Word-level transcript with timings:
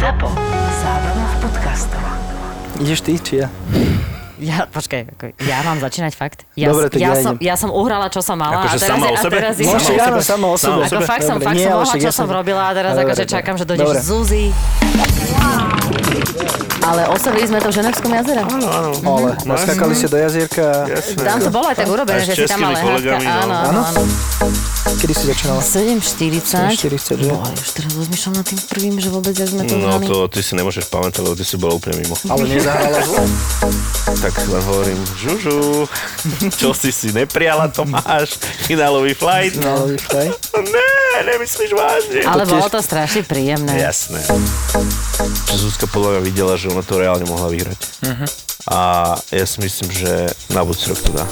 ZAPO. 0.00 0.28
Zábrná 0.78 1.26
v 1.26 1.36
podcastov. 1.42 2.02
Ideš 2.78 3.00
ty, 3.04 3.12
či 3.16 3.34
ja? 3.36 3.48
Ja, 4.40 4.64
počkaj, 4.64 5.12
ako, 5.12 5.36
ja 5.38 5.60
mám 5.60 5.76
začínať 5.76 6.16
fakt? 6.16 6.48
Ja, 6.56 6.72
Dobre, 6.72 6.88
tak 6.88 6.96
ja, 6.96 7.12
ja 7.12 7.14
som, 7.14 7.34
ja 7.36 7.54
som 7.54 7.68
uhrala, 7.68 8.08
čo 8.08 8.24
som 8.24 8.34
mala. 8.34 8.64
Akože 8.64 8.80
a 8.80 8.80
teraz, 8.80 8.88
sama 8.90 9.04
je- 9.04 9.12
o 9.12 9.12
a 9.12 9.20
sebe? 9.20 9.36
teraz 9.36 9.54
je- 9.54 9.60
Sama 9.60 9.68
o 9.68 9.76
Môžeš, 9.76 9.84
sebe? 9.86 10.00
áno, 10.00 10.18
sama 10.18 10.46
o 10.46 10.56
sebe. 10.56 10.80
Ako 10.88 11.00
fakt 11.04 11.22
som, 11.22 11.36
Dobre, 11.36 11.44
fakt 11.44 11.54
nie, 11.54 11.62
som 11.62 11.72
mohla, 11.74 11.92
čo 11.92 11.98
ja 12.00 12.12
som 12.14 12.28
robila 12.30 12.62
a 12.64 12.72
teraz 12.72 12.92
Dobre, 12.94 13.04
akože 13.04 13.24
čakám, 13.28 13.54
že 13.54 13.64
dojdeš 13.68 13.84
Dobre. 13.84 14.00
Zuzi. 14.00 14.44
Ale 16.80 17.04
osobili 17.12 17.44
sme 17.44 17.60
to 17.60 17.68
v 17.68 17.74
Ženevskom 17.76 18.10
jazere. 18.10 18.40
Áno, 18.40 18.66
áno. 18.66 18.90
Ale 19.04 19.28
naskakali 19.44 19.92
ste 19.92 20.08
do 20.08 20.16
jazierka. 20.16 20.88
Jasné. 20.88 21.20
Tam 21.20 21.38
to 21.38 21.50
bolo 21.52 21.66
aj 21.68 21.76
tak 21.76 21.88
urobené, 21.88 22.20
že 22.24 22.32
si 22.34 22.48
tam 22.48 22.64
mala 22.64 22.80
kolegami, 22.80 23.24
no. 23.24 23.40
Áno, 23.44 23.54
Áno? 23.54 23.80
áno. 23.84 24.02
Kedy 25.00 25.12
si 25.12 25.24
začínala? 25.28 25.60
7.40. 25.60 26.76
7.40, 26.76 27.20
že? 27.20 27.30
Boha, 27.30 27.48
už 27.52 27.68
teraz 27.72 27.90
rozmýšľam 27.94 28.34
nad 28.36 28.46
tým 28.48 28.60
prvým, 28.64 28.94
že 28.96 29.08
vôbec 29.08 29.32
jak 29.32 29.48
sme 29.48 29.62
to 29.64 29.76
No 29.76 29.96
to 30.00 30.28
ty 30.28 30.40
si 30.40 30.52
nemôžeš 30.56 30.88
pamätať, 30.88 31.20
lebo 31.20 31.36
ty 31.36 31.44
si 31.44 31.56
bola 31.56 31.76
úplne 31.76 32.00
mimo. 32.00 32.16
Ale 32.26 32.42
nezahrala 32.44 33.00
zle. 33.00 33.22
Tak 34.20 34.34
len 34.44 34.62
hovorím, 34.66 35.00
žužu, 35.16 35.86
čo 36.52 36.72
si 36.74 36.90
si 36.90 37.12
nepriala, 37.12 37.68
to 37.68 37.84
máš, 37.84 38.36
finálový 38.66 39.14
flight. 39.14 39.56
No, 39.56 39.84
ale 39.84 39.96
vyšlej. 39.96 40.26
Ne, 40.68 40.90
nemyslíš 41.24 41.70
vážne. 41.72 42.20
Ale 42.24 42.42
to 42.44 42.56
bolo 42.56 42.68
to 42.68 42.80
strašne 42.82 43.22
príjemné. 43.24 43.72
Jasné. 43.78 44.20
Zuzka 45.54 45.84
podľa 45.86 46.09
mňa 46.14 46.22
videla, 46.22 46.54
že 46.58 46.70
ona 46.70 46.82
to 46.82 46.98
reálne 46.98 47.26
mohla 47.26 47.48
vyhrať. 47.48 47.80
Mhm. 48.04 48.26
A 48.70 48.80
ja 49.32 49.46
si 49.48 49.58
myslím, 49.64 49.88
že 49.90 50.30
na 50.52 50.62
budúci 50.62 50.92
rok 50.92 51.00
to 51.00 51.12
dá. 51.16 51.24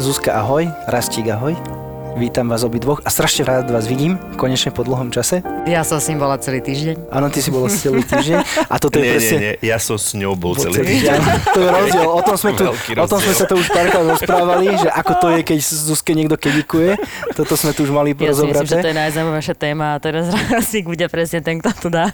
Zuzka, 0.00 0.40
ahoj. 0.40 0.64
Rastík, 0.88 1.28
ahoj. 1.28 1.77
Vítam 2.18 2.50
vás 2.50 2.66
obidvoch 2.66 2.98
a 3.06 3.14
strašne 3.14 3.46
rád 3.46 3.70
vás 3.70 3.86
vidím, 3.86 4.18
konečne 4.34 4.74
po 4.74 4.82
dlhom 4.82 5.14
čase. 5.14 5.38
Ja 5.70 5.86
som 5.86 6.02
s 6.02 6.10
ním 6.10 6.18
bola 6.18 6.34
celý 6.34 6.58
týždeň. 6.58 7.14
Áno, 7.14 7.30
ty 7.30 7.38
si 7.38 7.54
bol 7.54 7.70
celý 7.70 8.02
týždeň 8.02 8.42
a 8.66 8.74
toto 8.82 8.98
je 8.98 9.06
Nie, 9.06 9.12
presne... 9.14 9.36
nie, 9.38 9.38
nie, 9.38 9.52
ja 9.62 9.78
som 9.78 9.94
s 9.94 10.18
ňou 10.18 10.34
bol 10.34 10.58
celý 10.58 10.82
celý 10.82 10.98
týždeň. 10.98 11.14
deň. 11.14 11.22
To 11.54 11.58
je 11.62 11.68
rozdiel. 11.70 12.08
O 12.10 12.22
tom 12.26 12.34
sme, 12.34 12.50
tu, 12.58 12.64
o 12.74 13.06
tom 13.06 13.18
sme 13.22 13.34
sa 13.38 13.46
to 13.46 13.54
už 13.54 13.70
párkrát 13.70 14.02
rozprávali, 14.02 14.66
že 14.74 14.90
ako 14.90 15.12
to 15.14 15.26
je, 15.30 15.40
keď 15.46 15.58
Zuzke 15.62 16.10
niekto 16.18 16.34
kedikuje. 16.34 16.98
Toto 17.38 17.54
sme 17.54 17.70
tu 17.70 17.86
už 17.86 17.94
mali 17.94 18.18
Ja 18.18 18.34
si 18.34 18.42
myslím, 18.42 18.66
že 18.66 18.82
to 18.82 18.82
rozobraté. 18.82 18.88
je 18.90 18.96
najzaujímavejšia 18.98 19.54
téma 19.54 19.86
a 19.94 19.96
teraz 20.02 20.24
Rasík 20.58 20.90
bude 20.90 21.06
presne 21.06 21.38
ten, 21.38 21.62
kto 21.62 21.70
to 21.86 21.88
dá. 21.88 22.10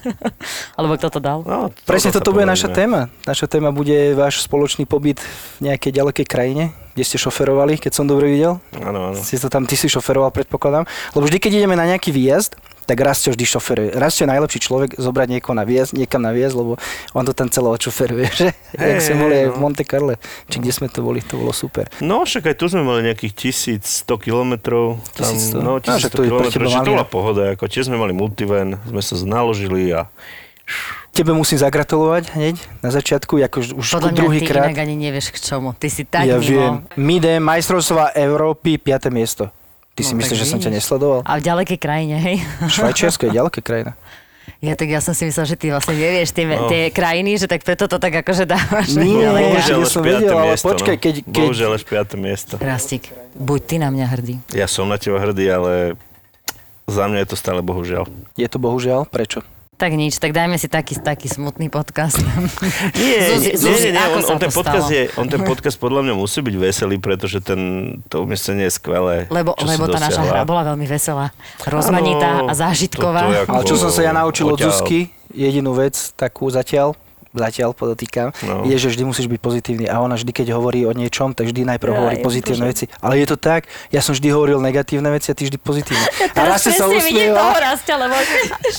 Alebo 0.76 1.00
kto 1.00 1.16
to 1.16 1.20
dal. 1.24 1.40
No, 1.48 1.72
Presne 1.88 2.12
sa 2.12 2.20
toto 2.20 2.36
bude 2.36 2.44
naša 2.44 2.68
téma. 2.68 3.08
Naša 3.24 3.48
téma 3.48 3.72
bude 3.72 4.12
váš 4.12 4.44
spoločný 4.44 4.84
pobyt 4.84 5.24
v 5.64 5.72
nejakej 5.72 5.96
ďalekej 5.96 6.26
krajine, 6.28 6.76
kde 6.94 7.02
ste 7.02 7.18
šoferovali, 7.18 7.76
keď 7.76 7.92
som 7.92 8.06
dobre 8.06 8.30
videl. 8.30 8.62
Áno, 8.78 9.10
áno. 9.12 9.18
Si 9.18 9.34
to 9.36 9.50
tam, 9.50 9.66
ty 9.66 9.74
si 9.74 9.90
šoferoval, 9.90 10.30
predpokladám. 10.30 10.86
Lebo 11.12 11.26
vždy, 11.26 11.38
keď 11.42 11.52
ideme 11.58 11.74
na 11.74 11.90
nejaký 11.90 12.14
výjazd, 12.14 12.54
tak 12.84 13.00
Rastio 13.00 13.32
vždy 13.32 13.44
šoferuje. 13.48 13.88
Rastio 13.96 14.28
je 14.28 14.32
najlepší 14.36 14.60
človek 14.60 14.90
zobrať 15.00 15.28
niekoho 15.36 15.56
na 15.56 15.64
výjazd, 15.64 15.96
niekam 15.96 16.20
na 16.20 16.36
výjazd, 16.36 16.54
lebo 16.54 16.76
on 17.16 17.24
to 17.24 17.32
tam 17.32 17.48
celé 17.48 17.68
odšoferuje, 17.72 18.26
že? 18.44 18.48
Jak 18.76 19.00
Hej, 19.00 19.04
sme 19.08 19.14
boli 19.24 19.36
no. 19.40 19.52
v 19.52 19.56
Monte 19.58 19.84
Carle, 19.88 20.14
či 20.52 20.56
kde 20.60 20.72
sme 20.72 20.86
to 20.92 21.00
boli, 21.00 21.24
to 21.24 21.40
bolo 21.40 21.52
super. 21.56 21.88
No, 22.04 22.28
však 22.28 22.52
aj 22.52 22.56
tu 22.60 22.68
sme 22.68 22.84
mali 22.84 23.00
nejakých 23.08 23.80
1100 23.80 24.04
kilometrov. 24.20 25.00
Tam, 25.16 25.32
1100? 25.32 25.64
no, 25.64 25.80
No, 25.80 25.96
však 25.96 26.12
1100 26.12 26.16
to 26.16 26.22
je 26.22 26.30
pre 26.30 26.48
kilometrov, 26.52 26.52
teba 26.52 26.68
že 26.68 26.78
to 26.84 26.92
bola 26.92 27.06
no. 27.08 27.10
pohoda. 27.10 27.42
Ako 27.56 27.64
tiež 27.66 27.84
sme 27.88 27.96
mali 27.96 28.12
multivan, 28.12 28.76
sme 28.84 29.00
sa 29.00 29.14
naložili 29.24 29.90
a 29.90 30.12
Tebe 31.10 31.30
musím 31.30 31.56
zagratulovať 31.56 32.34
hneď 32.34 32.56
na 32.80 32.90
začiatku, 32.90 33.38
ako 33.38 33.78
už 33.78 33.86
Podľa 33.86 34.10
mňa 34.10 34.18
druhý 34.18 34.38
ty 34.38 34.46
krát. 34.48 34.66
inak 34.66 34.80
ani 34.80 34.94
nevieš 34.98 35.30
k 35.30 35.38
čomu. 35.38 35.70
Ty 35.72 35.86
si 35.86 36.02
tak 36.02 36.24
ja 36.24 36.36
mimo. 36.36 36.42
viem. 36.42 36.74
Mide, 36.96 37.38
majstrovstvá 37.38 38.10
Európy, 38.12 38.76
5. 38.76 39.08
miesto. 39.10 39.46
Ty 39.92 40.02
si 40.02 40.10
No, 40.10 40.18
myslíš, 40.18 40.34
tak 40.34 40.40
že 40.40 40.50
som 40.50 40.58
ťa 40.58 40.70
nesledoval? 40.72 41.20
A 41.22 41.38
v 41.38 41.42
ďalekej 41.44 41.78
krajine, 41.78 42.16
hej? 42.18 42.36
Švajčiarsko 42.66 43.22
je 43.24 43.32
ďaleká 43.32 43.60
krajina. 43.60 43.94
Ja 44.58 44.74
tak 44.74 44.88
ja 44.88 44.98
som 44.98 45.12
si 45.12 45.22
myslel, 45.22 45.46
že 45.46 45.56
ty 45.56 45.68
vlastne 45.68 45.94
nevieš 45.94 46.32
tie, 46.32 46.44
No. 46.46 46.66
tie 46.66 46.88
krajiny, 46.90 47.36
že 47.36 47.46
tak 47.46 47.62
preto 47.62 47.84
to 47.84 47.96
tak 47.96 48.10
akože 48.18 48.44
dávaš. 48.44 48.92
Nie, 48.94 49.28
bohužiaľ 49.30 49.78
ja 49.78 49.86
som 49.86 50.00
5. 50.00 50.08
vedel, 50.10 50.34
ale 50.34 50.50
miesto. 50.50 50.66
počkaj, 50.66 50.96
no. 50.96 51.00
keď- 51.00 51.20
keď- 51.22 51.36
Bohužiaľ 51.38 51.70
až 51.70 51.82
5. 51.84 52.16
miesto. 52.18 52.54
Rastík, 52.58 53.02
buď 53.34 53.60
ty 53.62 53.76
na 53.78 53.88
mňa 53.88 54.06
hrdý. 54.08 54.34
Ja 54.50 54.66
som 54.66 54.84
na 54.84 54.96
teba 54.96 55.16
hrdý, 55.16 55.46
ale 55.46 55.94
za 56.84 57.04
mňa 57.04 57.18
je 57.20 57.28
to 57.30 57.36
stále 57.36 57.60
bohužiaľ. 57.60 58.08
Je 58.34 58.44
to 58.46 58.58
bohužiaľ, 58.58 59.06
prečo? 59.06 59.44
Tak 59.84 59.92
nič, 59.92 60.16
tak 60.16 60.32
dajme 60.32 60.56
si 60.56 60.64
taký, 60.64 60.96
taký 60.96 61.28
smutný 61.28 61.68
podcast. 61.68 62.16
Nie, 62.96 63.36
Zuzi, 63.36 63.52
nie, 63.52 63.60
Zuzi, 63.60 63.92
nie, 63.92 64.00
nie, 64.00 64.16
on, 64.16 64.24
on, 64.24 64.40
ten 64.40 64.48
to 64.48 64.56
podcast 64.56 64.88
je, 64.88 65.12
on 65.20 65.28
ten 65.28 65.44
podcast 65.44 65.76
podľa 65.76 66.08
mňa 66.08 66.14
musí 66.16 66.40
byť 66.40 66.56
veselý, 66.56 66.96
pretože 66.96 67.44
ten, 67.44 67.60
to 68.08 68.24
umiestnenie 68.24 68.64
je 68.72 68.80
skvelé. 68.80 69.28
Lebo, 69.28 69.52
lebo 69.60 69.84
tá 69.92 70.00
naša 70.00 70.24
hra 70.24 70.48
bola 70.48 70.72
veľmi 70.72 70.88
veselá, 70.88 71.36
rozmanitá 71.68 72.40
Áno, 72.40 72.48
a 72.48 72.52
zážitková. 72.56 73.28
je 73.28 73.38
ako- 73.44 73.52
Ale 73.52 73.62
čo 73.68 73.76
som 73.76 73.92
sa 73.92 74.00
ja 74.08 74.16
naučil 74.16 74.48
od. 74.48 74.56
Zuzky, 74.56 75.12
jedinú 75.36 75.76
vec 75.76 76.16
takú 76.16 76.48
zatiaľ, 76.48 76.96
zatiaľ 77.34 77.74
podotýkam, 77.74 78.30
No. 78.40 78.62
je, 78.64 78.76
že 78.76 78.88
vždy 78.88 79.02
musíš 79.04 79.26
byť 79.26 79.40
pozitívny. 79.40 79.84
A 79.84 79.98
ona 79.98 80.14
vždy, 80.14 80.30
keď 80.30 80.54
hovorí 80.54 80.86
o 80.86 80.92
niečom, 80.92 81.34
tak 81.34 81.50
vždy 81.50 81.66
najprv 81.66 81.90
Ja, 81.90 81.98
hovorí 81.98 82.16
ja 82.18 82.24
pozitívne 82.24 82.64
veci. 82.64 82.86
Ale 82.98 83.18
je 83.18 83.26
to 83.26 83.36
tak, 83.36 83.66
ja 83.90 83.98
som 83.98 84.14
vždy 84.14 84.28
hovoril 84.30 84.58
negatívne 84.58 85.10
veci 85.10 85.28
a 85.28 85.34
ty 85.34 85.44
vždy 85.44 85.58
pozitívne. 85.58 86.06
a 86.30 86.40
raz 86.46 86.62
sa 86.62 86.86
usmieva. 86.86 87.52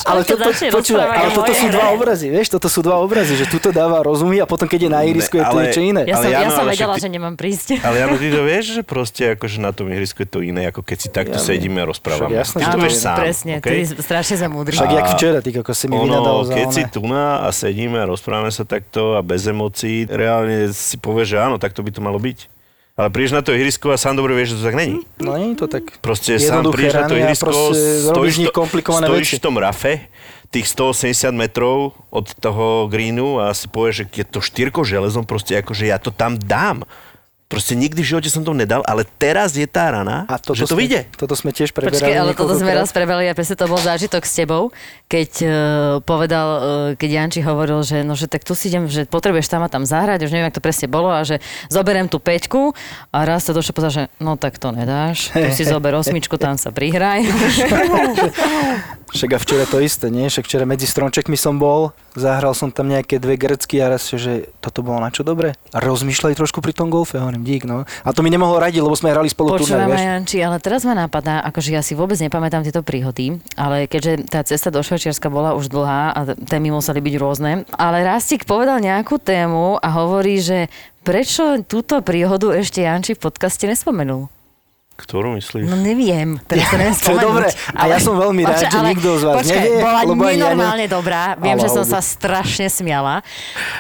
Ale, 0.06 0.22
začne 0.24 0.72
počúvaj, 0.72 1.06
rozprávať 1.06 1.20
ale 1.20 1.30
toto 1.34 1.54
sú 1.54 1.68
dva 1.68 1.86
obrazy, 1.92 2.28
vieš, 2.30 2.48
toto 2.50 2.68
sú 2.68 2.80
dva 2.82 2.98
obrazy, 2.98 3.34
že 3.36 3.46
tuto 3.46 3.70
dáva 3.70 4.02
rozumy 4.02 4.40
a 4.40 4.48
potom 4.48 4.66
keď 4.66 4.80
je 4.82 4.90
na 4.90 5.02
irisku 5.04 5.36
je 5.36 5.46
to 5.46 5.58
niečo 5.58 5.82
iné. 5.82 6.02
Ja 6.06 6.16
Ale 6.18 6.24
som, 6.24 6.32
ja 6.32 6.50
som 6.50 6.64
vedela, 6.66 6.96
že 6.96 7.10
nemám 7.10 7.36
prísť. 7.36 7.82
Ale 7.82 8.00
Jano, 8.00 8.16
ty 8.16 8.28
to 8.30 8.42
vieš, 8.44 8.66
že 8.72 8.82
proste 8.82 9.24
akože 9.36 9.58
na 9.60 9.72
tom 9.72 9.90
ihrisku 9.90 10.24
je 10.24 10.30
to 10.30 10.40
iné, 10.40 10.70
ako 10.70 10.82
keď 10.82 10.98
si 10.98 11.08
takto 11.10 11.38
Ja 11.38 11.44
sedíme 11.44 11.82
a 11.82 11.86
rozprávame. 11.86 12.34
Jasné, 12.36 12.64
to 12.64 12.70
to 12.72 12.80
vieš 12.80 12.96
sám. 13.02 13.18
presne, 13.20 13.54
ty 13.60 13.78
strašne 13.84 14.36
sme 14.40 14.50
múdri. 14.52 14.74
Však 14.76 14.92
jak 14.92 15.08
včera, 15.18 15.38
ty 15.40 15.50
ako 15.52 15.74
si 15.74 15.86
mi 15.88 15.96
vynadal 15.98 16.38
za 16.46 16.54
keď 16.56 16.68
si 16.72 16.84
tu 16.88 17.02
a 17.06 17.50
sedíme 17.52 17.98
a 18.02 18.06
rozprávame 18.08 18.45
sa 18.52 18.66
takto 18.66 19.16
a 19.18 19.22
bez 19.22 19.46
emócií, 19.46 20.10
reálne 20.10 20.74
si 20.74 20.98
povieš, 20.98 21.36
že 21.36 21.38
áno, 21.38 21.56
takto 21.62 21.86
by 21.86 21.92
to 21.94 22.02
malo 22.02 22.18
byť. 22.18 22.52
Ale 22.96 23.12
prídeš 23.12 23.36
na 23.36 23.44
to 23.44 23.52
ihrisko 23.52 23.92
a 23.92 24.00
sám 24.00 24.16
dobre 24.16 24.32
vieš, 24.32 24.56
že 24.56 24.64
to 24.64 24.64
tak 24.72 24.80
není. 24.80 25.04
No 25.20 25.36
nie 25.36 25.52
je 25.52 25.60
to 25.60 25.68
tak. 25.68 26.00
Proste 26.00 26.40
sám 26.40 26.64
prídeš 26.72 26.96
na 26.96 27.12
to 27.12 27.16
ihrisko, 27.20 27.52
nich 27.52 27.60
to- 28.40 29.04
stojíš 29.04 29.30
veci. 29.36 29.38
v 29.38 29.44
tom 29.44 29.56
rafe, 29.60 29.94
tých 30.48 30.72
180 30.72 31.36
metrov 31.36 31.92
od 32.08 32.32
toho 32.40 32.88
greenu 32.88 33.44
a 33.44 33.52
si 33.52 33.68
povieš, 33.68 33.96
že 34.08 34.24
je 34.24 34.26
to 34.26 34.40
štyrko 34.40 34.88
železom, 34.88 35.28
proste 35.28 35.60
akože 35.60 35.92
ja 35.92 36.00
to 36.00 36.08
tam 36.16 36.40
dám. 36.40 36.88
Proste 37.46 37.78
nikdy 37.78 38.02
v 38.02 38.10
živote 38.10 38.26
som 38.34 38.42
to 38.42 38.58
nedal, 38.58 38.82
ale 38.90 39.06
teraz 39.06 39.54
je 39.54 39.70
tá 39.70 39.94
rana, 39.94 40.26
A 40.26 40.42
toto 40.42 40.58
že 40.58 40.66
to 40.66 40.74
sme, 40.74 40.82
vyjde. 40.82 41.06
Toto 41.14 41.38
sme 41.38 41.54
tiež 41.54 41.78
preberali 41.78 42.02
Počkej, 42.02 42.18
ale 42.18 42.32
toto 42.34 42.58
sme 42.58 42.74
raz 42.74 42.90
prebrali 42.90 43.30
a 43.30 43.38
presne 43.38 43.54
to 43.54 43.70
bol 43.70 43.78
zážitok 43.78 44.26
s 44.26 44.34
tebou, 44.34 44.74
keď 45.06 45.30
uh, 45.46 45.52
povedal, 46.02 46.48
uh, 46.50 46.62
keď 46.98 47.10
Janči 47.22 47.46
hovoril, 47.46 47.86
že 47.86 48.02
no, 48.02 48.18
že 48.18 48.26
tak 48.26 48.42
tu 48.42 48.58
si 48.58 48.74
idem, 48.74 48.90
že 48.90 49.06
potrebuješ 49.06 49.46
tam 49.46 49.62
a 49.62 49.70
tam 49.70 49.86
zahrať, 49.86 50.26
už 50.26 50.34
neviem, 50.34 50.50
ako 50.50 50.58
to 50.58 50.66
presne 50.66 50.88
bolo 50.90 51.14
a 51.14 51.22
že 51.22 51.38
zoberiem 51.70 52.10
tú 52.10 52.18
peťku 52.18 52.74
a 53.14 53.18
raz 53.30 53.46
to 53.46 53.54
došlo 53.54 53.78
povedal, 53.78 53.94
že 53.94 54.04
no 54.18 54.42
tak 54.42 54.58
to 54.58 54.74
nedáš, 54.74 55.30
tu 55.30 55.50
si 55.54 55.70
zober 55.70 55.94
osmičku, 55.94 56.42
tam 56.42 56.58
sa 56.58 56.74
prihraj. 56.74 57.30
Však 59.12 59.32
a 59.36 59.40
včera 59.40 59.66
to 59.70 59.78
isté, 59.84 60.10
nie? 60.10 60.26
Však 60.28 60.46
včera 60.50 60.66
medzi 60.66 60.90
stromčekmi 60.90 61.38
som 61.38 61.62
bol, 61.62 61.94
zahral 62.18 62.58
som 62.58 62.74
tam 62.74 62.90
nejaké 62.90 63.22
dve 63.22 63.38
grecky 63.38 63.78
a 63.78 63.94
raz, 63.94 64.10
že 64.10 64.50
toto 64.60 64.82
bolo 64.82 64.98
na 64.98 65.14
čo 65.14 65.22
dobre. 65.22 65.54
A 65.72 65.78
rozmýšľaj 65.84 66.34
trošku 66.36 66.60
pri 66.60 66.74
tom 66.74 66.90
golfe, 66.90 67.22
hovorím, 67.22 67.46
dík, 67.46 67.70
no. 67.70 67.86
A 67.86 68.10
to 68.12 68.26
mi 68.26 68.34
nemohol 68.34 68.58
radiť, 68.58 68.82
lebo 68.82 68.98
sme 68.98 69.14
hrali 69.14 69.30
spolu 69.30 69.62
turnaj, 69.62 69.88
vieš. 69.88 70.02
Janči, 70.02 70.38
ale 70.42 70.58
teraz 70.58 70.82
ma 70.84 70.98
napadá, 70.98 71.46
akože 71.46 71.70
ja 71.76 71.86
si 71.86 71.94
vôbec 71.94 72.18
nepamätám 72.18 72.66
tieto 72.66 72.82
príhody, 72.82 73.38
ale 73.54 73.86
keďže 73.86 74.28
tá 74.28 74.42
cesta 74.42 74.74
do 74.74 74.82
Švajčiarska 74.82 75.30
bola 75.30 75.54
už 75.54 75.70
dlhá 75.70 76.12
a 76.12 76.20
témy 76.36 76.74
museli 76.74 77.00
byť 77.00 77.16
rôzne, 77.22 77.52
ale 77.78 78.04
Rastik 78.04 78.50
povedal 78.50 78.82
nejakú 78.82 79.22
tému 79.22 79.78
a 79.80 79.88
hovorí, 79.96 80.42
že 80.42 80.68
prečo 81.06 81.62
túto 81.64 82.02
príhodu 82.02 82.52
ešte 82.58 82.82
Janči 82.82 83.14
v 83.14 83.24
podcaste 83.30 83.70
nespomenul? 83.70 84.28
Ktorú 84.96 85.36
myslíš? 85.36 85.68
No 85.68 85.76
neviem, 85.76 86.40
teraz 86.42 86.66
to 86.72 86.80
neviem 86.80 86.96
spomenúť. 86.96 87.22
dobré. 87.22 87.48
A 87.76 87.84
ja 87.86 88.00
som 88.00 88.16
veľmi 88.16 88.42
rád, 88.42 88.64
že 88.64 88.80
nikto 88.80 89.20
z 89.20 89.24
vás 89.28 89.36
počkaj, 89.38 89.60
nevie, 89.60 89.84
bola 89.84 90.00
lebo 90.02 90.12
ani 90.16 90.24
ja 90.24 90.24
ne- 90.24 90.38
nenormálne 90.56 90.86
dobrá. 90.88 91.22
Viem, 91.36 91.52
Ale 91.52 91.62
že 91.62 91.68
som 91.68 91.84
haldu. 91.84 91.94
sa 91.94 92.00
strašne 92.00 92.68
smiala. 92.72 93.16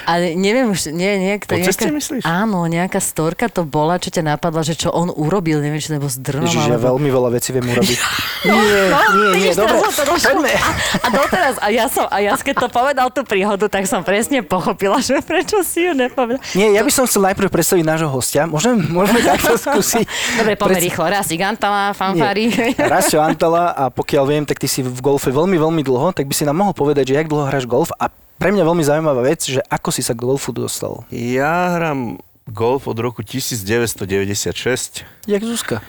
Ale 0.03 0.35
neviem 0.35 0.67
už, 0.67 0.91
nie, 0.91 1.07
nie, 1.15 1.39
Po 1.39 1.55
ceste 1.55 1.87
myslíš? 1.87 2.27
Áno, 2.27 2.67
nejaká 2.67 2.99
storka 2.99 3.47
to 3.47 3.63
bola, 3.63 3.95
čo 3.95 4.11
ťa 4.11 4.27
napadla, 4.27 4.59
že 4.61 4.75
čo 4.75 4.91
on 4.91 5.07
urobil, 5.07 5.63
neviem, 5.63 5.79
či 5.79 5.95
to 5.95 5.97
bol 5.97 6.11
s 6.11 6.19
drnom, 6.19 6.45
Ježiš, 6.45 6.67
ja 6.67 6.75
alebo... 6.75 6.99
veľmi 6.99 7.07
veľa 7.07 7.29
vecí 7.31 7.49
viem 7.55 7.63
urobiť. 7.63 7.99
nie, 8.45 8.53
No, 8.85 8.99
nie, 9.15 9.15
nie, 9.15 9.29
vidíš, 9.39 9.55
dobre. 9.55 9.77
Poďme. 10.19 10.51
A, 10.51 10.69
a 10.99 11.07
doteraz, 11.09 11.55
a 11.57 11.67
ja 11.71 11.87
som, 11.87 12.05
a 12.05 12.19
ja 12.19 12.35
keď 12.35 12.55
to 12.59 12.69
povedal 12.69 13.07
tú 13.09 13.23
príhodu, 13.23 13.65
tak 13.65 13.87
som 13.87 14.03
presne 14.03 14.43
pochopila, 14.43 14.99
že 14.99 15.23
prečo 15.23 15.63
si 15.63 15.81
ju 15.81 15.95
nepovedal. 15.95 16.43
Nie, 16.53 16.75
ja 16.75 16.83
by 16.83 16.91
som 16.91 17.07
chcel 17.07 17.23
najprv 17.23 17.47
predstaviť 17.47 17.81
nášho 17.81 18.11
hostia. 18.11 18.43
Môžem, 18.45 18.77
môžeme 18.83 19.23
takto 19.31 19.55
skúsiť. 19.55 20.05
Dobre, 20.37 20.53
poďme 20.59 20.79
rýchlo. 20.81 21.04
Raz 21.05 21.29
Igantala, 21.29 21.93
fanfári. 21.93 22.49
Rasio 22.75 23.21
Antala 23.21 23.71
a 23.73 23.93
pokiaľ 23.93 24.23
viem, 24.25 24.43
tak 24.45 24.57
ty 24.59 24.67
si 24.67 24.81
v 24.81 24.99
golfe 24.99 25.29
veľmi, 25.29 25.55
veľmi 25.55 25.81
dlho, 25.85 26.11
tak 26.11 26.25
by 26.25 26.33
si 26.33 26.43
nám 26.43 26.57
mohol 26.57 26.73
povedať, 26.73 27.13
že 27.13 27.17
jak 27.21 27.29
dlho 27.29 27.45
hráš 27.45 27.69
golf 27.69 27.93
a 27.95 28.09
pre 28.35 28.51
mňa 28.51 28.63
veľmi 28.67 28.83
zaujímavá 28.83 29.23
vec, 29.23 29.45
že 29.47 29.63
ako 29.71 29.89
si 29.95 30.03
sa 30.03 30.11
k 30.11 30.27
golfu 30.27 30.51
dostal. 30.51 31.07
Ja 31.13 31.79
hrám 31.79 32.19
golf 32.51 32.85
od 32.85 32.97
roku 32.99 33.23
1996. 33.23 35.05
Jak 35.25 35.41
Zuzka. 35.41 35.79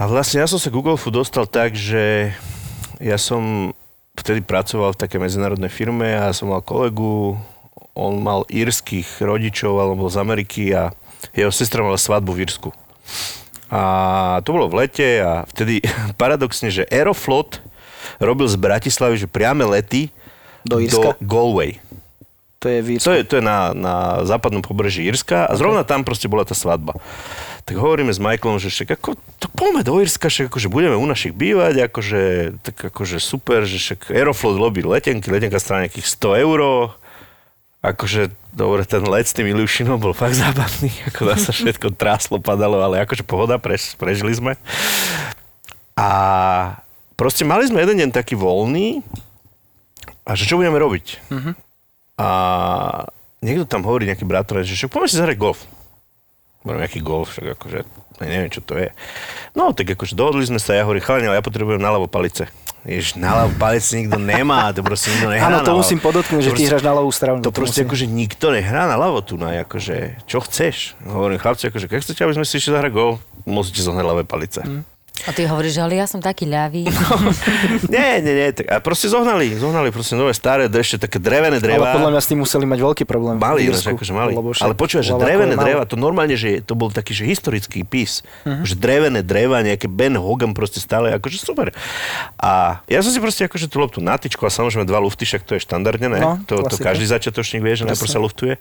A 0.00 0.08
vlastne 0.08 0.40
ja 0.40 0.48
som 0.48 0.56
sa 0.56 0.72
ku 0.72 0.80
golfu 0.80 1.12
dostal 1.12 1.44
tak, 1.44 1.76
že 1.76 2.32
ja 2.96 3.20
som 3.20 3.72
vtedy 4.16 4.40
pracoval 4.40 4.96
v 4.96 5.00
takej 5.04 5.20
medzinárodnej 5.20 5.68
firme 5.68 6.16
a 6.16 6.32
som 6.32 6.48
mal 6.48 6.64
kolegu, 6.64 7.36
on 7.92 8.20
mal 8.20 8.48
írskych 8.48 9.20
rodičov, 9.20 9.76
alebo 9.76 10.08
z 10.08 10.16
Ameriky 10.16 10.72
a 10.72 10.92
jeho 11.36 11.52
sestra 11.52 11.84
mala 11.84 12.00
svadbu 12.00 12.32
v 12.32 12.48
Írsku. 12.48 12.68
A 13.70 14.42
to 14.42 14.50
bolo 14.50 14.66
v 14.66 14.84
lete 14.86 15.22
a 15.22 15.46
vtedy 15.46 15.80
paradoxne, 16.20 16.74
že 16.74 16.86
Aeroflot 16.90 17.62
robil 18.18 18.50
z 18.50 18.58
Bratislavy, 18.58 19.16
že 19.22 19.30
priame 19.30 19.62
lety 19.62 20.10
Do 20.66 20.82
Írska? 20.82 21.14
do 21.14 21.22
Galway. 21.22 21.78
To 22.60 22.68
je 22.68 22.80
víc. 22.84 23.00
To 23.08 23.16
je, 23.16 23.24
to 23.24 23.40
je 23.40 23.44
na, 23.44 23.72
na 23.72 24.20
západnom 24.28 24.60
pobreží 24.60 25.08
Írska 25.08 25.48
a 25.48 25.56
zrovna 25.56 25.80
tam 25.80 26.04
proste 26.04 26.28
bola 26.28 26.44
tá 26.44 26.52
svadba. 26.52 26.92
Tak 27.64 27.72
hovoríme 27.72 28.12
s 28.12 28.20
Michaelom, 28.20 28.60
že 28.60 28.68
však 28.68 29.00
ako, 29.00 29.16
to 29.40 29.48
poďme 29.56 29.80
do 29.80 29.96
Írska, 29.96 30.28
však 30.28 30.52
akože 30.52 30.68
budeme 30.68 30.92
u 31.00 31.06
našich 31.08 31.32
bývať, 31.32 31.88
akože, 31.88 32.22
tak 32.60 32.92
akože 32.92 33.16
super, 33.16 33.64
že 33.64 33.80
však 33.80 34.12
Aeroflot 34.12 34.60
robí 34.60 34.84
letenky, 34.84 35.32
letenka 35.32 35.56
stála 35.56 35.88
nejakých 35.88 36.04
100 36.04 36.44
eur. 36.44 36.60
Akože, 37.80 38.28
dobre, 38.52 38.84
ten 38.84 39.00
let 39.08 39.24
s 39.24 39.32
tým 39.32 39.48
Ilušinom 39.56 39.96
bol 39.96 40.12
fakt 40.12 40.36
zábavný, 40.36 40.92
ako 41.08 41.32
sa 41.40 41.52
všetko 41.52 41.96
tráslo, 41.96 42.36
padalo, 42.36 42.76
ale 42.84 43.00
akože 43.00 43.24
pohoda, 43.24 43.56
preš, 43.56 43.96
prežili 43.96 44.36
sme. 44.36 44.52
A 45.96 46.08
proste 47.16 47.48
mali 47.48 47.64
sme 47.64 47.80
jeden 47.80 47.96
deň 48.04 48.10
taký 48.12 48.36
voľný 48.36 49.00
a 50.28 50.36
že 50.36 50.44
čo 50.44 50.60
budeme 50.60 50.76
robiť? 50.76 51.24
A 52.20 52.28
niekto 53.40 53.64
tam 53.64 53.80
hovorí, 53.88 54.04
nejaký 54.04 54.28
bratranec, 54.28 54.68
že 54.68 54.76
však 54.76 54.92
poďme 54.92 55.08
si 55.08 55.16
zahrať 55.16 55.36
golf. 55.40 55.64
Hovorím, 56.60 56.84
aký 56.84 57.00
golf, 57.00 57.32
však 57.32 57.56
akože, 57.56 57.80
neviem, 58.20 58.52
čo 58.52 58.60
to 58.60 58.76
je. 58.76 58.92
No, 59.56 59.72
tak 59.72 59.88
akože 59.96 60.12
dohodli 60.12 60.44
sme 60.44 60.60
sa, 60.60 60.76
ja 60.76 60.84
hovorím, 60.84 61.00
chalani, 61.00 61.32
ale 61.32 61.40
ja 61.40 61.44
potrebujem 61.44 61.80
naľavo 61.80 62.12
palice. 62.12 62.44
Jež, 62.80 63.12
naľavo 63.14 63.52
palice 63.54 63.92
nikto 63.92 64.16
nemá, 64.16 64.72
to 64.72 64.80
proste 64.80 65.12
nikto 65.12 65.28
nehrá 65.28 65.52
Áno, 65.52 65.60
to 65.60 65.76
musím 65.76 66.00
podotknúť, 66.00 66.40
že 66.40 66.48
To 66.48 66.52
ty 66.52 66.64
proste- 66.64 66.70
hráš 66.72 66.84
na 66.84 66.94
ľavú 66.96 67.10
stranu. 67.12 67.38
To 67.44 67.52
proste 67.52 67.84
musím- 67.84 67.86
akože 67.86 68.06
nikto 68.08 68.46
nehrá 68.50 68.88
na 68.88 68.96
ľavo 68.96 69.20
tu, 69.20 69.36
na 69.36 69.52
akože, 69.60 70.24
čo 70.24 70.40
chceš? 70.40 70.96
Hovorím, 71.04 71.36
chlapci, 71.36 71.68
akože, 71.68 71.86
keď 71.86 71.98
chcete, 72.00 72.20
aby 72.24 72.34
sme 72.34 72.46
si 72.48 72.56
išli 72.56 72.72
zahrať 72.72 72.90
golf, 72.90 73.20
musíte 73.44 73.80
zohnať 73.80 74.00
ľavé 74.02 74.24
palice. 74.24 74.64
Hm. 74.64 74.80
A 75.28 75.30
ty 75.36 75.44
hovoríš, 75.44 75.76
že 75.76 75.80
ale 75.84 76.00
ja 76.00 76.06
som 76.08 76.20
taký 76.22 76.48
ľavý. 76.48 76.88
Nie, 77.94 78.22
nie, 78.22 78.32
nie, 78.32 78.48
tak, 78.54 78.66
a 78.70 78.76
proste 78.80 79.10
zohnali, 79.10 79.52
zohnali 79.56 79.90
proste 79.92 80.14
nové 80.16 80.32
staré, 80.32 80.70
ešte 80.70 81.08
také 81.08 81.18
drevené 81.20 81.58
Ale 81.58 81.64
dreva. 81.64 81.92
podľa 81.92 82.10
mňa 82.16 82.20
s 82.22 82.28
tým 82.30 82.38
museli 82.40 82.64
mať 82.64 82.80
veľký 82.80 83.04
problém. 83.04 83.36
Mali, 83.36 83.68
Írsku, 83.68 83.92
akože 83.96 84.12
mali. 84.14 84.32
Ale 84.36 84.72
počúvaj, 84.78 85.04
že 85.04 85.12
drevené 85.16 85.54
málo. 85.58 85.64
dreva, 85.66 85.82
to 85.84 85.96
normálne, 85.98 86.36
že 86.38 86.64
to 86.64 86.72
bol 86.78 86.88
taký, 86.88 87.12
že 87.12 87.28
historický 87.28 87.84
pís. 87.84 88.22
Mhm. 88.46 88.64
Že 88.64 88.74
drevené 88.78 89.20
dreva, 89.20 89.60
nejaké 89.60 89.90
Ben 89.90 90.16
Hogan 90.16 90.56
proste 90.56 90.80
stále, 90.80 91.12
akože 91.16 91.36
super. 91.42 91.74
A 92.40 92.80
ja 92.88 93.00
som 93.04 93.10
si 93.12 93.18
proste 93.20 93.44
akože 93.44 93.66
tú 93.68 93.82
loptu 93.82 93.98
na 94.00 94.16
tyčku 94.16 94.44
a 94.46 94.50
samozrejme 94.52 94.86
dva 94.88 95.00
lufty, 95.02 95.26
však 95.26 95.42
to 95.44 95.56
je 95.58 95.60
štandardne, 95.64 96.08
ne? 96.08 96.20
No, 96.20 96.32
to, 96.46 96.64
to 96.64 96.76
každý 96.80 97.04
začiatočník 97.04 97.60
vie, 97.60 97.74
že 97.76 97.84
najprv 97.84 98.08
sa 98.08 98.20
luftuje. 98.22 98.56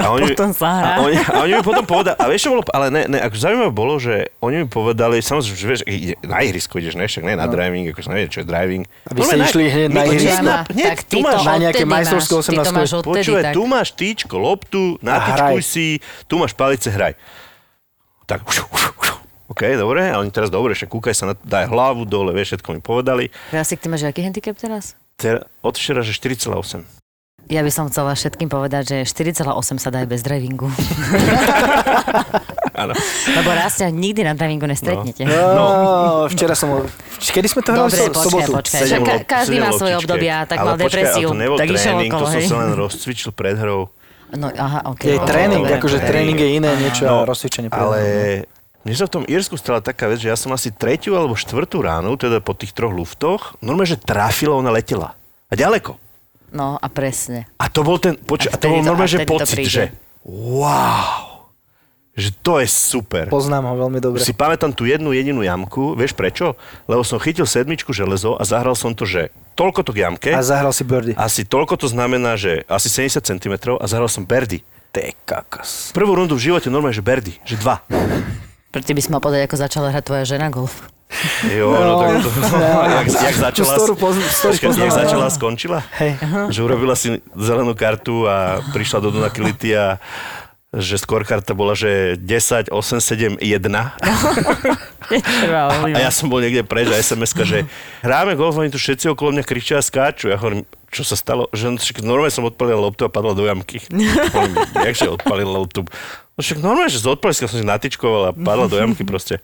A 0.00 0.12
potom 0.12 0.50
sa 0.52 0.68
hrá. 0.80 0.92
A 0.96 0.98
oni, 1.04 1.16
a 1.16 1.36
oni 1.44 1.52
mi 1.58 1.64
potom 1.64 1.84
povedali, 1.84 2.16
a 2.16 2.24
vieš 2.28 2.48
čo 2.48 2.50
bolo, 2.52 2.62
ale 2.72 2.86
ne, 2.92 3.02
ne, 3.08 3.18
ako 3.24 3.34
zaujímavé 3.36 3.72
bolo, 3.72 3.94
že 3.96 4.30
oni 4.44 4.64
mi 4.64 4.66
povedali, 4.68 5.20
samozrejme, 5.20 5.56
že 5.56 5.66
vieš, 5.66 5.80
ide, 5.88 6.14
na 6.24 6.38
ihrisko 6.44 6.76
ideš, 6.76 6.94
ne, 6.96 7.06
však 7.08 7.24
ne 7.24 7.34
na 7.34 7.46
driving, 7.48 7.90
akože 7.92 8.08
neviem, 8.12 8.28
čo 8.28 8.40
je 8.42 8.46
driving. 8.46 8.84
A 9.06 9.10
vy 9.12 9.20
ste 9.24 9.36
išli 9.40 9.64
hneď 9.68 9.88
na 9.92 10.02
ihrisko? 10.08 10.48
tak 10.66 10.98
tu 11.04 11.10
ty 11.10 11.16
máš 11.24 11.40
na 11.42 11.54
nejaké 11.56 11.84
majstrovské 11.84 12.34
máš, 12.36 12.46
ty 12.46 12.56
to 12.56 12.70
18. 12.70 12.80
máš 12.80 12.90
odtedy 13.00 13.16
Počúvaj, 13.22 13.42
tak. 13.42 13.54
tu 13.54 13.62
máš 13.64 13.88
tyčko, 13.96 14.34
loptu, 14.36 14.82
natičkuj 15.00 15.62
si, 15.64 15.88
tu 16.28 16.34
máš 16.36 16.52
palice, 16.52 16.88
hraj. 16.92 17.12
Tak, 18.26 18.42
OK, 19.46 19.62
dobre, 19.78 20.10
a 20.10 20.18
oni 20.18 20.34
teraz 20.34 20.50
dobre, 20.50 20.74
však 20.74 20.90
kúkaj 20.90 21.14
sa, 21.14 21.24
na, 21.30 21.34
daj 21.38 21.70
hlavu 21.70 22.02
dole, 22.02 22.34
vieš, 22.34 22.58
všetko 22.58 22.68
mi 22.74 22.80
povedali. 22.82 23.30
Krásik, 23.54 23.78
ty 23.78 23.86
máš 23.86 24.02
aký 24.02 24.26
handicap 24.26 24.58
teraz? 24.58 24.98
Ter, 25.16 25.46
od 25.62 25.74
včera, 25.78 26.02
že 26.02 26.12
4,8. 26.12 27.05
Ja 27.46 27.62
by 27.62 27.70
som 27.70 27.86
chcela 27.86 28.10
všetkým 28.10 28.46
povedať, 28.46 28.82
že 28.84 28.96
4,8 29.06 29.46
sa 29.76 29.88
dá 29.88 30.02
aj 30.02 30.08
bez 30.08 30.20
drivingu. 30.20 30.66
Áno. 32.74 32.92
Lebo 33.30 33.50
raz 33.50 33.78
ťa 33.78 33.88
nikdy 33.88 34.20
na 34.20 34.34
drivingu 34.34 34.66
nestretnete. 34.66 35.22
No, 35.22 35.64
včera 36.26 36.52
som... 36.52 36.84
Kedy 37.16 37.46
sme 37.46 37.60
to 37.62 37.70
hrali? 37.70 37.86
Dobre, 37.86 38.02
počkaj, 38.04 38.24
sobotu. 38.24 38.50
počkaj. 38.52 38.80
Sedem 38.82 39.00
Však 39.00 39.06
ka- 39.06 39.24
každý 39.40 39.56
má 39.56 39.70
svoje 39.70 39.94
obdobia, 39.94 40.42
tak 40.44 40.58
Ale 40.58 40.66
mal 40.66 40.76
počkaj, 40.76 40.90
depresiu, 40.90 41.26
ale 41.26 41.32
to 41.32 41.38
nebol 41.38 41.56
tak 41.56 41.68
tréning, 41.70 42.10
okolo, 42.10 42.20
to 42.20 42.26
som 42.28 42.42
sa 42.42 42.56
len 42.58 42.70
rozcvičil 42.74 43.30
pred 43.30 43.56
hrou. 43.56 43.80
No, 44.28 44.46
aha, 44.50 44.80
ok. 44.84 45.02
Je 45.06 45.16
no, 45.16 45.24
tréning, 45.24 45.62
dobre. 45.62 45.78
akože 45.78 45.98
tréning 46.02 46.34
je 46.34 46.48
iné 46.52 46.70
niečo 46.76 47.06
a 47.06 47.10
No, 47.12 47.16
rozcvičenie. 47.24 47.70
pre 47.70 47.78
Ale 47.78 47.96
mňa. 47.96 48.82
mne 48.82 48.94
sa 48.98 49.06
v 49.06 49.12
tom 49.12 49.24
Írsku 49.24 49.54
stala 49.54 49.78
taká 49.78 50.10
vec, 50.10 50.18
že 50.18 50.28
ja 50.28 50.36
som 50.36 50.50
asi 50.50 50.68
tretiu 50.68 51.14
alebo 51.14 51.32
štvrtú 51.32 51.78
ránu, 51.78 52.18
teda 52.18 52.42
po 52.42 52.52
tých 52.52 52.74
troch 52.74 52.90
luftoch, 52.90 53.54
normálne, 53.60 53.86
že 53.88 53.96
trafila, 53.96 54.58
ona 54.58 54.68
letela. 54.68 55.14
A 55.46 55.54
ďaleko. 55.54 55.94
No 56.56 56.74
a 56.74 56.86
presne. 56.88 57.44
A 57.54 57.68
to 57.68 57.80
bol 57.82 57.96
ten, 57.96 58.16
poč- 58.16 58.48
A 58.48 58.50
a 58.50 58.56
to 58.56 58.66
bol 58.66 58.80
normálne, 58.80 59.12
že 59.12 59.20
pocit, 59.22 59.52
príde. 59.52 59.68
že 59.68 59.84
wow, 60.24 61.52
že 62.12 62.32
to 62.34 62.56
je 62.56 62.66
super. 62.66 63.28
Poznám 63.28 63.68
ho 63.68 63.74
veľmi 63.78 64.00
dobre. 64.00 64.18
Si 64.18 64.32
pamätám 64.32 64.72
tú 64.72 64.82
jednu 64.82 65.12
jedinú 65.12 65.40
jamku, 65.40 65.92
vieš 65.92 66.12
prečo? 66.12 66.56
Lebo 66.84 67.02
som 67.02 67.18
chytil 67.18 67.44
sedmičku 67.44 67.92
železo 67.92 68.32
a 68.32 68.42
zahral 68.42 68.72
som 68.72 68.90
to, 68.90 69.04
že 69.04 69.28
toľko 69.52 69.80
to 69.82 69.90
k 69.92 69.98
jamke, 70.00 70.30
A 70.30 70.40
zahral 70.40 70.72
si 70.72 70.82
birdie. 70.82 71.12
asi 71.14 71.44
toľko 71.44 71.76
to 71.76 71.86
znamená, 71.86 72.34
že 72.34 72.64
asi 72.66 72.88
70 72.88 73.20
cm 73.22 73.54
a 73.70 73.84
zahral 73.84 74.08
som 74.08 74.24
birdie. 74.24 74.64
Ty 74.88 75.12
kakos. 75.22 75.92
Prvú 75.92 76.16
rundu 76.16 76.32
v 76.32 76.48
živote 76.48 76.66
normálne, 76.66 76.96
že 76.96 77.04
birdie, 77.04 77.36
že 77.42 77.60
dva. 77.60 77.84
Preto 78.72 78.88
by 78.88 78.98
si 78.98 79.08
mal 79.08 79.20
povedať, 79.20 79.44
ako 79.44 79.56
začala 79.58 79.92
hrať 79.92 80.04
tvoja 80.04 80.24
žena 80.26 80.48
golf. 80.48 80.88
Jo, 81.56 81.70
no, 81.70 82.02
tak 82.02 82.22
to, 82.22 82.28
jak, 82.98 83.06
jak 83.22 83.36
začala, 83.36 83.78
storu 83.78 83.94
počkaj, 83.94 84.74
jak 84.74 84.92
začala 84.92 85.26
a 85.26 85.32
skončila? 85.32 85.78
Hej. 86.02 86.18
Že 86.50 86.60
urobila 86.66 86.98
si 86.98 87.22
zelenú 87.38 87.78
kartu 87.78 88.26
a 88.26 88.60
prišla 88.74 88.98
do 89.00 89.14
Dunakility 89.14 89.70
a 89.78 90.02
že 90.76 90.98
skôr 91.00 91.24
karta 91.24 91.56
bola, 91.56 91.72
že 91.72 92.20
10, 92.20 92.68
8, 92.68 93.38
7, 93.38 93.38
1. 93.38 93.46
A 95.94 95.98
ja 96.02 96.10
som 96.10 96.28
bol 96.28 96.42
niekde 96.42 96.66
preč 96.66 96.90
a 96.90 96.98
sms 96.98 97.32
že 97.46 97.58
hráme 98.02 98.36
golf, 98.36 98.58
oni 98.58 98.68
tu 98.68 98.76
všetci 98.76 99.08
okolo 99.14 99.32
mňa 99.38 99.44
kričia 99.46 99.78
a 99.78 99.84
skáču. 99.84 100.28
Ja 100.28 100.36
hovorím, 100.36 100.66
čo 100.90 101.02
sa 101.02 101.18
stalo? 101.18 101.50
Že 101.50 101.76
no, 101.76 101.78
normálne 102.06 102.32
som 102.32 102.46
odpalil 102.46 102.78
loptu 102.78 103.06
a 103.06 103.10
padla 103.10 103.34
do 103.34 103.44
jamky. 103.44 103.82
Hovorím, 104.32 104.56
jakže 104.88 105.12
odpalil 105.12 105.48
loptu? 105.48 105.84
No 106.36 106.40
však 106.40 106.60
normálne, 106.60 106.92
že 106.92 107.00
z 107.00 107.10
odpaliska 107.12 107.48
som 107.48 107.58
si 107.58 107.66
natičkoval 107.66 108.22
a 108.28 108.36
padla 108.36 108.66
do 108.68 108.76
jamky 108.76 109.02
proste. 109.02 109.40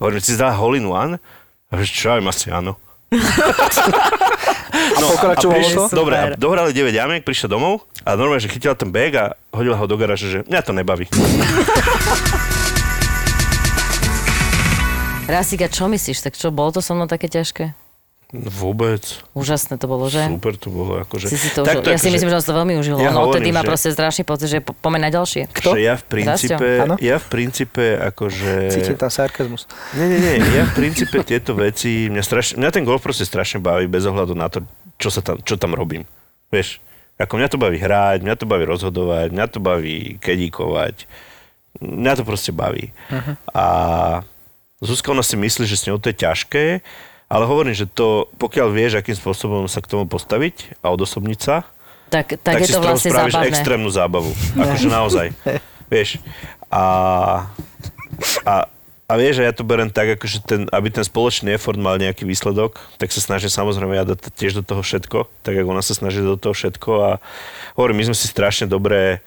Hovorím, 0.00 0.20
si 0.24 0.34
zdala 0.34 0.56
hole 0.56 0.80
in 0.80 0.88
one? 0.88 1.20
A 1.68 1.72
že 1.80 1.90
čo, 1.90 2.14
aj 2.14 2.22
asi 2.24 2.48
áno. 2.52 2.76
A 4.74 4.98
pokračovalo 5.00 5.68
to? 5.70 5.82
Dobre, 5.94 6.14
a 6.18 6.26
dohrali 6.34 6.74
9 6.74 6.90
jamiek, 6.90 7.22
prišla 7.22 7.48
domov 7.50 7.86
a 8.02 8.18
normálne, 8.18 8.42
že 8.42 8.50
chytila 8.50 8.74
ten 8.74 8.90
bag 8.90 9.12
a 9.14 9.24
hodila 9.54 9.78
ho 9.78 9.86
do 9.86 9.94
garáže, 9.94 10.26
že 10.28 10.38
mňa 10.50 10.60
to 10.66 10.72
nebaví. 10.74 11.06
Rasika, 15.24 15.72
čo 15.72 15.88
myslíš? 15.88 16.20
Tak 16.20 16.34
čo, 16.36 16.52
bolo 16.52 16.74
to 16.74 16.84
so 16.84 16.92
mnou 16.92 17.08
také 17.08 17.32
ťažké? 17.32 17.83
Vôbec. 18.34 19.22
Úžasné 19.30 19.78
to 19.78 19.86
bolo, 19.86 20.10
že? 20.10 20.26
Super 20.26 20.58
to 20.58 20.66
bolo. 20.66 20.98
Akože. 21.06 21.30
Si 21.30 21.38
si 21.38 21.54
to 21.54 21.62
Takto, 21.62 21.86
užil. 21.86 21.94
Ja 21.94 21.98
si 22.02 22.10
akože- 22.10 22.14
myslím, 22.18 22.28
že 22.28 22.34
on 22.34 22.42
to 22.42 22.54
veľmi 22.58 22.74
užil. 22.82 22.96
Ja 22.98 23.10
odtedy 23.14 23.54
má 23.54 23.62
že- 23.62 23.70
proste 23.70 23.88
strašný 23.94 24.26
pocit, 24.26 24.50
že 24.50 24.58
po- 24.58 24.74
poďme 24.74 25.06
na 25.06 25.10
ďalšie. 25.14 25.46
Kto? 25.54 25.78
Že 25.78 25.80
ja 25.86 25.94
v 25.94 26.04
princípe, 26.10 26.66
ja 26.98 27.16
v 27.22 27.26
princípe 27.30 27.84
akože... 27.94 28.50
Cítim 28.74 28.98
tam 28.98 29.06
sarkazmus. 29.14 29.70
Nie, 29.94 30.10
nie, 30.10 30.18
nie, 30.18 30.34
ja 30.50 30.66
v 30.66 30.74
princípe 30.74 31.22
tieto 31.22 31.54
veci, 31.54 32.10
mňa, 32.10 32.22
strašne, 32.26 32.54
mňa 32.58 32.70
ten 32.74 32.82
golf 32.82 33.06
proste 33.06 33.22
strašne 33.22 33.62
baví 33.62 33.86
bez 33.86 34.02
ohľadu 34.02 34.34
na 34.34 34.50
to, 34.50 34.66
čo, 34.98 35.14
sa 35.14 35.22
tam, 35.22 35.38
čo 35.38 35.54
tam 35.54 35.78
robím. 35.78 36.02
Vieš, 36.50 36.82
ako 37.14 37.38
mňa 37.38 37.48
to 37.54 37.62
baví 37.62 37.78
hrať, 37.78 38.26
mňa 38.26 38.34
to 38.34 38.50
baví 38.50 38.66
rozhodovať, 38.66 39.30
mňa 39.30 39.46
to 39.46 39.58
baví 39.62 40.18
kedíkovať, 40.18 41.06
mňa 41.78 42.12
to 42.18 42.22
proste 42.26 42.50
baví. 42.50 42.90
Uh-huh. 43.14 43.38
A 43.54 43.64
Zuzka 44.82 45.14
ona 45.14 45.22
si 45.22 45.38
myslí, 45.38 45.70
že 45.70 45.78
s 45.78 45.86
ňou 45.86 46.02
to 46.02 46.10
je 46.10 46.18
ťažké, 46.18 46.82
ale 47.34 47.44
hovorím, 47.50 47.74
že 47.74 47.90
to, 47.90 48.30
pokiaľ 48.38 48.70
vieš, 48.70 49.02
akým 49.02 49.18
spôsobom 49.18 49.66
sa 49.66 49.82
k 49.82 49.90
tomu 49.90 50.06
postaviť 50.06 50.78
a 50.86 50.94
odosobniť 50.94 51.40
sa, 51.42 51.66
Tak, 52.06 52.38
tak, 52.38 52.62
tak, 52.62 52.62
je 52.62 52.70
si 52.70 52.74
to 52.78 52.78
vlastne 52.78 53.10
spravíš 53.10 53.34
zábavné. 53.34 53.50
extrémnu 53.50 53.90
zábavu. 53.90 54.30
Akože 54.62 54.86
naozaj. 54.86 55.26
vieš. 55.90 56.22
A, 56.70 56.84
a, 58.46 58.54
a 59.10 59.12
vieš, 59.18 59.42
že 59.42 59.46
ja 59.50 59.52
to 59.52 59.66
berem 59.66 59.90
tak, 59.90 60.14
akože 60.14 60.38
ten, 60.46 60.70
aby 60.70 60.88
ten 60.94 61.02
spoločný 61.02 61.52
effort 61.58 61.74
mal 61.74 61.98
nejaký 61.98 62.22
výsledok, 62.22 62.78
tak 63.02 63.10
sa 63.10 63.18
snažím 63.18 63.50
samozrejme 63.50 63.98
ja 63.98 64.06
dať 64.06 64.30
tiež 64.30 64.58
do 64.58 64.62
toho 64.62 64.86
všetko, 64.86 65.26
tak 65.42 65.54
ako 65.58 65.68
ona 65.74 65.82
sa 65.82 65.92
snaží 65.92 66.22
do 66.22 66.38
toho 66.38 66.54
všetko 66.54 66.90
a 67.02 67.10
hovorím, 67.74 68.00
my 68.00 68.04
sme 68.10 68.16
si 68.16 68.30
strašne 68.30 68.70
dobré 68.70 69.20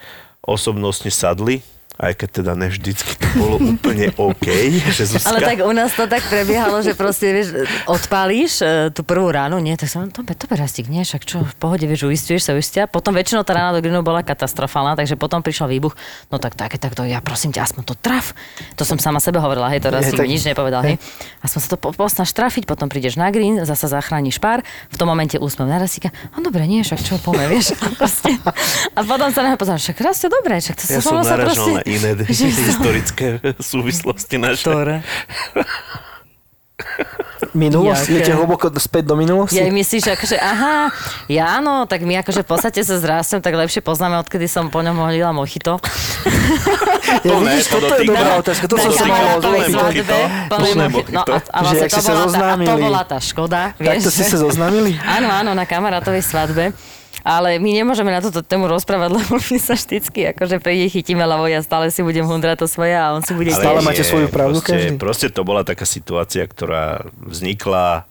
osobnostne 0.47 1.11
sadli 1.11 1.59
aj 1.97 2.13
keď 2.13 2.29
teda 2.41 2.53
ne 2.53 2.69
vždycky 2.69 3.17
to 3.17 3.27
bolo 3.41 3.57
úplne 3.57 4.13
OK, 4.21 4.47
že 4.93 5.03
Zuzka... 5.09 5.33
Ale 5.33 5.41
tak 5.41 5.65
u 5.65 5.73
nás 5.73 5.89
to 5.97 6.05
tak 6.05 6.21
prebiehalo, 6.29 6.85
že 6.85 6.93
proste, 6.93 7.33
vieš, 7.33 7.57
odpálíš 7.89 8.61
e, 8.61 8.93
tú 8.93 9.01
prvú 9.01 9.33
ránu, 9.33 9.57
nie, 9.57 9.73
tak 9.73 9.89
som, 9.89 10.05
to, 10.13 10.21
to 10.21 10.45
berastík, 10.45 10.85
nie, 10.93 11.01
však 11.01 11.25
čo, 11.25 11.41
v 11.41 11.55
pohode, 11.57 11.89
vieš, 11.89 12.05
uistuješ 12.05 12.41
sa, 12.45 12.51
uistia. 12.53 12.85
Potom 12.85 13.17
väčšinou 13.17 13.41
tá 13.41 13.57
rána 13.57 13.73
do 13.73 13.81
Grinu 13.81 14.05
bola 14.05 14.21
katastrofálna, 14.21 14.93
takže 14.93 15.17
potom 15.17 15.41
prišiel 15.41 15.65
výbuch, 15.65 15.97
no 16.29 16.37
tak 16.37 16.53
také, 16.53 16.77
tak 16.77 16.93
to 16.93 17.01
ja 17.01 17.17
prosím 17.17 17.49
ťa, 17.49 17.65
aspoň 17.65 17.83
to 17.89 17.95
traf. 17.97 18.37
To 18.77 18.85
som 18.85 19.01
sama 19.01 19.17
sebe 19.17 19.41
hovorila, 19.41 19.73
hej, 19.73 19.81
to 19.81 19.89
si 20.05 20.13
tak- 20.13 20.21
mi 20.21 20.37
nič 20.37 20.45
nepovedal, 20.45 20.85
hej. 20.85 21.01
Aspoň 21.41 21.59
sa 21.65 21.69
to 21.73 21.77
po- 21.81 21.97
posnaž 21.97 22.29
trafiť, 22.29 22.69
potom 22.69 22.93
prídeš 22.93 23.17
na 23.17 23.33
Green, 23.33 23.57
zasa 23.65 23.89
zachrániš 23.89 24.37
pár, 24.37 24.61
v 24.93 24.95
tom 25.01 25.09
momente 25.09 25.41
úsmev 25.41 25.65
na 25.65 25.81
rasíka, 25.81 26.13
a 26.13 26.37
dobre, 26.45 26.61
nie, 26.69 26.85
však 26.85 27.01
čo, 27.01 27.17
poďme, 27.17 27.49
vieš. 27.49 27.73
Proste. 27.99 28.37
A 28.93 29.01
potom 29.01 29.33
sa 29.33 29.41
na 29.41 29.53
mňa 29.53 29.57
pozerám, 29.57 29.81
však 29.81 29.97
raz 30.05 30.21
dobre, 30.21 30.61
však 30.61 30.75
to 30.77 30.83
Ja 30.85 31.01
sa 31.01 31.09
som 31.09 31.25
sa 31.25 31.35
iné 31.89 32.11
že- 32.27 32.51
historické 32.67 33.27
súvislosti 33.57 34.35
naše. 34.35 34.63
Ktoré? 34.63 34.95
Minulosť? 37.53 38.05
Idete 38.07 38.33
hlboko 38.33 38.69
späť 38.77 39.09
do 39.09 39.15
minulosti? 39.15 39.57
Ja 39.57 39.65
myslíš, 39.65 40.13
akože 40.13 40.37
aha, 40.37 40.93
ja 41.25 41.57
áno, 41.57 41.85
tak 41.85 42.01
my 42.01 42.21
akože 42.21 42.41
v 42.41 42.47
podstate 42.47 42.81
sa 42.81 42.97
zrástem, 42.97 43.41
tak 43.41 43.53
lepšie 43.55 43.81
poznáme, 43.81 44.13
odkedy 44.19 44.45
som 44.45 44.69
po 44.69 44.81
ňom 44.81 44.93
hodila 44.99 45.31
mochito. 45.31 45.77
Ja, 47.07 47.23
To 47.23 47.39
ne, 47.39 47.55
vidíš, 47.55 47.71
to 47.71 47.79
toto 47.79 47.95
je 47.95 48.03
dobrá 48.03 48.35
otázka. 48.35 48.65
To 48.67 48.75
som 48.75 48.91
sa 48.91 49.07
je 49.07 49.15
mochi- 50.75 51.07
No 51.07 51.23
a, 51.23 51.39
a 51.39 51.59
vlastne 51.63 51.87
to 51.87 52.03
bola, 52.03 52.27
tá, 52.27 52.43
a 52.43 52.57
to 52.59 52.75
bola 52.77 53.01
tá 53.05 53.17
škoda, 53.17 53.61
vieš. 53.73 53.87
Takto 54.03 54.09
ste 54.11 54.23
sa 54.27 54.37
zoznámili? 54.37 54.91
Áno, 54.99 55.27
áno, 55.31 55.51
na 55.55 55.63
kamarátovej 55.63 56.19
svadbe. 56.19 56.75
Ale 57.27 57.59
my 57.59 57.69
nemôžeme 57.75 58.07
na 58.07 58.23
túto 58.23 58.39
tému 58.39 58.71
rozprávať, 58.71 59.09
lebo 59.19 59.35
my 59.35 59.57
sa 59.59 59.75
vždycky 59.75 60.31
akože 60.31 60.63
príde 60.63 60.87
chytíme 60.87 61.27
lebo 61.27 61.43
ja 61.51 61.59
stále 61.59 61.91
si 61.91 61.99
budem 61.99 62.23
hundrať 62.23 62.63
to 62.63 62.67
svoje 62.71 62.95
a 62.95 63.11
on 63.11 63.19
si 63.19 63.35
bude 63.35 63.51
Ale 63.51 63.59
Stále 63.59 63.79
máte 63.83 64.03
svoju 64.07 64.31
pravdu 64.31 64.63
proste, 64.63 64.71
každý? 64.71 64.95
Proste 64.95 65.27
to 65.27 65.43
bola 65.43 65.67
taká 65.67 65.83
situácia, 65.83 66.47
ktorá 66.47 67.03
vznikla 67.19 68.07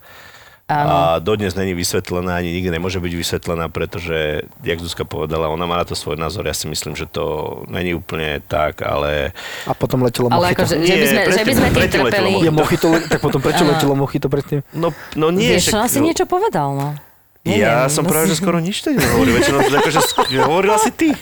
a 0.67 1.23
dodnes 1.23 1.55
není 1.55 1.79
vysvetlená, 1.79 2.43
ani 2.43 2.51
nikdy 2.51 2.75
nemôže 2.75 2.99
byť 2.99 3.13
vysvetlená, 3.15 3.71
pretože, 3.71 4.43
jak 4.67 4.83
Zuzka 4.83 5.07
povedala, 5.07 5.47
ona 5.47 5.63
má 5.63 5.79
na 5.79 5.87
to 5.87 5.95
svoj 5.95 6.19
názor. 6.19 6.43
Ja 6.43 6.59
si 6.59 6.67
myslím, 6.67 6.99
že 6.99 7.07
to 7.07 7.23
není 7.71 7.95
úplne 7.95 8.43
tak, 8.43 8.83
ale 8.83 9.31
A 9.63 9.79
potom 9.79 10.03
letelo 10.03 10.27
Ale 10.27 10.51
mochito. 10.51 10.67
akože, 10.67 10.75
že 10.83 10.91
by 10.91 10.99
Nie, 10.99 11.07
sme, 11.07 11.23
že 11.23 11.43
by 11.47 11.53
sme 11.55 11.69
tým 11.71 11.77
predtým 11.79 12.03
letelo 12.03 12.11
trpeli. 12.11 12.31
Je 12.43 12.51
mochito, 12.51 12.87
tak 13.07 13.23
potom 13.23 13.39
prečo 13.39 13.63
Áno. 13.63 13.79
letelo 13.79 13.95
mochito 13.95 14.27
predtým? 14.27 14.67
no, 14.75 14.91
no 15.15 15.31
nie. 15.31 15.55
Vieš, 15.55 15.71
však- 15.71 15.87
asi 15.87 15.99
niečo 16.03 16.27
povedal, 16.27 16.75
no. 16.75 16.99
Ja 17.47 17.87
Neviem, 17.87 17.95
som 17.95 18.03
no 18.03 18.11
práve, 18.11 18.27
že 18.27 18.37
skoro 18.43 18.59
nič 18.59 18.83
teď 18.83 18.99
nehovoril. 18.99 19.39
Väčšinou 19.39 19.59
to 19.63 19.79
akože 19.79 20.01
hovorila 20.43 20.77
si 20.83 20.91
ty. 20.91 21.15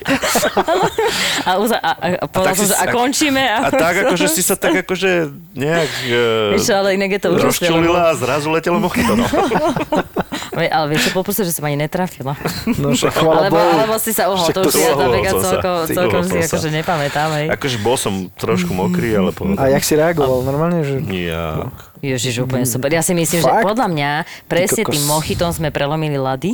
A, 1.44 1.60
uza, 1.60 1.76
a, 1.76 1.90
a, 1.92 2.06
a 2.16 2.24
povedal 2.24 2.48
tak 2.48 2.56
som, 2.56 2.64
si- 2.64 2.72
že 2.72 2.76
a 2.80 2.84
a- 2.88 2.94
končíme. 2.96 3.42
A 3.44 3.68
tak 3.68 3.94
akože 4.08 4.26
si 4.32 4.40
sa 4.40 4.56
tak 4.56 4.72
akože 4.88 5.28
nejak 5.52 5.90
uh, 6.56 6.76
ale 6.80 6.96
inak 6.96 7.10
je 7.12 7.20
to 7.20 7.28
rozčulila 7.36 8.08
a 8.08 8.12
zrazu 8.16 8.48
letelo 8.48 8.80
mochito. 8.80 9.12
No. 9.12 9.28
Ale 10.54 10.86
vieš, 10.86 11.10
čo 11.10 11.18
popustí, 11.18 11.42
že 11.42 11.50
som 11.50 11.66
ani 11.66 11.74
netrafila. 11.74 12.38
No 12.78 12.94
však 12.94 13.10
chvála 13.10 13.50
Alebo, 13.50 13.58
Bohu. 13.58 13.70
alebo 13.74 13.94
si 13.98 14.14
sa 14.14 14.30
uhol, 14.30 14.46
to 14.54 14.62
to 14.62 14.70
už 14.70 14.74
si 14.74 14.86
ja 14.86 14.94
som 15.34 15.42
sa. 15.42 15.58
celkom, 15.90 16.22
si 16.22 16.38
akože 16.38 16.68
nepamätám, 16.70 17.28
hej. 17.42 17.46
Akože 17.50 17.76
bol 17.82 17.96
som 17.98 18.30
trošku 18.38 18.70
mokrý, 18.70 19.18
ale 19.18 19.30
A 19.30 19.34
povedal. 19.34 19.66
jak 19.66 19.82
si 19.82 19.94
reagoval? 19.98 20.46
Normálne, 20.46 20.86
že... 20.86 21.02
Ja. 21.10 21.74
Ježiš, 22.04 22.44
úplne 22.44 22.68
super. 22.68 22.92
Ja 22.92 23.00
si 23.00 23.16
myslím, 23.16 23.40
že 23.40 23.48
Fakt? 23.48 23.64
podľa 23.64 23.88
mňa 23.88 24.10
presne 24.44 24.84
tým 24.84 25.02
mochitom 25.08 25.50
sme 25.50 25.72
prelomili 25.72 26.20
lady. 26.20 26.52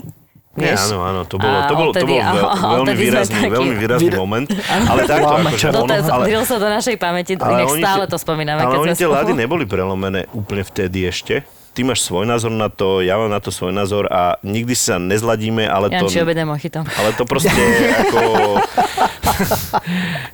Nie, 0.50 0.74
Vieš? 0.74 0.90
áno, 0.90 0.98
áno, 1.06 1.20
to 1.30 1.38
bolo, 1.38 1.58
to 1.62 1.74
bolo, 1.78 1.90
to 1.94 2.02
bol 2.02 2.18
veľ, 2.18 2.38
veľmi 2.82 2.94
výrazný, 2.98 3.38
takí- 3.38 3.54
veľmi 3.54 3.74
výrazný 3.78 4.10
Výra- 4.10 4.18
moment. 4.18 4.48
Ale 4.90 5.00
takto, 5.06 5.30
akože 5.30 5.66
No 5.70 5.78
ono, 5.86 5.94
ale, 5.94 6.24
sa 6.42 6.56
do 6.58 6.68
našej 6.68 6.96
pamäti, 6.98 7.32
ale 7.38 7.62
inak 7.62 7.70
oni 7.70 7.82
stále 7.86 8.04
to 8.10 8.16
spomíname, 8.18 8.58
ale 8.58 8.74
keď 8.74 8.80
oni 8.82 8.94
tie 8.98 9.06
lady 9.06 9.32
neboli 9.38 9.62
prelomené 9.62 10.26
úplne 10.34 10.66
vtedy 10.66 11.06
ešte. 11.06 11.46
Ty 11.70 11.86
máš 11.86 12.02
svoj 12.02 12.26
názor 12.26 12.50
na 12.50 12.66
to, 12.66 12.98
ja 12.98 13.14
mám 13.14 13.30
na 13.30 13.38
to 13.38 13.54
svoj 13.54 13.70
názor 13.70 14.10
a 14.10 14.34
nikdy 14.42 14.74
sa 14.74 14.98
nezladíme, 14.98 15.70
ale 15.70 15.86
to... 15.86 16.10
Janči 16.10 16.18
obede 16.18 16.42
mochito. 16.42 16.82
Ale 16.82 17.14
to 17.14 17.22
proste 17.22 17.54
ako... 18.02 18.20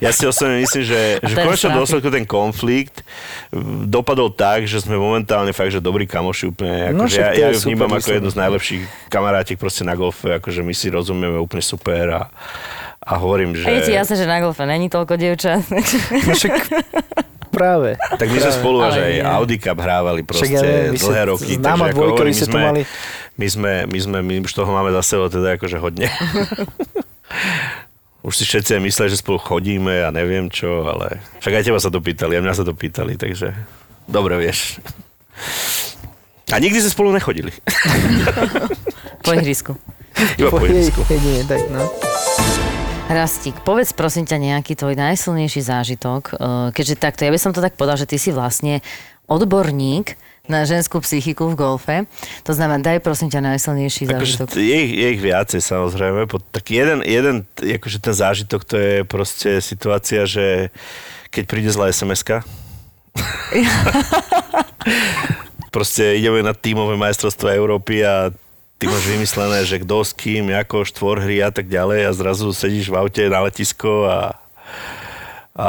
ja 0.00 0.10
si 0.16 0.24
osobne 0.24 0.64
myslím, 0.64 0.82
že, 0.88 1.20
že 1.20 1.34
v 1.36 1.44
konečnom 1.44 1.76
dôsledku 1.76 2.08
ten 2.08 2.24
konflikt 2.24 3.04
dopadol 3.84 4.32
tak, 4.32 4.64
že 4.64 4.80
sme 4.80 4.96
momentálne 4.96 5.52
fakt, 5.52 5.76
že 5.76 5.84
dobrí 5.84 6.08
kamoši 6.08 6.48
úplne. 6.48 6.96
No 6.96 7.04
Akože 7.04 7.20
však 7.20 7.24
ja, 7.24 7.30
to 7.30 7.40
ja 7.40 7.48
ju 7.52 7.58
vnímam 7.68 7.90
super 7.92 8.00
ako 8.00 8.10
jednu 8.16 8.30
z 8.32 8.38
najlepších 8.40 8.82
kamarátiek 9.12 9.58
proste 9.60 9.82
na 9.84 9.94
golfe, 9.94 10.40
akože 10.40 10.64
my 10.64 10.72
si 10.72 10.88
rozumieme 10.88 11.36
úplne 11.36 11.62
super 11.62 12.04
a, 12.16 12.22
a 13.04 13.12
hovorím, 13.20 13.52
že... 13.54 13.68
A 13.68 13.76
je 13.76 13.80
ti 13.86 13.92
jasné, 13.92 14.16
že 14.16 14.26
na 14.26 14.40
golfe 14.40 14.64
není 14.64 14.88
toľko 14.88 15.14
dievčat. 15.20 15.68
No 15.68 16.32
však 16.32 16.54
práve. 17.56 17.96
Tak 17.96 18.28
my 18.28 18.36
sme 18.36 18.52
spolu 18.52 18.78
Ale 18.84 18.86
až 18.86 18.96
aj 19.00 19.12
nie. 19.16 19.24
Audi 19.24 19.56
Cup 19.56 19.78
hrávali 19.80 20.20
proste 20.20 20.52
ja 20.52 20.60
dlhé 20.92 21.00
ste- 21.00 21.24
roky. 21.24 21.52
známa 21.56 21.88
takže 21.88 21.88
ako 21.88 21.96
dvojka, 21.96 22.12
hovorím, 22.12 22.34
ste 22.36 22.36
my 22.36 22.44
to 22.44 22.52
sme, 22.52 22.60
mali. 22.60 22.82
my 23.40 23.46
sme, 23.48 23.72
my 23.88 23.98
sme, 23.98 24.18
my 24.20 24.34
už 24.44 24.52
toho 24.52 24.68
máme 24.68 24.92
za 24.92 25.02
sebou 25.02 25.32
teda 25.32 25.56
akože 25.56 25.80
hodne. 25.80 26.12
už 28.26 28.34
si 28.34 28.44
všetci 28.44 28.76
aj 28.76 28.82
myslia, 28.82 29.08
že 29.08 29.22
spolu 29.22 29.38
chodíme 29.40 30.04
a 30.04 30.12
neviem 30.12 30.52
čo, 30.52 30.84
ale 30.84 31.22
však 31.40 31.54
aj 31.56 31.64
teba 31.64 31.80
sa 31.80 31.88
to 31.88 32.02
pýtali, 32.02 32.36
a 32.36 32.44
mňa 32.44 32.58
sa 32.58 32.66
to 32.66 32.74
pýtali, 32.74 33.14
takže 33.16 33.54
dobre 34.04 34.36
vieš. 34.36 34.82
A 36.50 36.58
nikdy 36.58 36.78
sme 36.78 36.90
spolu 36.90 37.10
nechodili. 37.10 37.50
po 39.22 39.30
ihrisku. 39.34 39.74
Iba 40.38 40.50
po 40.50 40.62
ihrisku. 40.62 41.02
nie, 41.10 41.42
tak 41.46 41.62
no. 41.70 41.82
Rastík, 43.06 43.62
povedz 43.62 43.94
prosím 43.94 44.26
ťa 44.26 44.36
nejaký 44.36 44.74
tvoj 44.74 44.98
najsilnejší 44.98 45.62
zážitok, 45.62 46.22
eh, 46.28 46.34
keďže 46.74 46.94
takto, 46.98 47.22
ja 47.22 47.30
by 47.30 47.38
som 47.38 47.54
to 47.54 47.62
tak 47.62 47.78
povedal, 47.78 47.94
že 47.94 48.10
ty 48.10 48.18
si 48.18 48.34
vlastne 48.34 48.82
odborník 49.30 50.18
na 50.46 50.62
ženskú 50.62 51.02
psychiku 51.02 51.50
v 51.50 51.58
golfe. 51.58 51.96
To 52.46 52.54
znamená, 52.54 52.78
daj 52.78 53.02
prosím 53.02 53.30
ťa 53.30 53.42
najsilnejší 53.54 54.06
Akože 54.06 54.14
zážitok. 54.42 54.46
je, 54.54 54.78
ich- 54.78 54.94
je 54.94 55.06
ich 55.10 55.22
viacej 55.22 55.58
samozrejme. 55.58 56.30
Tak 56.50 56.64
jeden, 56.70 57.02
jeden, 57.02 57.46
akože 57.58 57.98
ten 57.98 58.14
zážitok 58.14 58.62
to 58.62 58.76
je 58.78 58.94
proste 59.02 59.58
situácia, 59.58 60.22
že 60.26 60.70
keď 61.30 61.44
príde 61.46 61.70
zlá 61.70 61.90
sms 61.90 62.22
proste 65.74 66.16
ideme 66.16 66.42
na 66.42 66.54
tímové 66.54 66.96
majstrovstvo 66.98 67.48
Európy 67.50 68.04
a 68.06 68.30
ty 68.76 68.84
máš 68.86 69.04
vymyslené, 69.08 69.64
že 69.64 69.80
kto 69.80 70.04
s 70.04 70.12
kým, 70.12 70.52
ako 70.52 70.84
štvorhry 70.84 71.40
a 71.40 71.48
tak 71.48 71.68
ďalej 71.68 72.08
a 72.08 72.10
zrazu 72.12 72.52
sedíš 72.52 72.92
v 72.92 73.00
aute 73.00 73.24
na 73.28 73.40
letisko 73.48 74.04
a, 74.04 74.18
a 75.56 75.68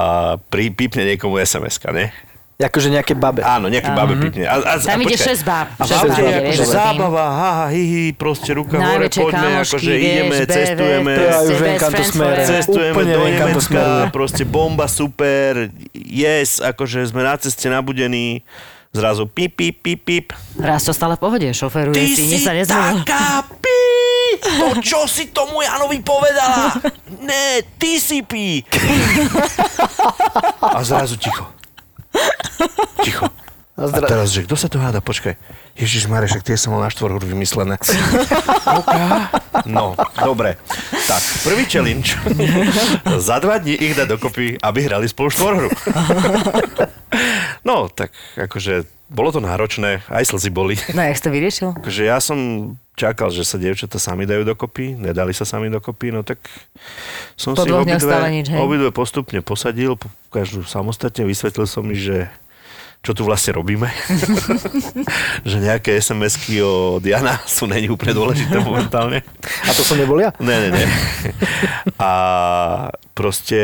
pri, 0.52 0.72
pípne 0.76 1.08
niekomu 1.16 1.40
sms 1.40 1.80
ne? 1.96 2.12
Akože 2.58 2.90
nejaké 2.90 3.14
babe. 3.14 3.46
Áno, 3.46 3.70
nejaký 3.70 3.94
babe 3.94 4.18
pípne. 4.18 4.50
A, 4.50 4.58
a, 4.58 4.74
Tam 4.82 4.98
a 4.98 5.06
ide 5.06 5.14
počkaj. 5.14 5.38
6 5.38 5.46
báb. 5.46 5.68
A 5.78 5.84
v 5.86 5.92
aute 5.94 6.22
je 6.26 6.36
akože 6.42 6.66
zábava, 6.66 7.26
ha, 7.30 7.52
ha, 7.54 7.66
hi, 7.70 7.84
hi, 7.86 8.04
proste 8.18 8.50
ruka 8.58 8.82
hore, 8.82 9.06
Najväčšie 9.06 9.22
poďme, 9.22 9.38
kamošky, 9.38 9.76
akože 9.78 9.92
vieš, 9.94 10.02
ideme, 10.02 10.34
BV, 10.34 10.50
cestujeme, 10.50 11.12
To 11.14 11.22
ja 11.22 11.38
už 11.38 11.58
viem, 11.62 11.76
kam 11.78 11.92
to 11.94 12.04
cestujeme 12.50 12.94
Úplne 12.98 13.14
do 13.14 13.26
Nemecka, 13.30 13.82
proste 14.10 14.44
bomba, 14.50 14.90
super, 14.90 15.70
yes, 15.94 16.58
akože 16.58 17.06
sme 17.14 17.22
na 17.22 17.38
ceste 17.38 17.70
nabudení, 17.70 18.42
zrazu 18.98 19.30
pip, 19.30 19.54
pip, 19.54 19.78
pip, 19.78 20.02
pip. 20.02 20.26
Raz 20.58 20.82
to 20.82 20.92
stále 20.92 21.14
v 21.14 21.22
pohode, 21.22 21.46
šoferuje 21.54 21.94
Ty 21.94 22.06
si, 22.10 22.16
si 22.18 22.24
nič 22.34 22.42
sa 22.42 22.58
nezmenilo. 22.58 23.06
taká 23.06 23.46
pí, 23.62 23.82
to 24.42 24.82
čo 24.82 25.06
si 25.06 25.30
tomu 25.30 25.62
Janovi 25.62 26.02
povedala? 26.02 26.74
Ne, 27.22 27.62
ty 27.78 28.02
si 28.02 28.26
pí. 28.26 28.66
A 30.62 30.82
zrazu 30.82 31.18
ticho. 31.22 31.46
Ticho. 33.06 33.30
A 33.78 33.86
teraz, 34.02 34.34
že 34.34 34.42
kto 34.42 34.58
sa 34.58 34.66
tu 34.66 34.82
háda? 34.82 35.06
Počkaj. 35.06 35.38
Ježiš 35.78 36.10
Marek, 36.10 36.34
však 36.34 36.42
tie 36.50 36.58
som 36.58 36.74
mal 36.74 36.82
na 36.82 36.90
štvorhru 36.90 37.22
vymyslené. 37.22 37.78
No, 39.70 39.94
dobre. 40.18 40.58
Tak, 41.06 41.22
prvý 41.46 41.70
challenge. 41.70 42.18
Za 43.22 43.38
dva 43.38 43.62
dní 43.62 43.78
ich 43.78 43.94
dať 43.94 44.18
dokopy, 44.18 44.58
aby 44.58 44.80
hrali 44.82 45.06
spolu 45.06 45.30
štvorhru. 45.30 45.70
No, 47.68 47.92
tak 47.92 48.16
akože 48.40 48.88
bolo 49.12 49.36
to 49.36 49.44
náročné, 49.44 50.04
aj 50.08 50.24
slzy 50.24 50.48
boli. 50.52 50.80
No, 50.96 51.04
jak 51.04 51.20
si 51.20 51.24
to 51.28 51.32
vyriešil? 51.32 51.70
Akože 51.84 52.04
ja 52.08 52.20
som 52.24 52.40
čakal, 52.96 53.28
že 53.32 53.44
sa 53.44 53.60
dievčatá 53.60 54.00
sami 54.00 54.24
dajú 54.24 54.48
dokopy, 54.48 54.96
nedali 54.96 55.36
sa 55.36 55.44
sami 55.44 55.68
dokopy, 55.68 56.16
no 56.16 56.24
tak 56.24 56.40
som 57.36 57.56
Po 57.56 57.64
si 57.64 57.72
obidve, 57.72 58.16
nič, 58.32 58.48
hej? 58.52 58.60
obidve 58.60 58.90
postupne 58.96 59.40
posadil, 59.44 60.00
po- 60.00 60.12
každú 60.32 60.64
samostatne, 60.64 61.28
vysvetlil 61.28 61.68
som 61.70 61.84
mi, 61.86 61.96
že 61.96 62.32
čo 63.06 63.14
tu 63.14 63.24
vlastne 63.24 63.56
robíme. 63.56 63.88
že 65.50 65.58
nejaké 65.62 66.02
SMS-ky 66.02 66.60
od 66.66 67.04
Jana 67.06 67.40
sú 67.46 67.70
není 67.70 67.88
úplne 67.88 68.12
dôležité 68.18 68.60
momentálne. 68.60 69.22
A 69.64 69.72
to 69.72 69.86
som 69.86 69.96
nebol 69.96 70.18
ja? 70.20 70.34
Ne, 70.42 70.68
ne, 70.68 70.70
ne. 70.74 70.86
A 72.02 72.12
proste 73.14 73.60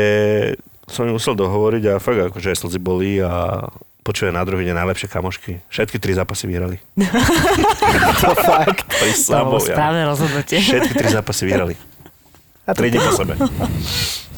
som 0.88 1.04
ju 1.04 1.12
musel 1.16 1.34
dohovoriť 1.36 1.82
a 1.90 2.00
fakt 2.00 2.32
akože 2.32 2.54
aj 2.54 2.58
slzy 2.64 2.80
boli 2.80 3.18
a 3.18 3.66
počuje 4.04 4.28
na 4.28 4.44
druhý 4.44 4.68
deň 4.68 4.76
najlepšie 4.84 5.08
kamošky. 5.08 5.64
Všetky 5.72 5.96
tri 5.96 6.12
zápasy 6.12 6.44
vyhrali. 6.44 6.76
To 8.20 8.36
fakt. 8.36 8.84
To 8.84 9.04
bolo 9.04 9.16
Sabo, 9.16 9.56
ja. 9.64 9.74
správne 9.74 10.02
rozhodnutie. 10.04 10.60
Všetky 10.60 10.92
tri 10.92 11.08
zápasy 11.08 11.42
vyhrali. 11.48 11.74
A 12.64 12.72
to, 12.72 12.80
Tri 12.80 12.92
dni 12.92 13.00
po 13.00 13.12
sebe. 13.12 13.36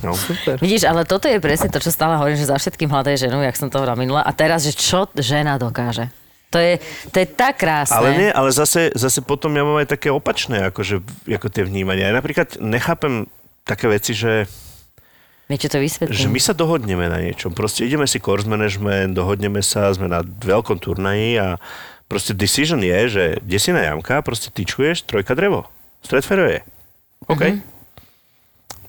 No. 0.02 0.14
Super. 0.14 0.58
Vidíš, 0.58 0.86
ale 0.86 1.06
toto 1.06 1.26
je 1.30 1.38
presne 1.38 1.70
to, 1.70 1.78
čo 1.78 1.94
stále 1.94 2.18
hovorím, 2.18 2.38
že 2.38 2.50
za 2.50 2.58
všetkým 2.58 2.90
hľadaj 2.90 3.26
ženu, 3.26 3.38
jak 3.42 3.54
som 3.54 3.70
to 3.70 3.78
hovorila 3.78 3.98
minule. 3.98 4.22
A 4.22 4.30
teraz, 4.34 4.66
že 4.66 4.74
čo 4.74 5.06
žena 5.18 5.58
dokáže. 5.58 6.10
To 6.50 6.58
je, 6.62 6.78
to 7.10 7.16
je 7.22 7.26
tak 7.26 7.58
krásne. 7.58 7.98
Ale 7.98 8.08
nie, 8.14 8.30
ale 8.30 8.54
zase, 8.54 8.94
zase 8.94 9.18
potom 9.22 9.50
ja 9.54 9.66
mám 9.66 9.82
aj 9.82 9.98
také 9.98 10.14
opačné, 10.14 10.70
akože, 10.70 11.02
ako 11.26 11.46
tie 11.50 11.66
vnímania. 11.66 12.10
Ja 12.10 12.18
napríklad 12.18 12.58
nechápem 12.62 13.26
také 13.66 13.90
veci, 13.90 14.14
že, 14.14 14.46
Viete, 15.46 15.70
to 15.70 15.78
vysvetlím. 15.78 16.18
že 16.18 16.26
my 16.26 16.40
sa 16.42 16.52
dohodneme 16.58 17.06
na 17.06 17.22
niečom. 17.22 17.54
Proste 17.54 17.86
ideme 17.86 18.10
si 18.10 18.18
course 18.18 18.50
management, 18.50 19.14
dohodneme 19.14 19.62
sa, 19.62 19.94
sme 19.94 20.10
na 20.10 20.26
veľkom 20.26 20.82
turnaji 20.82 21.38
a 21.38 21.48
proste 22.10 22.34
decision 22.34 22.82
je, 22.82 22.98
že 23.06 23.24
desina 23.46 23.86
jamka, 23.86 24.26
proste 24.26 24.50
tyčuješ, 24.50 25.06
trojka 25.06 25.38
drevo. 25.38 25.70
Stred 26.02 26.26
fairway. 26.26 26.66
OK. 27.30 27.38
Mm-hmm. 27.38 27.74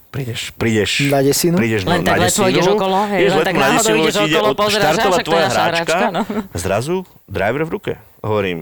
Prídeš, 0.07 0.41
prídeš, 0.57 0.91
Na 1.13 1.21
desinu? 1.21 1.61
prídeš 1.61 1.85
Len 1.85 2.01
tak 2.01 2.17
na 2.17 2.25
letmo 2.25 2.47
desinu, 2.47 2.49
ideš 2.49 2.67
okolo, 2.73 2.97
hej, 3.11 3.19
ideš 3.21 3.33
len 3.37 3.45
tak 3.45 3.53
na 3.53 3.59
náhodou 3.59 3.77
desinu, 3.77 4.01
ideš 4.01 4.17
okolo, 4.17 4.47
pozeráš, 4.55 4.93
však 4.97 5.03
to 5.03 5.09
je 5.13 5.27
tvoja 5.27 5.43
naša 5.45 5.63
hračka, 5.67 6.05
no. 6.09 6.21
Zrazu 6.57 6.95
driver 7.29 7.63
v 7.67 7.69
ruke. 7.69 7.93
Hovorím, 8.25 8.57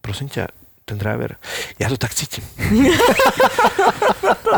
prosím 0.00 0.32
ťa, 0.32 0.48
ten 0.84 1.00
driver, 1.00 1.40
ja 1.80 1.88
to 1.88 1.96
tak 1.96 2.12
cítim. 2.12 2.44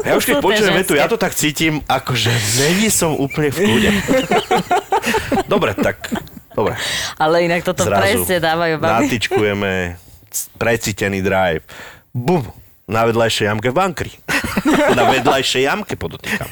ja 0.07 0.19
už 0.19 0.27
keď 0.27 0.37
počujem 0.43 0.75
vetu, 0.75 0.99
ja 0.99 1.07
to 1.07 1.15
tak 1.15 1.39
cítim, 1.39 1.79
akože 1.87 2.35
není 2.67 2.91
som 2.91 3.15
úplne 3.15 3.55
v 3.55 3.59
kľude. 3.63 3.91
dobre, 5.53 5.79
tak, 5.79 6.11
dobre. 6.51 6.75
Ale 7.15 7.47
inak 7.47 7.63
toto 7.63 7.87
presne 7.87 8.43
dávajú 8.43 8.75
baby. 8.83 9.07
Natičkujeme 9.07 9.73
precítený 10.59 11.23
drive. 11.23 11.63
Bum! 12.11 12.43
Na 12.87 13.07
vedľajšej 13.07 13.51
jamke 13.51 13.71
v 13.71 13.77
bankri. 13.79 14.11
na 14.99 15.11
vedľajšej 15.11 15.63
jamke 15.63 15.95
podotýkam. 15.95 16.51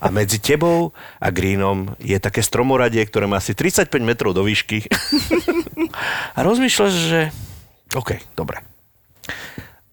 A 0.00 0.12
medzi 0.12 0.40
tebou 0.40 0.92
a 1.20 1.32
greenom 1.32 1.96
je 2.00 2.16
také 2.20 2.44
stromoradie, 2.44 3.00
ktoré 3.04 3.24
má 3.24 3.40
asi 3.40 3.56
35 3.56 3.88
metrov 4.04 4.36
do 4.36 4.44
výšky. 4.44 4.84
a 6.36 6.38
rozmýšľaš, 6.44 6.92
že 6.92 7.20
OK, 7.96 8.20
dobre. 8.36 8.75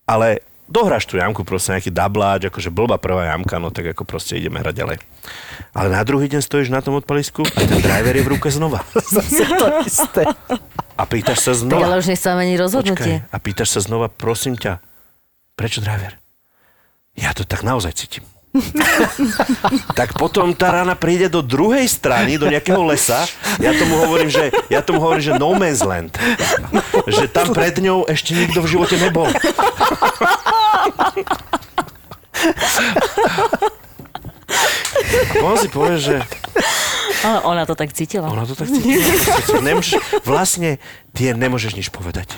Ale 0.04 0.40
dohráš 0.68 1.06
tú 1.06 1.16
jamku, 1.16 1.46
proste 1.46 1.72
nejaký 1.72 1.92
dabláč, 1.94 2.50
akože 2.50 2.74
blbá 2.74 2.98
prvá 2.98 3.30
jamka, 3.30 3.62
no 3.62 3.70
tak 3.70 3.94
ako 3.94 4.04
proste 4.04 4.36
ideme 4.36 4.60
hrať 4.60 4.76
ďalej. 4.76 4.98
Ale 5.72 5.88
na 5.94 6.02
druhý 6.04 6.28
deň 6.28 6.42
stojíš 6.42 6.74
na 6.74 6.82
tom 6.82 6.98
odpalisku 6.98 7.46
a 7.46 7.60
ten 7.64 7.80
driver 7.80 8.14
je 8.16 8.24
v 8.26 8.30
ruke 8.30 8.50
znova. 8.50 8.82
Zase 9.14 9.46
to 9.48 9.66
isté. 9.86 10.24
A 10.94 11.04
pýtaš 11.06 11.40
sa 11.46 11.54
Tak 11.54 11.62
znova. 11.62 11.84
ale 11.88 12.02
už 12.02 12.10
nechcem 12.10 12.34
ani 12.34 12.54
rozhodnutie. 12.58 13.24
Počkaj, 13.24 13.34
a 13.34 13.38
pýtaš 13.38 13.70
sa 13.70 13.82
znova, 13.82 14.08
prosím 14.10 14.58
ťa, 14.58 14.82
prečo 15.54 15.80
driver? 15.80 16.18
Ja 17.14 17.30
to 17.38 17.46
tak 17.46 17.62
naozaj 17.62 17.94
cítim. 17.94 18.26
tak 20.00 20.14
potom 20.14 20.54
tá 20.54 20.70
rana 20.70 20.94
príde 20.94 21.26
do 21.26 21.42
druhej 21.42 21.90
strany, 21.90 22.38
do 22.38 22.46
nejakého 22.46 22.86
lesa. 22.86 23.26
Ja 23.58 23.74
tomu 23.74 23.98
hovorím, 24.06 24.30
že, 24.30 24.54
ja 24.70 24.86
tomu 24.86 25.02
hovorím, 25.02 25.26
že 25.26 25.34
no 25.42 25.58
man's 25.58 25.82
land. 25.82 26.14
Že 27.10 27.34
tam 27.34 27.50
pred 27.50 27.74
ňou 27.82 28.06
ešte 28.06 28.38
nikto 28.38 28.62
v 28.62 28.70
živote 28.70 29.02
nebol. 29.02 29.26
Potom 35.38 35.58
si 35.60 35.70
povieš, 35.70 36.00
že 36.02 36.16
Ale 37.24 37.40
ona 37.48 37.64
to 37.64 37.74
tak 37.74 37.96
cítila. 37.96 38.28
ona 38.28 38.44
to 38.44 38.56
tak 38.58 38.68
cíti. 38.68 39.00
Nemôžeš, 39.68 39.96
vlastne 40.28 40.78
ty 41.16 41.32
nemôžeš 41.32 41.78
nič 41.80 41.88
povedať. 41.88 42.36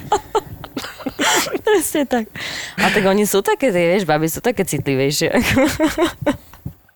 Presne 1.65 2.05
tak. 2.05 2.29
A 2.77 2.91
tak 2.93 3.03
oni 3.03 3.25
sú 3.25 3.41
také, 3.41 3.73
vieš, 3.73 4.05
baby 4.05 4.29
sú 4.29 4.39
také 4.43 4.63
citlivejšie. 4.67 5.31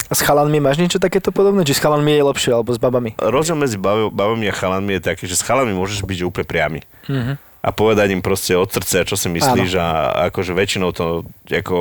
A 0.09 0.13
s 0.17 0.25
chalanmi 0.25 0.57
máš 0.57 0.81
niečo 0.81 0.97
takéto 0.97 1.29
podobné? 1.29 1.61
Či 1.61 1.77
s 1.77 1.83
chalanmi 1.85 2.17
je 2.17 2.23
lepšie, 2.25 2.49
alebo 2.49 2.73
s 2.73 2.81
babami? 2.81 3.13
Rozdiel 3.21 3.53
medzi 3.53 3.77
babami 3.77 4.49
a 4.49 4.53
chalanmi 4.53 4.97
je 4.97 5.01
taký, 5.13 5.29
že 5.29 5.37
s 5.37 5.45
chalanmi 5.45 5.77
môžeš 5.77 6.01
byť 6.01 6.19
úplne 6.25 6.47
priamy. 6.49 6.79
Mhm. 7.05 7.37
A 7.59 7.75
povedať 7.75 8.15
im 8.15 8.23
proste 8.23 8.55
od 8.55 8.71
srdca, 8.71 9.03
čo 9.03 9.19
si 9.19 9.27
myslíš 9.27 9.75
a 9.75 9.87
akože 10.31 10.55
väčšinou 10.55 10.95
to 10.95 11.27
ako 11.51 11.77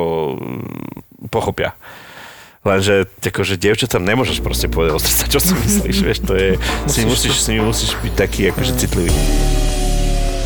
pochopia. 1.31 1.71
Lenže 2.69 2.93
akože 3.19 3.57
dievčatám 3.57 4.05
nemôžeš 4.05 4.45
proste 4.45 4.69
povedať 4.69 4.93
od 4.93 5.01
srdca, 5.01 5.25
čo 5.25 5.39
si 5.41 5.53
myslíš, 5.57 5.97
vieš, 5.99 6.19
to 6.21 6.33
je, 6.37 6.49
si 6.85 7.01
musíš, 7.01 7.33
s 7.35 7.49
nimi 7.49 7.65
musíš 7.65 7.97
byť 7.97 8.13
taký 8.13 8.53
akože 8.53 8.77
citlivý. 8.77 9.09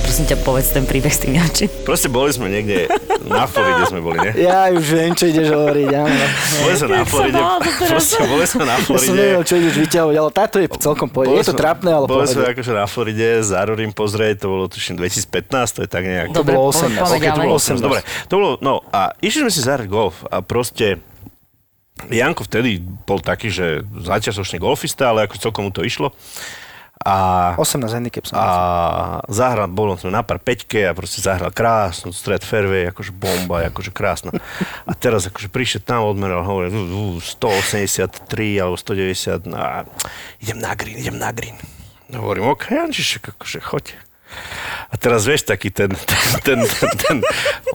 Prosím 0.04 0.30
ťa, 0.30 0.38
povedz 0.40 0.70
ten 0.70 0.86
príbeh 0.86 1.10
s 1.10 1.20
tým 1.20 1.36
Janči. 1.36 1.66
Proste 1.84 2.06
boli 2.06 2.30
sme 2.30 2.48
niekde, 2.48 2.86
na 3.26 3.44
Floride 3.44 3.88
sme 3.88 4.00
boli, 4.00 4.20
ne? 4.20 4.32
Ja 4.36 4.70
už 4.70 4.84
viem, 4.86 5.12
čo 5.12 5.26
ideš 5.26 5.50
hovoriť, 5.50 5.90
áno. 5.90 6.24
Boli 6.60 6.74
sme 6.76 6.90
na 6.92 7.04
Floride, 7.04 7.42
to 7.42 7.72
proste 7.92 8.22
boli 8.24 8.46
sme 8.46 8.64
na 8.64 8.76
Ja 8.76 8.80
som 8.80 8.88
Floride. 8.94 9.16
nevedel, 9.16 9.44
čo 9.44 9.54
ideš 9.58 9.76
vyťahovať, 9.80 10.16
ale 10.16 10.30
táto 10.32 10.56
je 10.60 10.68
celkom 10.76 11.08
pohode. 11.10 11.34
Je 11.34 11.44
to 11.44 11.56
trápne, 11.56 11.90
ale 11.90 12.06
Boli 12.06 12.24
sme 12.24 12.46
akože 12.46 12.72
na 12.72 12.86
Floride, 12.86 13.42
za 13.42 13.60
Rorim 13.64 13.92
pozrieť, 13.92 14.36
to 14.40 14.48
bolo 14.48 14.64
tuším 14.70 14.96
2015, 14.96 15.28
to 15.72 15.80
je 15.82 15.90
tak 15.90 16.04
nejak. 16.06 16.28
Dobre, 16.30 16.56
bolo 16.56 16.70
po- 16.70 16.78
18. 16.78 17.00
poďme 17.00 17.10
Ok, 17.10 17.24
to 17.26 17.42
bolo 17.42 17.58
18. 17.58 17.82
Dobre, 17.82 18.00
to 18.28 18.34
bolo, 18.38 18.50
no 18.60 18.74
a 18.92 19.12
išli 19.18 19.44
sme 19.44 19.52
si 19.52 19.60
zahrať 19.60 19.88
golf 19.90 20.24
a 20.28 20.40
proste 20.40 21.02
Janko 22.10 22.44
vtedy 22.44 22.82
bol 22.82 23.22
taký, 23.22 23.54
že 23.54 23.86
zaťažočný 23.86 24.58
golfista, 24.58 25.14
ale 25.14 25.30
ako 25.30 25.40
celkom 25.40 25.70
mu 25.70 25.72
to 25.72 25.86
išlo. 25.86 26.12
A, 27.04 27.52
18 27.60 27.84
handicap 27.92 28.24
som. 28.24 28.40
a 28.40 28.48
zahral, 29.28 29.68
bol 29.68 29.92
sme 30.00 30.16
na 30.16 30.24
pár 30.24 30.40
peťke 30.40 30.88
a 30.88 30.96
proste 30.96 31.20
zahral 31.20 31.52
krásnu 31.52 32.16
stred 32.16 32.48
fairway, 32.48 32.88
akože 32.88 33.12
bomba, 33.12 33.60
akože 33.70 33.92
krásna. 33.92 34.32
A 34.88 34.96
teraz 34.96 35.28
akože 35.28 35.52
prišiel 35.52 35.84
tam, 35.84 36.08
odmeral, 36.08 36.48
hovorí, 36.48 36.72
"Ú, 36.72 37.20
ú, 37.20 37.20
183 37.20 38.56
alebo 38.56 38.80
190, 38.80 39.44
no 39.52 39.60
a 39.60 39.84
idem 40.40 40.64
na 40.64 40.72
green, 40.80 40.96
idem 40.96 41.18
na 41.20 41.36
green. 41.36 41.60
No, 42.08 42.24
hovorím, 42.24 42.48
ok, 42.56 42.72
Jančišek, 42.72 43.36
akože 43.36 43.60
choď. 43.60 43.86
A 44.90 44.96
teraz 44.96 45.28
vieš, 45.28 45.44
taký 45.44 45.76
ten, 45.76 45.92
ten, 46.10 46.24
ten, 46.40 46.60
ten, 46.64 46.94
ten 47.04 47.18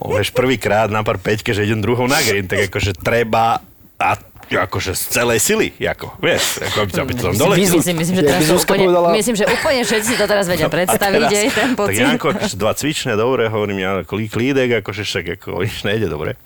o, 0.01 0.17
vieš, 0.17 0.33
prvýkrát 0.33 0.89
na 0.89 1.05
pár 1.05 1.21
peťke, 1.21 1.53
že 1.53 1.69
idem 1.69 1.85
druhou 1.85 2.09
na 2.09 2.23
green, 2.25 2.49
tak 2.49 2.73
akože 2.73 2.97
treba 2.97 3.61
a 3.99 4.15
akože 4.49 4.97
z 4.97 5.03
celej 5.13 5.39
sily, 5.39 5.69
ako, 5.79 6.17
vieš, 6.17 6.65
ako 6.65 6.77
aby, 6.81 6.91
aby 6.97 7.13
to 7.13 7.23
tam 7.23 7.35
dole. 7.37 7.55
Výzvu- 7.55 7.79
Myslím, 7.79 7.97
myslím, 7.99 8.17
že 8.17 8.23
Ja 8.23 8.31
teraz 8.31 8.45
Zuzka 8.47 8.65
úplne, 8.65 8.85
povedala- 8.89 9.13
myslím, 9.13 9.35
že 9.35 9.45
úplne 9.45 9.81
všetci 9.83 10.13
to 10.15 10.25
teraz 10.25 10.47
vedia 10.47 10.69
predstaviť, 10.69 11.21
teraz- 11.21 11.33
aj 11.35 11.51
ten 11.53 11.69
Tak 11.69 11.77
pocit. 11.77 12.01
Janko, 12.01 12.27
akože 12.33 12.57
dva 12.57 12.73
cvičné, 12.73 13.13
dobre, 13.15 13.43
hovorím 13.47 13.79
ja, 13.79 13.91
ako 14.01 14.13
lí- 14.15 14.31
klídek, 14.31 14.81
akože 14.81 15.03
však 15.05 15.25
ako 15.37 15.61
nič 15.61 15.85
nejde 15.85 16.07
dobre. 16.07 16.41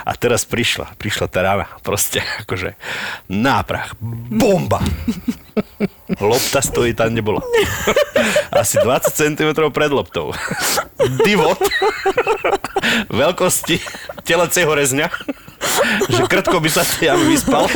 A 0.00 0.12
teraz 0.14 0.44
prišla, 0.44 0.94
prišla 0.94 1.26
tá 1.26 1.42
rána, 1.42 1.66
proste 1.80 2.22
akože 2.40 2.78
náprach, 3.26 3.98
bomba. 4.30 4.78
Lopta 6.20 6.62
stojí 6.62 6.94
tam, 6.94 7.12
kde 7.12 7.22
bola. 7.22 7.40
Asi 8.52 8.78
20 8.82 9.14
cm 9.14 9.50
pred 9.72 9.92
loptou. 9.92 10.32
Divot 11.24 11.58
veľkosti 13.10 13.80
teleceho 14.24 14.72
rezňa, 14.74 15.08
že 16.08 16.22
krtko 16.26 16.60
by 16.60 16.70
sa 16.70 16.82
jamy 17.00 17.36
vyspal. 17.36 17.66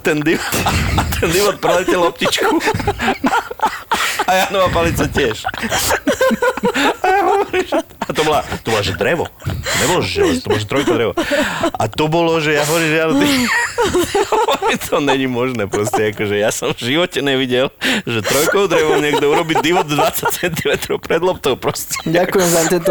Ten, 0.00 0.24
div, 0.24 0.40
a 0.96 1.04
ten 1.04 1.28
divot 1.28 1.60
preletel 1.60 2.00
loptičku. 2.00 2.56
A 4.24 4.30
Janová 4.32 4.68
palica 4.72 5.04
tiež. 5.04 5.44
A 7.02 7.06
ja 7.10 7.20
hovorím, 7.26 7.66
že... 7.66 7.78
A 7.82 8.10
to 8.14 8.22
bola, 8.22 8.40
to 8.62 8.68
bola, 8.70 8.82
že 8.82 8.94
drevo. 8.94 9.26
To 9.44 9.74
nebolo, 9.82 10.00
že 10.02 10.10
železo, 10.22 10.40
to 10.40 10.46
bolo, 10.50 10.58
že 10.58 10.66
trojka 10.70 10.92
drevo. 10.94 11.12
A 11.74 11.84
to 11.90 12.04
bolo, 12.06 12.32
že 12.38 12.54
ja 12.54 12.62
hovorím, 12.64 12.88
že 12.88 12.96
ja, 12.96 13.06
ty... 13.10 13.28
To 14.90 15.02
není 15.02 15.26
možné 15.26 15.66
proste, 15.66 16.14
akože 16.14 16.38
ja 16.38 16.54
som 16.54 16.70
v 16.70 16.94
živote 16.94 17.18
nevidel, 17.26 17.74
že 18.06 18.22
trojkou 18.22 18.70
drevom 18.70 19.02
niekto 19.02 19.26
urobí 19.26 19.58
divot 19.58 19.90
20 19.90 20.30
cm 20.30 20.70
pred 21.02 21.18
loptou 21.18 21.58
proste. 21.58 21.98
Ďakujem 22.06 22.48
za 22.48 22.60
tento 22.70 22.90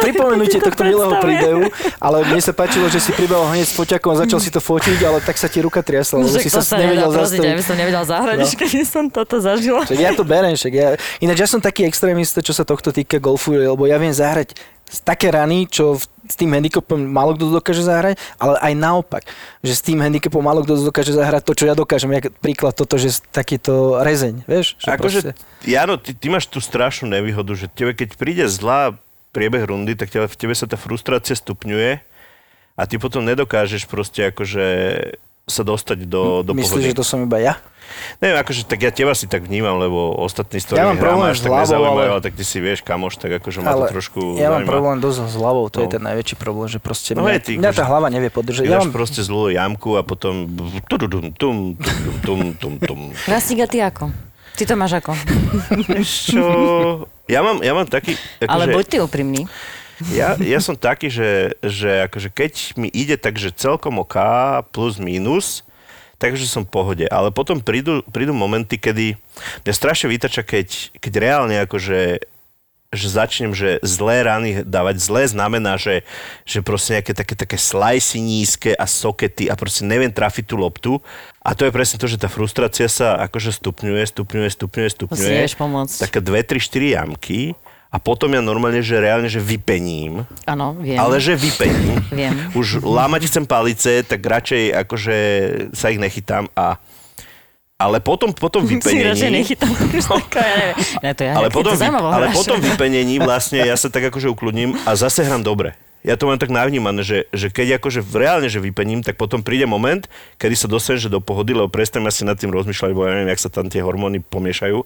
pripomenutie 0.00 0.56
tohto 0.56 0.88
milého 0.88 1.20
príbehu, 1.20 1.68
ale 2.00 2.24
mne 2.24 2.40
sa 2.40 2.56
páčilo, 2.56 2.88
že 2.88 3.04
si 3.04 3.12
pribehol 3.12 3.44
hneď 3.52 3.68
s 3.68 3.76
foťakom 3.76 4.16
a 4.16 4.24
začal 4.24 4.40
si 4.40 4.48
to 4.48 4.60
fotiť, 4.64 4.98
ale 5.04 5.20
tak 5.20 5.36
sa 5.36 5.52
ti 5.52 5.60
ruka 5.60 5.84
triasla, 5.84 6.24
Však 6.24 6.47
si 6.48 6.54
to 6.54 6.60
sa 6.60 6.70
sa 6.70 6.76
nevedel 6.78 7.08
prosím 7.08 7.38
ťa, 7.38 7.46
ja 7.46 7.54
by 7.54 7.56
zastaviť. 7.56 7.64
som 7.64 7.76
nevedel 7.76 8.04
zahrať, 8.04 8.36
No. 8.36 8.46
keby 8.60 8.80
som 8.82 9.04
toto 9.06 9.36
zažila. 9.38 9.82
Však 9.82 10.00
ja 10.00 10.10
to 10.12 10.22
berem, 10.22 10.52
však 10.52 10.72
ja... 10.72 10.88
Ináč 11.18 11.38
ja 11.38 11.48
som 11.48 11.58
taký 11.58 11.84
extrémista, 11.84 12.38
čo 12.38 12.50
sa 12.50 12.62
tohto 12.62 12.90
týka 12.90 13.16
golfu, 13.16 13.52
lebo 13.52 13.84
ja 13.84 13.96
viem 13.96 14.10
zahrať 14.10 14.56
z 14.84 14.98
také 15.00 15.28
rany, 15.28 15.64
čo 15.64 15.94
v, 15.94 16.02
s 16.24 16.34
tým 16.34 16.48
handicapom 16.50 16.96
málo 16.96 17.36
kto 17.36 17.52
dokáže 17.52 17.82
zahrať, 17.82 18.16
ale 18.34 18.56
aj 18.58 18.72
naopak, 18.74 19.20
že 19.60 19.72
s 19.72 19.84
tým 19.84 20.00
handicapom 20.00 20.40
málo 20.40 20.64
kto 20.64 20.80
dokáže 20.82 21.12
zahrať 21.12 21.44
to, 21.44 21.52
čo 21.52 21.64
ja 21.64 21.74
dokážem. 21.74 22.08
Jak 22.10 22.32
príklad 22.40 22.72
toto, 22.72 22.96
že 22.96 23.12
takýto 23.28 24.00
rezeň, 24.00 24.42
vieš? 24.42 24.76
Že 24.78 24.88
Akože, 24.90 25.18
proste- 25.22 25.36
Jano, 25.62 25.94
ty, 25.94 26.10
ty 26.10 26.26
máš 26.26 26.48
tú 26.48 26.56
strašnú 26.58 27.04
nevýhodu, 27.06 27.52
že 27.54 27.68
tebe, 27.68 27.92
keď 27.92 28.16
príde 28.16 28.44
zlá 28.46 28.96
priebeh 29.28 29.60
rundy, 29.62 29.92
tak 29.92 30.08
tebe, 30.08 30.24
v 30.24 30.36
tebe 30.38 30.56
sa 30.56 30.64
tá 30.64 30.74
frustrácia 30.74 31.36
stupňuje 31.36 32.00
a 32.72 32.82
ty 32.82 32.96
potom 32.96 33.20
nedokážeš 33.20 33.84
proste 33.84 34.24
akože 34.24 34.64
sa 35.48 35.62
dostať 35.62 36.04
do, 36.04 36.40
do 36.42 36.52
Myslíš, 36.52 36.68
pohody. 36.70 36.86
že 36.86 36.94
to 36.94 37.02
som 37.02 37.18
iba 37.20 37.40
ja? 37.40 37.56
Neviem, 38.20 38.36
akože 38.38 38.62
tak 38.62 38.78
ja 38.78 38.92
teba 38.92 39.10
si 39.10 39.24
tak 39.24 39.42
vnímam, 39.42 39.74
lebo 39.74 40.12
ostatní, 40.14 40.60
s 40.60 40.68
Ja 40.68 40.84
mám 40.84 40.94
hrám, 40.94 41.00
problém 41.00 41.26
až 41.26 41.40
tak 41.40 41.50
nezaujímajú, 41.56 41.96
ale- 42.04 42.12
ale 42.12 42.20
tak 42.20 42.34
ty 42.34 42.44
si 42.44 42.58
vieš, 42.58 42.78
kamoš, 42.80 43.16
tak 43.16 43.40
akože 43.40 43.58
ma 43.58 43.64
to 43.64 43.72
Ale 43.72 43.84
trošku 43.90 44.20
ja 44.34 44.52
mám 44.52 44.60
zaujíma. 44.60 44.68
problém 44.68 44.96
dosť 45.00 45.18
s 45.24 45.34
hlavou, 45.34 45.64
to 45.66 45.78
je 45.78 45.88
No. 45.88 45.92
ten 45.96 46.02
najväčší 46.04 46.36
problém, 46.36 46.68
že 46.68 46.78
proste 46.78 47.10
No 47.12 47.24
mňa, 47.24 47.40
ty 47.40 47.56
mňa 47.56 47.64
tá 47.64 47.72
akože- 47.74 47.88
hlava 47.88 48.08
nevie 48.08 48.28
podržať. 48.28 48.62
Ja 48.62 48.76
máš 48.76 48.84
mám, 48.84 48.92
proste 48.94 49.20
zlú 49.20 49.48
jamku 49.48 49.96
a 49.96 50.04
potom... 50.04 50.52
tududum, 50.84 51.32
tum, 51.32 51.74
tum, 51.74 51.96
tum, 52.20 52.40
tum, 52.54 52.74
tum. 52.78 53.00
Rastík 53.24 53.58
a 53.58 53.66
ty 53.66 53.80
ako? 53.80 54.12
Ty 54.52 54.62
to 54.64 54.74
máš 54.74 54.92
ako? 54.94 55.12
Čo? 56.04 56.44
Ja 57.24 57.40
mám, 57.40 57.60
ja 57.60 57.72
mám 57.72 57.84
taký... 57.84 58.16
Ale 58.42 58.64
Akože, 58.64 58.74
buď 58.74 58.84
ty 58.86 58.96
úprimný. 58.98 59.42
Ja, 60.06 60.38
ja 60.38 60.60
som 60.62 60.78
taký, 60.78 61.10
že, 61.10 61.58
že 61.58 62.06
akože 62.06 62.30
keď 62.30 62.78
mi 62.78 62.86
ide 62.86 63.18
tak, 63.18 63.34
že 63.34 63.50
celkom 63.50 63.98
OK 63.98 64.14
plus 64.70 65.02
minus, 65.02 65.66
takže 66.22 66.46
som 66.46 66.62
v 66.62 66.70
pohode. 66.70 67.06
Ale 67.10 67.34
potom 67.34 67.58
prídu, 67.58 68.06
prídu 68.10 68.30
momenty, 68.30 68.78
kedy 68.78 69.18
mňa 69.66 69.72
strašne 69.74 70.06
vytača, 70.10 70.46
keď, 70.46 70.94
keď 70.98 71.12
reálne 71.18 71.56
akože 71.66 72.22
že 72.88 73.12
začnem, 73.12 73.52
že 73.52 73.76
zlé 73.84 74.24
rany 74.24 74.64
dávať. 74.64 74.96
Zlé 74.96 75.28
znamená, 75.28 75.76
že, 75.76 76.08
že 76.48 76.64
proste 76.64 76.96
nejaké 76.96 77.12
také, 77.12 77.36
také 77.36 77.60
slicy 77.60 78.16
nízke 78.16 78.72
a 78.72 78.88
sokety 78.88 79.52
a 79.52 79.54
proste 79.60 79.84
neviem 79.84 80.08
trafiť 80.08 80.44
tú 80.48 80.56
loptu. 80.56 80.92
A 81.44 81.52
to 81.52 81.68
je 81.68 81.72
presne 81.72 82.00
to, 82.00 82.08
že 82.08 82.16
tá 82.16 82.32
frustrácia 82.32 82.88
sa 82.88 83.20
akože 83.28 83.60
stupňuje, 83.60 84.08
stupňuje, 84.08 84.48
stupňuje, 84.56 84.88
stupňuje. 84.88 85.28
nevieš 85.36 85.56
pomôcť. 85.60 86.00
Také 86.00 86.24
dve, 86.24 86.40
tri, 86.40 86.64
štyri 86.64 86.96
jamky 86.96 87.52
a 87.88 87.96
potom 87.96 88.28
ja 88.28 88.44
normálne, 88.44 88.84
že 88.84 89.00
reálne, 89.00 89.32
že 89.32 89.40
vypením. 89.40 90.28
Áno, 90.44 90.76
viem. 90.76 91.00
Ale 91.00 91.16
že 91.16 91.32
vypením. 91.32 92.04
Viem. 92.18 92.36
Už 92.52 92.84
lámať 92.84 93.32
chcem 93.32 93.44
palice, 93.48 94.04
tak 94.04 94.20
radšej 94.20 94.76
akože 94.84 95.16
sa 95.72 95.88
ich 95.88 95.96
nechytám 95.96 96.52
a 96.52 96.76
ale 97.78 98.02
potom, 98.02 98.34
potom 98.34 98.66
Si 98.68 98.76
vypenení... 98.76 99.40
nechytám. 99.40 99.72
Taká, 100.20 100.42
ja 100.42 100.54
neviem. 100.60 100.76
Ne, 101.00 101.10
to 101.14 101.22
ja, 101.24 101.32
Ale 101.38 101.48
potom, 101.48 101.72
to 101.72 101.80
zaujímavo 101.80 102.08
ale 102.10 102.26
potom 102.34 102.58
vypenení 102.60 103.22
vlastne 103.22 103.62
ja 103.64 103.78
sa 103.78 103.88
tak 103.88 104.12
akože 104.12 104.28
ukludním 104.28 104.76
a 104.84 104.92
zase 104.92 105.24
hrám 105.24 105.40
dobre. 105.40 105.72
Ja 106.00 106.14
to 106.14 106.24
mám 106.24 106.38
tak 106.38 106.48
navnímané, 106.48 107.02
že, 107.02 107.26
že 107.30 107.48
keď 107.48 107.78
akože 107.78 108.00
reálne, 108.08 108.46
že 108.46 108.58
vypením, 108.58 109.02
tak 109.02 109.14
potom 109.14 109.42
príde 109.42 109.66
moment, 109.66 110.06
kedy 110.36 110.54
sa 110.54 110.66
dostanem 110.66 110.98
že 110.98 111.06
do 111.06 111.18
pohody, 111.18 111.52
lebo 111.52 111.66
prestanem 111.66 112.06
asi 112.06 112.22
nad 112.22 112.34
tým 112.34 112.48
rozmýšľať, 112.48 112.88
lebo 112.90 113.02
ja 113.02 113.12
neviem, 113.12 113.30
jak 113.30 113.42
sa 113.42 113.50
tam 113.50 113.66
tie 113.66 113.82
hormóny 113.82 114.22
pomiešajú 114.22 114.78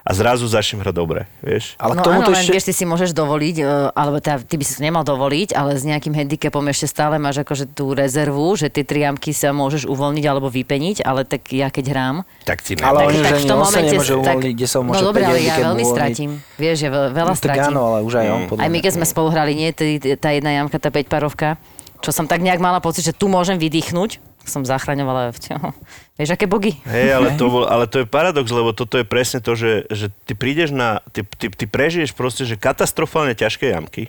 a 0.00 0.10
zrazu 0.14 0.46
začnem 0.46 0.80
hrať 0.80 0.94
dobre, 0.94 1.20
vieš. 1.40 1.74
ale 1.76 1.98
no 1.98 2.00
k 2.00 2.06
tomu 2.06 2.18
áno, 2.22 2.26
to 2.26 2.32
ešte... 2.32 2.54
vieš, 2.54 2.64
ty 2.66 2.74
si 2.74 2.84
môžeš 2.84 3.10
dovoliť, 3.10 3.56
e, 3.58 3.64
alebo 3.90 4.16
teda, 4.18 4.40
ty 4.40 4.54
by 4.54 4.64
si 4.64 4.72
to 4.78 4.82
nemal 4.82 5.02
dovoliť, 5.02 5.48
ale 5.52 5.74
s 5.74 5.82
nejakým 5.82 6.14
handicapom 6.14 6.62
ešte 6.68 6.86
stále 6.86 7.18
máš 7.18 7.42
akože 7.42 7.66
tú 7.66 7.90
rezervu, 7.90 8.54
že 8.54 8.70
tie 8.70 8.86
triamky 8.86 9.34
sa 9.34 9.50
môžeš 9.50 9.84
uvoľniť 9.84 10.24
alebo 10.24 10.46
vypeniť, 10.48 11.02
ale 11.02 11.26
tak 11.26 11.50
ja 11.50 11.66
keď 11.68 11.84
hrám, 11.90 12.16
Tak 12.46 12.62
ti 12.62 12.78
Ale 12.78 13.10
nevadí. 13.10 13.10
oni 13.10 13.18
už 13.18 13.26
ani 13.26 13.50
on 13.50 13.66
sa 13.66 13.80
tak- 13.82 14.38
uvoľniť, 14.38 14.54
kde 14.54 14.66
sa 14.66 14.76
ho 14.78 14.84
môže 14.86 14.96
No 14.96 15.06
dobre, 15.06 15.22
ale 15.24 15.38
ja 15.40 15.54
veľmi 15.58 15.82
uvoľniť. 15.82 15.90
stratím. 15.90 16.30
Vieš, 16.56 16.76
že 16.78 16.88
ve- 16.88 17.10
veľa 17.10 17.30
No, 17.30 17.34
tak 17.34 17.42
stratím. 17.42 17.70
áno, 17.74 17.80
ale 17.84 17.98
už 18.00 18.14
aj 18.16 18.26
on, 18.28 18.40
podľa 18.46 18.60
Aj 18.60 18.68
my, 18.70 18.78
keď 18.78 18.92
sme 18.94 19.04
spolu 19.04 19.28
hrali, 19.30 19.52
nie, 19.52 19.68
tá 20.16 20.30
jedna 20.30 20.59
jamka, 20.60 20.76
tá 20.76 20.92
5 20.92 21.08
parovka, 21.08 21.56
čo 22.00 22.12
som 22.12 22.28
tak 22.28 22.44
nejak 22.44 22.60
mala 22.60 22.80
pocit, 22.80 23.04
že 23.04 23.16
tu 23.16 23.28
môžem 23.28 23.56
vydýchnuť, 23.60 24.20
som 24.44 24.64
zachraňovala. 24.64 25.36
Vieš, 26.18 26.30
aké 26.32 26.48
bogy? 26.48 26.80
Hej, 26.88 27.16
ale 27.16 27.28
to, 27.36 27.48
bol, 27.48 27.64
ale 27.68 27.84
to 27.88 28.02
je 28.02 28.06
paradox, 28.08 28.48
lebo 28.48 28.72
toto 28.72 28.96
je 28.96 29.04
presne 29.04 29.40
to, 29.44 29.52
že, 29.56 29.88
že 29.88 30.08
ty 30.24 30.32
prídeš 30.32 30.72
na, 30.72 31.04
ty, 31.12 31.24
ty, 31.24 31.52
ty 31.52 31.64
prežiješ 31.68 32.12
proste, 32.16 32.48
že 32.48 32.56
katastrofálne 32.60 33.36
ťažké 33.36 33.72
jamky 33.72 34.08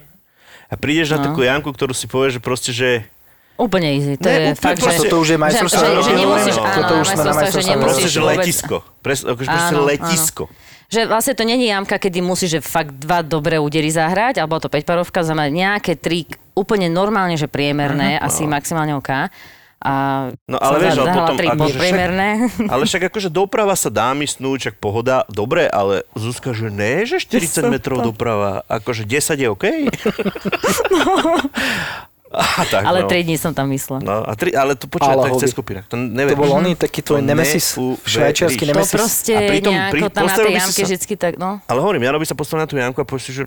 a 0.71 0.79
prídeš 0.79 1.11
na 1.15 1.19
No. 1.19 1.25
takú 1.31 1.43
jamku, 1.43 1.75
ktorú 1.75 1.91
si 1.91 2.07
povieš, 2.07 2.39
že 2.39 2.41
proste, 2.41 2.71
že 2.71 2.89
Úplne 3.53 3.87
easy. 3.91 4.13
To 4.15 4.23
Ne, 4.23 4.31
je 4.31 4.39
úplne 4.49 4.55
fakt, 4.57 4.75
že... 4.75 4.83
proste- 4.83 5.01
Toto 5.03 5.17
už 5.17 5.27
je 5.27 5.37
majstrovstvo 5.37 5.79
že, 5.79 5.87
že, 5.87 6.01
že 6.01 6.11
nemusíš, 6.15 6.55
No, 6.55 6.57
no, 6.57 6.61
no. 6.61 6.67
áno, 6.67 6.77
Toto 6.77 6.93
už 6.93 7.05
sme 7.05 7.21
na 7.21 7.33
majstrovstvách, 7.33 7.65
že 7.69 7.83
proste, 7.83 8.07
že 8.07 8.19
letisko. 8.21 8.75
Pres, 8.99 9.19
akože 9.21 9.47
proste 9.47 9.69
Áno, 9.69 9.81
letisko. 9.83 10.43
Že 10.87 10.99
vlastne 11.05 11.33
to 11.33 11.43
není 11.43 11.65
jamka, 11.65 11.95
kedy 11.95 12.19
musíš 12.19 12.49
že 12.51 12.61
fakt 12.61 12.91
dva 12.97 13.21
dobré 13.21 13.55
údery 13.55 13.87
zahrať, 13.87 14.37
alebo 14.37 14.57
to 14.57 14.67
5 14.67 14.81
parovka, 14.81 15.21
znamená 15.21 15.47
nejaké 15.47 15.95
tri 15.95 16.25
úplne 16.51 16.87
normálne, 16.87 17.33
že 17.33 17.45
priemerné, 17.45 18.17
asi 18.17 18.43
maximálne 18.45 18.91
OK. 18.93 19.07
A 19.79 19.93
No, 20.45 20.57
ale 20.57 20.77
vieš, 20.79 20.99
ale 20.99 21.09
potom 21.11 21.33
tri 21.33 21.47
akože 21.47 21.57
však- 21.57 21.65
podpriemerné. 21.73 22.29
Ale 22.67 22.83
však 22.83 23.03
akože 23.07 23.29
doprava 23.29 23.73
sa 23.73 23.87
dá 23.87 24.11
mi 24.11 24.25
snúť, 24.25 24.57
čak 24.63 24.75
pohoda, 24.77 25.25
dobre, 25.27 25.65
ale 25.65 26.05
Zuzka, 26.13 26.51
že 26.51 26.67
ne, 26.67 27.01
že 27.03 27.17
40 27.17 27.65
metrov 27.67 28.03
doprava, 28.03 28.61
akože 28.67 29.05
10 29.05 29.37
je 29.37 29.47
OK? 29.47 29.65
A 32.31 32.63
tak, 32.63 32.81
Ale 32.81 33.03
no. 33.03 33.07
3 33.07 33.23
dní 33.23 33.35
som 33.35 33.51
tam 33.51 33.67
myslela. 33.67 33.99
No, 33.99 34.23
a 34.23 34.31
tri, 34.33 34.51
ale 34.51 34.73
to 34.73 34.87
počúvaj, 34.87 35.11
Ale 35.11 35.23
to 35.25 35.35
je 35.35 35.43
cez 35.43 35.51
kopírak. 35.51 35.83
To. 35.85 35.99
To 35.99 36.33
bol 36.33 36.51
oný 36.53 36.73
taký 36.73 36.99
tvoj 37.01 37.19
To 37.19 37.27
nemesis, 37.27 37.75
švajčiarsky 38.01 38.63
To 38.63 38.69
nemesis. 38.71 38.93
proste 38.93 39.33
A 39.33 39.41
pritom 39.45 39.69
nejako 39.69 39.93
pri- 39.93 40.03
tam 40.09 40.23
na 40.23 40.35
tej 40.37 40.53
jamke 40.55 40.71
sa- 40.77 40.87
vždycky 40.87 41.13
tak, 41.15 41.33
no. 41.35 41.59
Ale 41.61 41.79
hovorím, 41.79 42.01
Jaro 42.01 42.15
by 42.15 42.25
sa 42.25 42.33
postavil 42.33 42.63
na 42.63 42.67
tú 42.67 42.75
jamku 42.75 42.97
a 42.97 43.05
povie 43.05 43.19
si, 43.21 43.31
že 43.33 43.43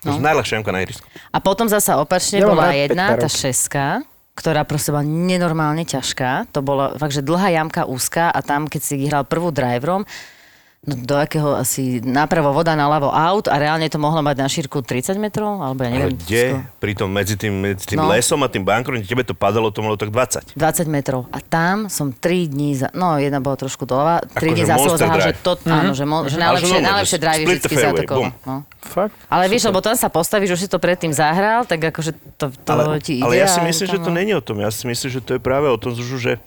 to 0.00 0.08
je 0.08 0.18
najľahšia 0.18 0.58
jamka 0.58 0.70
na 0.70 0.80
ihrisku. 0.80 1.04
A 1.28 1.38
potom 1.38 1.68
zasa 1.68 2.00
opačne 2.00 2.40
Ja 2.40 2.48
bola 2.48 2.72
jedna, 2.72 3.14
tá 3.14 3.28
šeska, 3.28 4.00
ktorá 4.32 4.64
proste 4.64 4.90
bola 4.90 5.04
nenormálne 5.04 5.84
ťažká. 5.84 6.48
To 6.50 6.58
bola 6.58 6.96
fakt, 6.96 7.12
že 7.12 7.20
dlhá 7.20 7.52
jamka 7.52 7.84
úzka 7.84 8.26
a 8.26 8.40
tam, 8.40 8.64
keď 8.64 8.80
si 8.80 8.96
hral 9.04 9.22
prvú 9.22 9.52
driverom, 9.52 10.08
no 10.82 10.98
do 10.98 11.14
akého 11.14 11.54
asi 11.54 12.02
napravo 12.02 12.50
voda, 12.50 12.74
naľavo 12.74 13.06
aut 13.06 13.46
a 13.46 13.54
reálne 13.54 13.86
to 13.86 13.96
mohlo 13.96 14.18
mať 14.18 14.36
na 14.36 14.46
šírku 14.46 14.82
30 14.82 15.14
metrov, 15.14 15.56
alebo 15.56 15.78
ja 15.80 15.88
Ale 15.88 15.94
neviem. 15.94 16.18
kde? 16.18 16.42
skoro. 16.58 16.62
Pritom 16.76 17.06
medzi 17.06 17.34
tým, 17.36 17.54
medzi 17.54 17.84
tým 17.86 18.02
No. 18.02 18.10
lesom 18.10 18.42
a 18.42 18.50
tým 18.50 18.62
bankrom, 18.62 18.98
kde 18.98 19.06
tebe 19.06 19.22
to 19.22 19.30
padalo, 19.30 19.70
to 19.70 19.78
malo 19.78 19.94
tak 19.94 20.10
20. 20.10 20.52
20 20.52 20.58
metrov. 20.86 21.30
A 21.30 21.38
tam 21.38 21.86
som 21.86 22.10
3 22.10 22.18
dní, 22.48 22.74
za, 22.74 22.90
no 22.90 23.14
jedna 23.16 23.38
bola 23.38 23.54
trošku 23.54 23.86
doľava, 23.86 24.26
3 24.26 24.34
Akože 24.34 24.50
dní 24.50 24.64
za 24.64 24.74
sebou 24.76 24.96
zahal, 24.96 25.20
že 25.20 25.32
to, 25.38 25.52
áno, 25.64 25.92
že, 25.92 26.02
mo, 26.02 26.16
že 26.24 26.34
Ale 26.34 26.34
že 26.34 26.38
najlepšie, 26.40 26.66
normálne, 26.66 26.88
najlepšie 26.90 27.14
že 27.14 27.22
drive 27.22 27.38
split 27.38 27.46
the 27.46 27.52
vždycky 27.54 27.74
fairway, 27.74 27.94
zaatakoval. 28.02 28.18
bum. 28.18 28.30
No. 28.42 28.54
Fakt? 28.82 29.14
Ale 29.30 29.44
vieš, 29.46 29.62
lebo 29.70 29.78
tam 29.78 29.94
sa 29.94 30.08
postavíš, 30.10 30.50
už 30.50 30.60
si 30.60 30.68
to 30.68 30.76
predtým 30.76 31.14
zahral, 31.14 31.62
tak 31.62 31.78
akože 31.80 32.10
to, 32.34 32.50
to 32.50 32.70
Ale, 32.74 32.98
ti 32.98 33.22
ide. 33.22 33.24
ale 33.24 33.38
ja 33.38 33.46
si 33.46 33.62
myslím, 33.62 33.86
že 33.86 33.98
to 34.02 34.10
no. 34.10 34.18
není 34.18 34.34
o 34.34 34.42
tom. 34.42 34.58
Ja 34.58 34.74
si 34.74 34.82
myslím, 34.84 35.08
že 35.08 35.22
to 35.22 35.30
je 35.32 35.40
práve 35.40 35.70
o 35.70 35.78
tom, 35.78 35.94
že 35.94 36.42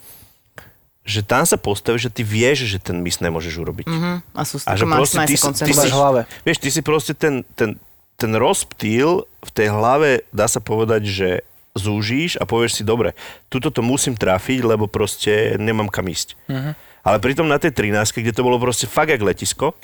že 1.06 1.22
tam 1.22 1.46
sa 1.46 1.56
postavíš, 1.56 2.10
že 2.10 2.12
ty 2.12 2.22
vieš, 2.22 2.66
že 2.66 2.82
ten 2.82 2.98
mis 2.98 3.16
nemôžeš 3.16 3.54
urobiť. 3.56 3.86
Mhm, 3.86 4.14
a 4.34 4.42
sú 4.42 4.58
A 4.60 4.74
že 4.74 4.84
proste 4.84 5.22
ty, 5.24 5.38
sa 5.38 5.54
si- 5.54 5.62
ty, 5.62 5.72
si, 5.72 5.88
hlave. 5.88 6.26
vieš, 6.42 6.58
ty 6.58 6.70
si 6.70 6.82
proste 6.82 7.14
ten, 7.14 7.46
ten, 7.54 7.78
ten 8.16 8.32
rozptýl 8.34 9.24
v 9.24 9.52
tej 9.54 9.70
hlave, 9.70 10.26
dá 10.32 10.46
sa 10.46 10.58
povedať, 10.58 11.06
že 11.06 11.30
zúžíš 11.74 12.36
a 12.36 12.44
povieš 12.44 12.80
si, 12.80 12.84
dobre, 12.84 13.14
tuto 13.46 13.70
to 13.70 13.80
musím 13.80 14.16
trafiť, 14.16 14.66
lebo 14.66 14.88
proste 14.88 15.56
nemám 15.56 15.88
kam 15.88 16.08
ísť. 16.08 16.34
Mhm. 16.48 16.72
Ale 17.06 17.22
pritom 17.22 17.46
na 17.46 17.62
tej 17.62 17.70
13, 17.70 18.18
kde 18.18 18.34
to 18.34 18.42
bolo 18.42 18.58
proste 18.58 18.90
fakt 18.90 19.14
jak 19.14 19.22
letisko, 19.22 19.78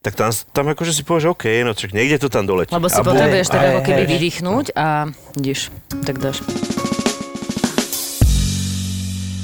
tak 0.00 0.12
tam, 0.12 0.28
tam 0.28 0.64
akože 0.66 0.92
si 0.92 1.00
povieš, 1.00 1.32
OK, 1.32 1.44
no 1.62 1.72
čak 1.72 1.92
niekde 1.92 2.16
to 2.18 2.28
tam 2.28 2.44
doletí. 2.44 2.68
Lebo 2.68 2.88
si 2.88 2.96
A 2.96 3.04
potrebuješ 3.06 3.48
tak 3.48 3.60
Hej, 3.60 3.68
ako 3.70 3.80
keby 3.82 4.02
vydýchnuť 4.06 4.66
a 4.72 5.08
ideš, 5.36 5.72
tak 6.04 6.20
dáš. 6.20 6.44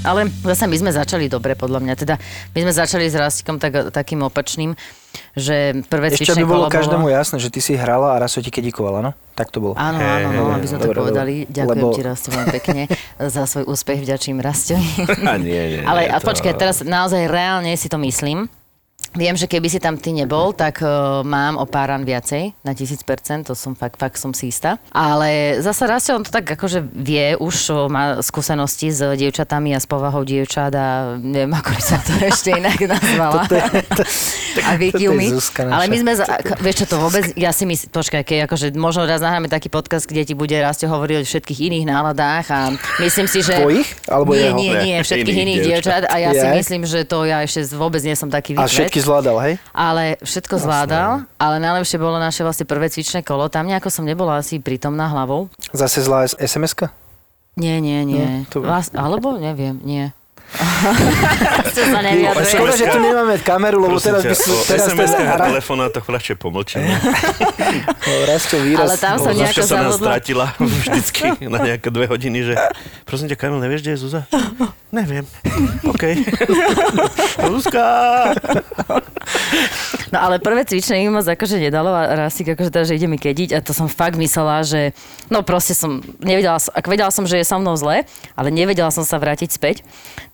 Ale 0.06 0.30
zase 0.46 0.70
my 0.70 0.76
sme 0.78 0.90
začali 0.94 1.26
dobre, 1.26 1.58
podľa 1.58 1.82
mňa. 1.82 1.94
Teda 1.98 2.14
my 2.54 2.58
sme 2.62 2.72
začali 2.72 3.10
s 3.10 3.18
Rastikom 3.18 3.58
tak, 3.58 3.90
takým 3.90 4.22
opačným, 4.22 4.78
že 5.34 5.82
prvé 5.90 6.14
Ešte 6.14 6.38
by 6.38 6.46
bolo 6.46 6.66
každému 6.70 7.10
jasné, 7.10 7.42
že 7.42 7.50
ty 7.50 7.58
si 7.58 7.74
hrala 7.74 8.14
a 8.14 8.22
raz 8.22 8.36
ti 8.36 8.48
kedikovala, 8.48 9.02
no? 9.02 9.10
Tak 9.36 9.52
to 9.52 9.60
bolo. 9.60 9.74
Áno, 9.76 10.00
áno, 10.00 10.28
no, 10.32 10.42
aby 10.56 10.64
sme 10.64 10.78
to 10.80 10.96
povedali. 10.96 11.44
dobre. 11.44 11.52
Ďakujem 11.52 11.76
Lebo- 11.82 11.92
ti, 11.92 12.02
Rasti, 12.06 12.28
veľmi 12.32 12.48
pekne 12.56 12.82
za 13.20 13.42
svoj 13.44 13.64
úspech. 13.68 13.98
Vďačím 14.00 14.40
Rastovi. 14.40 14.88
A 15.28 15.36
nie, 15.36 15.76
nie, 15.76 15.82
Ale 15.84 16.08
nie, 16.08 16.12
a 16.12 16.16
to- 16.22 16.26
počkaj, 16.30 16.52
teraz 16.56 16.80
naozaj 16.80 17.28
reálne 17.28 17.74
si 17.76 17.90
to 17.92 18.00
myslím. 18.00 18.48
Viem, 19.16 19.34
že 19.34 19.48
keby 19.48 19.66
si 19.66 19.80
tam 19.80 19.96
ty 19.96 20.12
nebol, 20.12 20.52
tak 20.52 20.84
uh, 20.84 21.24
mám 21.24 21.56
o 21.56 21.64
pár 21.64 21.90
ran 21.90 22.04
viacej, 22.04 22.52
na 22.60 22.76
1000%, 22.76 23.48
to 23.48 23.56
som 23.56 23.72
fakt, 23.72 23.96
fakt 23.96 24.20
som 24.20 24.36
si 24.36 24.52
istá. 24.52 24.76
Ale 24.92 25.58
zasa 25.64 25.88
Rastio, 25.88 26.14
on 26.14 26.24
to 26.24 26.30
tak 26.30 26.44
akože 26.46 26.84
vie, 26.84 27.32
už 27.36 27.56
uh, 27.72 27.88
má 27.88 28.20
skúsenosti 28.20 28.92
s 28.92 29.00
dievčatami 29.02 29.72
a 29.72 29.80
s 29.80 29.88
povahou 29.88 30.22
dievčat 30.22 30.72
a 30.76 31.16
neviem, 31.16 31.50
ako 31.58 31.70
by 31.72 31.82
sa 31.82 31.96
to 32.04 32.12
ešte 32.20 32.52
inak 32.52 32.76
nazvala. 32.84 33.42
a 34.68 34.70
naša. 35.56 35.72
Ale 35.72 35.84
my 35.88 35.96
sme, 35.96 36.12
za, 36.16 36.24
k- 36.28 36.58
vieš 36.60 36.76
čo 36.84 36.86
to 36.92 36.96
vôbec, 37.00 37.24
ja 37.44 37.50
si 37.50 37.64
myslím, 37.64 37.88
počkaj, 37.92 38.22
keď 38.22 38.38
akože 38.48 38.66
možno 38.76 39.08
raz 39.08 39.20
nahráme 39.24 39.48
taký 39.48 39.68
podcast, 39.68 40.04
kde 40.04 40.22
ti 40.24 40.34
bude 40.36 40.54
Rastio 40.56 40.92
hovoriť 40.92 41.16
o 41.16 41.22
všetkých 41.24 41.60
iných 41.72 41.84
náladách 41.88 42.44
a 42.52 42.60
myslím 43.00 43.26
si, 43.26 43.40
že... 43.40 43.56
Tvojich? 43.60 43.88
Alebo 44.08 44.36
nie, 44.36 44.44
jeho? 44.44 44.56
nie, 44.56 44.72
nie, 44.84 44.96
všetkých 45.00 45.24
Iných 45.26 45.44
iných 45.46 45.60
dievčat. 45.64 46.02
dievčat 46.02 46.12
a 46.12 46.16
ja 46.20 46.30
si 46.32 46.46
Jaj. 46.46 46.54
myslím, 46.60 46.82
že 46.84 46.98
to 47.04 47.24
ja 47.24 47.38
ešte 47.42 47.60
vôbec 47.74 48.00
nie 48.04 48.14
som 48.18 48.28
taký 48.28 48.54
vykvet. 48.56 48.68
Zvládal, 49.06 49.36
hej? 49.40 49.54
Ale 49.70 50.18
všetko 50.20 50.58
zvládal, 50.58 51.10
ale 51.38 51.56
najlepšie 51.56 51.96
bolo 51.96 52.18
naše 52.18 52.42
vlastne 52.42 52.66
prvé 52.66 52.90
cvičné 52.90 53.22
kolo. 53.22 53.46
Tam 53.46 53.64
nejako 53.64 53.88
som 53.88 54.02
nebola 54.02 54.42
asi 54.42 54.58
prítomná 54.58 55.06
hlavou. 55.06 55.46
Zase 55.70 56.02
zlá 56.02 56.26
SMS-ka? 56.26 56.90
Nie, 57.56 57.80
nie, 57.80 58.04
nie. 58.04 58.44
No, 58.44 58.50
to- 58.50 58.60
Vlast, 58.60 58.92
alebo 58.92 59.38
neviem, 59.38 59.80
nie. 59.80 60.10
Sa. 61.76 62.00
Škoda, 62.46 62.72
že 62.78 62.86
tu 62.88 62.98
nemáme 63.02 63.36
kameru, 63.42 63.82
lebo 63.82 63.98
Prosím 63.98 64.16
teraz 64.16 64.22
by 64.24 64.32
o 64.32 64.56
Teraz 64.64 64.86
SMS-kách 64.88 65.28
a 65.28 65.36
teraz 65.36 65.48
telefonátoch 65.52 66.06
radšej 66.06 66.36
pomlčenie. 66.40 66.94
Rastio 68.30 68.58
výraz. 68.62 68.86
Ale 68.88 68.94
tam 68.96 69.16
som 69.20 69.32
nejako 69.36 69.62
sa 69.62 69.76
zabudla. 69.84 69.98
stratila 69.98 70.46
vždycky 70.86 71.26
na 71.50 71.58
nejaké 71.60 71.88
dve 71.92 72.06
hodiny, 72.08 72.38
že 72.52 72.54
prosím 73.04 73.26
ťa, 73.28 73.36
Kamil, 73.36 73.60
nevieš, 73.60 73.80
kde 73.84 73.92
je 73.92 73.98
Zuza? 74.00 74.20
Neviem. 74.94 75.26
OK. 75.84 76.04
Zuzka! 77.42 77.86
No 80.14 80.18
ale 80.22 80.38
prvé 80.38 80.62
cvičenie 80.62 81.10
mi 81.10 81.18
moc 81.18 81.26
akože 81.26 81.58
nedalo 81.58 81.90
a 81.90 82.06
raz 82.14 82.38
si 82.38 82.46
akože 82.46 82.70
teda, 82.70 82.86
že 82.86 82.96
ide 82.96 83.10
mi 83.10 83.18
kediť 83.18 83.52
a 83.52 83.58
to 83.58 83.74
som 83.74 83.90
fakt 83.90 84.14
myslela, 84.14 84.62
že 84.62 84.94
no 85.28 85.42
proste 85.42 85.74
som, 85.74 85.98
nevedela, 86.22 86.62
ak 86.62 86.86
vedela 86.86 87.10
som, 87.10 87.26
že 87.26 87.42
je 87.42 87.44
so 87.44 87.58
mnou 87.58 87.74
zle, 87.74 88.06
ale 88.38 88.48
nevedela 88.54 88.94
som 88.94 89.02
sa 89.02 89.18
vrátiť 89.18 89.50
späť, 89.50 89.82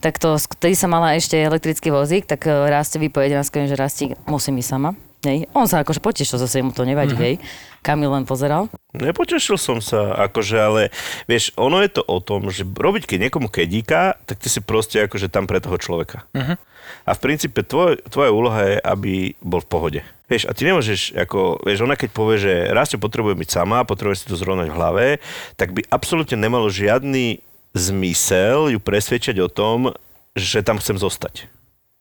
tak 0.02 0.18
to, 0.18 0.34
vtedy 0.34 0.74
som 0.74 0.90
mala 0.90 1.14
ešte 1.14 1.38
elektrický 1.38 1.94
vozík, 1.94 2.26
tak 2.26 2.50
eh, 2.50 2.52
Rastovi 2.66 3.06
po 3.06 3.22
11 3.22 3.70
že 3.70 3.76
Rastík, 3.78 4.10
musím 4.26 4.58
ísť 4.58 4.70
sama. 4.74 4.92
Hej. 5.22 5.46
On 5.54 5.70
sa 5.70 5.86
akože 5.86 6.02
potešil, 6.02 6.34
zase 6.34 6.66
mu 6.66 6.74
to 6.74 6.82
nevadí, 6.82 7.14
hej. 7.14 7.38
Kamil 7.78 8.10
len 8.10 8.26
pozeral. 8.26 8.66
Nepotešil 8.90 9.54
som 9.54 9.78
sa, 9.78 10.18
akože, 10.18 10.58
ale 10.58 10.82
vieš, 11.30 11.54
ono 11.54 11.78
je 11.78 11.94
to 11.94 12.02
o 12.02 12.18
tom, 12.18 12.50
že 12.50 12.66
robiť 12.66 13.06
keď 13.06 13.30
niekomu 13.30 13.46
kedíka, 13.46 14.18
tak 14.26 14.42
ty 14.42 14.50
si 14.50 14.58
proste 14.58 15.06
akože 15.06 15.30
tam 15.30 15.46
pre 15.46 15.62
toho 15.62 15.78
človeka. 15.78 16.26
Uh-huh. 16.34 16.58
A 17.06 17.10
v 17.14 17.22
princípe 17.22 17.62
tvoj, 17.62 18.02
tvoja 18.10 18.34
úloha 18.34 18.60
je, 18.66 18.76
aby 18.82 19.38
bol 19.38 19.62
v 19.62 19.70
pohode. 19.70 20.00
Vieš, 20.26 20.50
a 20.50 20.58
ty 20.58 20.66
nemôžeš, 20.66 21.14
ako, 21.14 21.62
vieš, 21.62 21.86
ona 21.86 21.94
keď 21.94 22.10
povie, 22.10 22.42
že 22.42 22.52
raz 22.74 22.90
ťa 22.90 22.98
potrebuje 22.98 23.38
byť 23.38 23.50
sama, 23.50 23.86
potrebuje 23.86 24.26
si 24.26 24.26
to 24.26 24.34
zrovnať 24.34 24.74
v 24.74 24.76
hlave, 24.78 25.06
tak 25.54 25.70
by 25.70 25.86
absolútne 25.86 26.34
nemalo 26.34 26.66
žiadny 26.66 27.38
zmysel 27.72 28.72
ju 28.72 28.78
presvedčať 28.80 29.36
o 29.40 29.48
tom, 29.48 29.96
že 30.32 30.64
tam 30.64 30.80
chcem 30.80 30.96
zostať. 30.96 31.48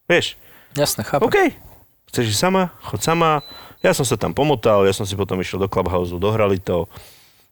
Vieš, 0.08 0.36
Jasné, 0.72 1.04
chápem. 1.04 1.24
OK, 1.28 1.36
chceš 2.08 2.32
ísť 2.32 2.40
sama, 2.48 2.72
chod 2.80 3.04
sama. 3.04 3.44
Ja 3.84 3.92
som 3.92 4.06
sa 4.08 4.16
tam 4.16 4.32
pomotal, 4.32 4.86
ja 4.88 4.94
som 4.94 5.04
si 5.04 5.18
potom 5.18 5.36
išiel 5.42 5.60
do 5.60 5.68
Clubhouse, 5.68 6.14
dohrali 6.16 6.56
to, 6.56 6.88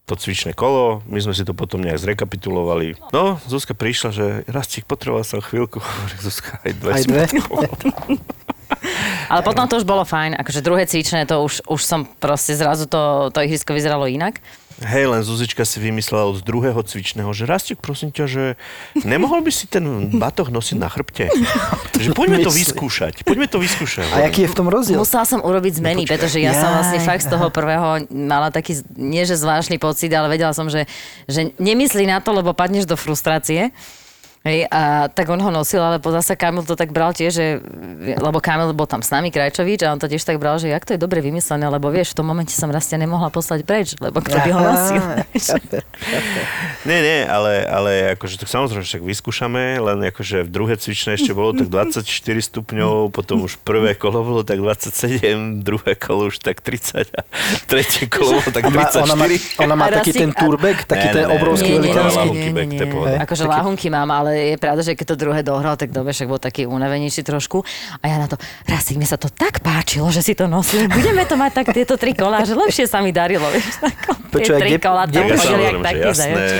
to 0.08 0.14
cvičné 0.16 0.56
kolo, 0.56 1.04
my 1.10 1.18
sme 1.20 1.34
si 1.36 1.44
to 1.44 1.52
potom 1.52 1.82
nejak 1.84 2.00
zrekapitulovali. 2.00 2.96
No, 3.12 3.36
Zuzka 3.44 3.76
prišla, 3.76 4.10
že 4.14 4.26
Rastík, 4.48 4.88
potreboval 4.88 5.26
som 5.26 5.42
chvíľku, 5.42 5.82
Zuzka, 6.24 6.62
aj 6.64 6.72
dve. 6.80 6.92
Aj 6.96 7.04
dve? 7.04 7.24
Ale 9.30 9.42
potom 9.42 9.66
to 9.66 9.82
už 9.82 9.84
bolo 9.84 10.06
fajn, 10.06 10.38
akože 10.38 10.64
druhé 10.64 10.86
cvičné, 10.86 11.26
to 11.26 11.42
už, 11.42 11.66
už 11.66 11.80
som 11.82 12.06
proste 12.06 12.54
zrazu 12.54 12.86
to, 12.86 13.28
to 13.34 13.42
ihrisko 13.42 13.74
vyzeralo 13.74 14.06
inak. 14.06 14.38
Hej, 14.80 15.12
len 15.12 15.20
Zuzička 15.20 15.68
si 15.68 15.76
vymyslela 15.76 16.32
od 16.32 16.40
druhého 16.40 16.80
cvičného, 16.80 17.28
že 17.36 17.44
Rastík, 17.44 17.84
prosím 17.84 18.16
ťa, 18.16 18.24
že 18.24 18.44
nemohol 19.04 19.44
by 19.44 19.52
si 19.52 19.68
ten 19.68 19.84
batoh 20.16 20.48
nosiť 20.48 20.76
na 20.80 20.88
chrbte? 20.88 21.28
že 22.04 22.16
poďme 22.16 22.40
to 22.40 22.48
vyskúšať, 22.48 23.28
poďme 23.28 23.44
to 23.44 23.60
vyskúšať. 23.60 24.08
A 24.16 24.32
aký 24.32 24.48
je 24.48 24.50
v 24.50 24.56
tom 24.56 24.72
rozdiel? 24.72 24.96
Musela 24.96 25.28
som 25.28 25.44
urobiť 25.44 25.84
zmeny, 25.84 26.08
počkaj. 26.08 26.12
pretože 26.16 26.38
ja 26.40 26.56
som 26.56 26.72
Jaj, 26.72 26.76
vlastne 26.80 27.00
fakt 27.04 27.22
z 27.24 27.28
toho 27.28 27.46
prvého 27.52 28.08
mala 28.08 28.48
taký, 28.48 28.80
nie 28.96 29.20
že 29.28 29.36
zvláštny 29.36 29.76
pocit, 29.76 30.08
ale 30.16 30.32
vedela 30.32 30.56
som, 30.56 30.72
že, 30.72 30.88
že 31.28 31.52
nemyslí 31.60 32.08
na 32.08 32.24
to, 32.24 32.32
lebo 32.32 32.56
padneš 32.56 32.88
do 32.88 32.96
frustrácie. 32.96 33.76
Hej, 34.40 34.72
a 34.72 35.12
tak 35.12 35.28
on 35.28 35.36
ho 35.36 35.52
nosil, 35.52 35.84
ale 35.84 36.00
zase 36.00 36.32
Kamil 36.32 36.64
to 36.64 36.72
tak 36.72 36.96
bral 36.96 37.12
tiež, 37.12 37.28
že, 37.28 37.46
lebo 38.16 38.40
Kamil 38.40 38.72
bol 38.72 38.88
tam 38.88 39.04
s 39.04 39.12
nami, 39.12 39.28
Krajčovič, 39.28 39.84
a 39.84 39.92
on 39.92 40.00
to 40.00 40.08
tiež 40.08 40.24
tak 40.24 40.40
bral, 40.40 40.56
že 40.56 40.72
jak 40.72 40.80
to 40.88 40.96
je 40.96 41.00
dobre 41.00 41.20
vymyslené, 41.20 41.68
lebo 41.68 41.92
vieš, 41.92 42.16
v 42.16 42.24
tom 42.24 42.32
momente 42.32 42.56
som 42.56 42.72
rastia 42.72 42.96
nemohla 42.96 43.28
poslať 43.28 43.68
preč, 43.68 44.00
lebo 44.00 44.24
kto 44.24 44.40
by 44.40 44.50
ho 44.56 44.60
nosil. 44.64 45.02
Nie, 46.88 46.98
nie, 47.04 47.20
ale, 47.28 47.68
ale 47.68 47.90
akože 48.16 48.40
tak 48.40 48.48
samozrejme 48.48 48.80
však 48.80 49.02
vyskúšame, 49.04 49.76
len 49.76 50.08
akože 50.08 50.48
v 50.48 50.50
druhé 50.50 50.80
cvičné 50.80 51.20
ešte 51.20 51.36
bolo 51.36 51.52
tak 51.52 51.68
24 51.68 52.00
stupňov, 52.24 53.12
potom 53.12 53.44
už 53.44 53.60
prvé 53.60 53.92
kolo 53.92 54.24
bolo 54.24 54.40
tak 54.40 54.64
27, 54.64 55.60
druhé 55.60 55.92
kolo 56.00 56.32
už 56.32 56.40
tak 56.40 56.64
30 56.64 57.12
a 57.12 57.20
tretie 57.68 58.08
kolo 58.08 58.40
bolo 58.40 58.48
tak 58.48 58.64
A 58.64 58.72
má, 58.72 58.88
ona 59.04 59.16
má, 59.20 59.28
34. 59.28 59.60
ona 59.68 59.74
má 59.76 59.86
taký 59.92 60.12
ten 60.16 60.32
turbek, 60.32 60.88
taký 60.88 61.06
ten 61.12 61.28
obrovský 61.28 61.76
velikánsky. 61.76 62.28
to. 62.80 62.86
Akože 63.20 63.44
lahunky 63.44 63.92
mám, 63.92 64.08
ale 64.08 64.29
je 64.30 64.56
pravda, 64.56 64.82
že 64.82 64.96
keď 64.96 65.06
to 65.12 65.16
druhé 65.18 65.40
dohral, 65.42 65.74
tak 65.76 65.90
dobe 65.90 66.14
však 66.14 66.28
bol 66.30 66.40
taký 66.40 66.64
unavenejší 66.64 67.26
trošku. 67.26 67.62
A 68.00 68.04
ja 68.06 68.16
na 68.16 68.26
to, 68.30 68.38
Rasik, 68.66 68.96
mi 68.96 69.04
sa 69.04 69.18
to 69.18 69.28
tak 69.28 69.60
páčilo, 69.60 70.08
že 70.08 70.22
si 70.24 70.32
to 70.38 70.46
nosil. 70.46 70.86
Budeme 70.88 71.26
to 71.26 71.34
mať 71.34 71.52
tak 71.62 71.66
tieto 71.74 71.94
tri 72.00 72.14
kolá, 72.14 72.46
že 72.46 72.54
lepšie 72.54 72.86
sa 72.88 73.02
mi 73.04 73.10
darilo. 73.10 73.44
Vieš, 73.54 73.82
ako 73.82 74.10
tie 74.30 74.46
tri 74.46 74.70
kde- 74.76 74.82
kola 74.82 75.02
kde 75.10 75.18
tam 75.18 75.28
chodili 75.36 75.62
jak 75.62 75.78
taký. 75.82 76.02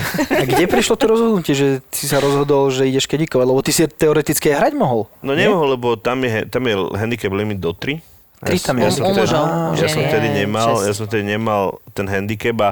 A 0.41 0.43
kde 0.47 0.65
prišlo 0.67 0.95
to 0.99 1.07
rozhodnutie, 1.07 1.55
že 1.55 1.69
si 1.95 2.05
sa 2.11 2.19
rozhodol, 2.19 2.69
že 2.75 2.87
ideš 2.91 3.07
kedikovať? 3.07 3.47
Lebo 3.47 3.61
ty 3.63 3.71
si 3.71 3.87
teoreticky 3.87 4.51
aj 4.51 4.57
hrať 4.59 4.73
mohol. 4.75 5.07
No 5.23 5.33
nemohol, 5.39 5.79
lebo 5.79 5.95
tam 5.95 6.23
je, 6.27 6.47
tam 6.51 6.67
je 6.67 6.75
handicap 6.99 7.31
limit 7.31 7.63
do 7.63 7.71
3. 7.71 8.03
Tri 8.41 8.57
tam 8.57 8.81
je. 8.81 8.89
ja 8.89 9.89
som 9.93 10.01
vtedy, 10.01 10.33
som 10.33 10.37
nemal, 10.41 10.73
ja 10.81 10.93
som 10.97 11.05
vtedy 11.05 11.25
nemal 11.29 11.77
ten 11.93 12.09
handicap 12.09 12.57
a 12.65 12.71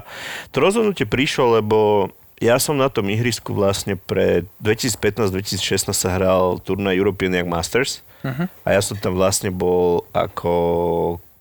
to 0.48 0.64
rozhodnutie 0.64 1.04
prišlo, 1.04 1.60
lebo 1.60 2.08
ja 2.38 2.56
som 2.62 2.78
na 2.78 2.86
tom 2.88 3.10
ihrisku 3.10 3.50
vlastne 3.54 3.98
pre 3.98 4.46
2015-2016 4.62 5.90
sa 5.90 6.08
hral 6.14 6.62
turnaj 6.62 6.94
European 6.94 7.34
Young 7.34 7.50
Masters 7.50 8.02
Mhm. 8.22 8.50
a 8.66 8.68
ja 8.74 8.82
som 8.82 8.98
tam 8.98 9.14
vlastne 9.14 9.54
bol 9.54 10.02
ako 10.10 10.52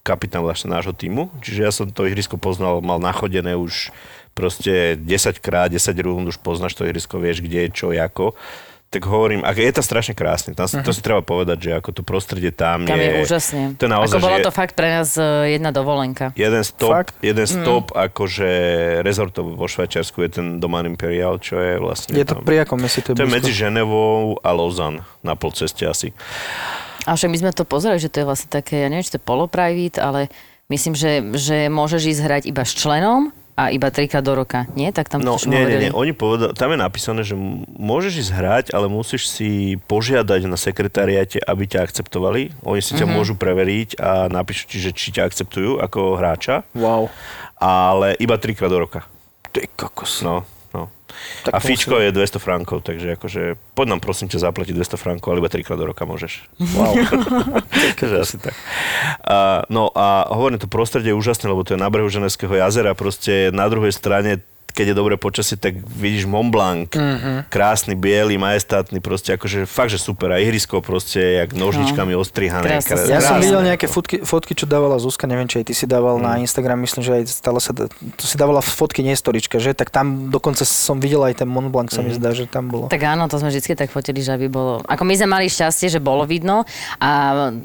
kapitán 0.06 0.46
vlastne 0.46 0.72
nášho 0.72 0.94
týmu, 0.94 1.28
čiže 1.42 1.60
ja 1.66 1.72
som 1.74 1.90
to 1.90 2.08
ihrisko 2.08 2.38
poznal, 2.40 2.80
mal 2.80 3.02
nachodené 3.02 3.58
už 3.58 3.92
proste 4.38 4.96
10 4.96 5.42
krát, 5.42 5.74
10 5.74 5.98
rúnd, 6.00 6.30
už 6.30 6.38
poznáš 6.40 6.78
to 6.78 6.86
ihrisko, 6.86 7.18
vieš 7.18 7.42
kde 7.42 7.74
čo, 7.74 7.90
ako. 7.92 8.38
Tak 8.88 9.04
hovorím, 9.04 9.44
a 9.44 9.52
je 9.52 9.68
to 9.68 9.84
strašne 9.84 10.16
krásne, 10.16 10.56
tam, 10.56 10.64
uh-huh. 10.64 10.80
to 10.80 10.96
si 10.96 11.04
treba 11.04 11.20
povedať, 11.20 11.60
že 11.60 11.70
ako 11.76 11.92
to 11.92 12.02
prostredie 12.08 12.56
tam, 12.56 12.88
Tam 12.88 12.96
je 12.96 13.04
je... 13.04 13.20
úžasne. 13.20 13.64
To 13.76 13.84
je 13.84 13.92
naozaj, 13.92 14.16
Ako 14.16 14.24
bola 14.24 14.40
že 14.40 14.48
to 14.48 14.54
fakt 14.56 14.74
pre 14.80 14.88
nás 14.88 15.12
e, 15.20 15.60
jedna 15.60 15.76
dovolenka. 15.76 16.32
jeden 16.40 16.64
stop, 16.64 16.92
Fakt? 16.96 17.20
jeden 17.20 17.44
stop 17.44 17.92
akože 17.92 18.48
rezortov 19.04 19.60
vo 19.60 19.68
Švajčiarsku 19.68 20.24
je 20.24 20.30
ten 20.40 20.48
Doman 20.64 20.88
Imperial, 20.88 21.36
čo 21.36 21.60
je 21.60 21.76
vlastne 21.84 22.16
Je 22.16 22.24
to 22.24 22.40
tam. 22.40 22.48
pri 22.48 22.64
akom 22.64 22.80
meste? 22.80 23.04
To 23.04 23.12
je, 23.12 23.20
to 23.20 23.28
je 23.28 23.30
medzi 23.30 23.52
Ženevou 23.52 24.40
a 24.40 24.50
Lausanne 24.56 25.04
na 25.20 25.36
polceste 25.36 25.84
asi. 25.84 26.16
A 27.04 27.12
však 27.12 27.28
my 27.28 27.38
sme 27.44 27.52
to 27.52 27.68
pozerali, 27.68 28.00
že 28.00 28.08
to 28.08 28.24
je 28.24 28.28
vlastne 28.28 28.48
také, 28.48 28.84
ja 28.84 28.88
neviem, 28.88 29.04
či 29.04 29.16
to 29.16 29.20
je 29.20 29.28
poloprivate, 29.28 30.00
ale 30.00 30.32
myslím, 30.68 30.96
že, 30.96 31.24
že 31.36 31.68
môžeš 31.68 32.08
ísť 32.08 32.22
hrať 32.24 32.44
iba 32.48 32.64
s 32.64 32.72
členom 32.72 33.36
a 33.58 33.74
iba 33.74 33.90
trikrát 33.90 34.22
do 34.22 34.38
roka. 34.38 34.70
Nie? 34.72 34.94
Tak 34.94 35.10
tam 35.10 35.20
No 35.20 35.34
nie, 35.44 35.66
nie, 35.66 35.90
nie, 35.90 35.92
oni 35.92 36.14
povedali, 36.14 36.54
tam 36.54 36.70
je 36.70 36.80
napísané, 36.80 37.26
že 37.26 37.34
môžeš 37.74 38.14
ísť 38.22 38.32
hrať, 38.32 38.66
ale 38.70 38.86
musíš 38.88 39.26
si 39.28 39.50
požiadať 39.84 40.46
na 40.46 40.56
sekretariate, 40.56 41.42
aby 41.42 41.66
ťa 41.66 41.82
akceptovali. 41.82 42.54
Oni 42.62 42.80
si 42.80 42.94
ťa 42.94 43.04
Mhm. 43.04 43.14
môžu 43.18 43.34
preveriť 43.34 43.98
a 43.98 44.30
napíšu 44.30 44.70
ti, 44.70 44.78
že 44.78 44.94
či 44.94 45.10
ťa 45.10 45.26
akceptujú 45.26 45.82
ako 45.82 46.16
hráča, 46.16 46.62
Wow. 46.72 47.10
ale 47.58 48.14
iba 48.16 48.38
trikrát 48.38 48.70
do 48.70 48.78
roka. 48.78 49.10
Ty 49.50 49.66
kokos. 49.70 50.22
No. 50.22 50.46
Tak 51.44 51.52
a 51.54 51.60
to 51.60 51.68
fíčko 51.68 52.00
je 52.00 52.12
200 52.12 52.40
frankov, 52.40 52.84
takže 52.84 53.16
akože 53.16 53.42
poď 53.74 53.88
nám 53.96 54.02
prosím 54.04 54.28
ťa 54.28 54.50
zaplatiť 54.50 54.74
200 54.76 54.98
frankov, 55.00 55.32
ale 55.32 55.40
iba 55.40 55.52
trikrát 55.52 55.80
do 55.80 55.88
roka 55.88 56.04
môžeš. 56.04 56.46
Wow. 56.76 56.94
takže 58.00 58.16
asi 58.20 58.36
tak. 58.42 58.54
A, 59.24 59.64
no 59.72 59.94
a 59.94 60.28
hovorím, 60.34 60.60
to 60.60 60.68
prostredie 60.68 61.14
je 61.14 61.20
úžasné, 61.20 61.48
lebo 61.48 61.64
to 61.64 61.78
je 61.78 61.82
na 61.82 61.88
brehu 61.88 62.10
Ženevského 62.10 62.52
jazera, 62.58 62.98
proste 62.98 63.54
na 63.54 63.70
druhej 63.72 63.94
strane 63.94 64.44
keď 64.78 64.94
je 64.94 64.96
dobré 64.96 65.18
počasie, 65.18 65.58
tak 65.58 65.82
vidíš 65.82 66.30
Mont 66.30 66.54
Blanc, 66.54 66.94
mm-hmm. 66.94 67.50
krásny, 67.50 67.98
biely, 67.98 68.38
majestátny, 68.38 69.02
proste 69.02 69.34
akože 69.34 69.66
fakt, 69.66 69.90
že 69.90 69.98
super. 69.98 70.30
A 70.30 70.38
ihrisko 70.38 70.86
proste, 70.86 71.42
jak 71.42 71.58
nožničkami 71.58 72.14
ostrihané. 72.14 72.62
Krásne. 72.62 72.94
krásne. 72.94 73.10
Ja 73.10 73.26
som 73.26 73.42
videl 73.42 73.66
nejaké 73.66 73.90
fotky, 73.90 74.22
fotky, 74.22 74.54
čo 74.54 74.70
dávala 74.70 75.02
Zuzka, 75.02 75.26
neviem, 75.26 75.50
či 75.50 75.66
aj 75.66 75.66
ty 75.66 75.74
si 75.74 75.90
dával 75.90 76.22
na 76.22 76.38
Instagram, 76.38 76.78
myslím, 76.86 77.02
že 77.02 77.12
aj 77.18 77.24
stále 77.26 77.58
sa, 77.58 77.74
to 77.74 78.24
si 78.24 78.38
dávala 78.38 78.62
fotky, 78.62 79.02
nie 79.02 79.18
storička, 79.18 79.58
že? 79.58 79.74
Tak 79.74 79.90
tam 79.90 80.30
dokonca 80.30 80.62
som 80.62 81.02
videl 81.02 81.26
aj 81.26 81.42
ten 81.42 81.50
Mont 81.50 81.74
Blanc, 81.74 81.90
sa 81.90 82.06
mi 82.06 82.14
zdá, 82.14 82.38
že 82.38 82.46
tam 82.46 82.70
bolo. 82.70 82.86
Tak 82.94 83.02
áno, 83.02 83.26
to 83.26 83.42
sme 83.42 83.50
vždy 83.50 83.74
tak 83.74 83.90
fotili, 83.90 84.22
že 84.22 84.38
aby 84.38 84.46
bolo... 84.46 84.86
Ako 84.86 85.02
my 85.02 85.18
sme 85.18 85.28
mali 85.34 85.50
šťastie, 85.50 85.90
že 85.90 85.98
bolo 85.98 86.30
vidno 86.30 86.68
a 87.02 87.10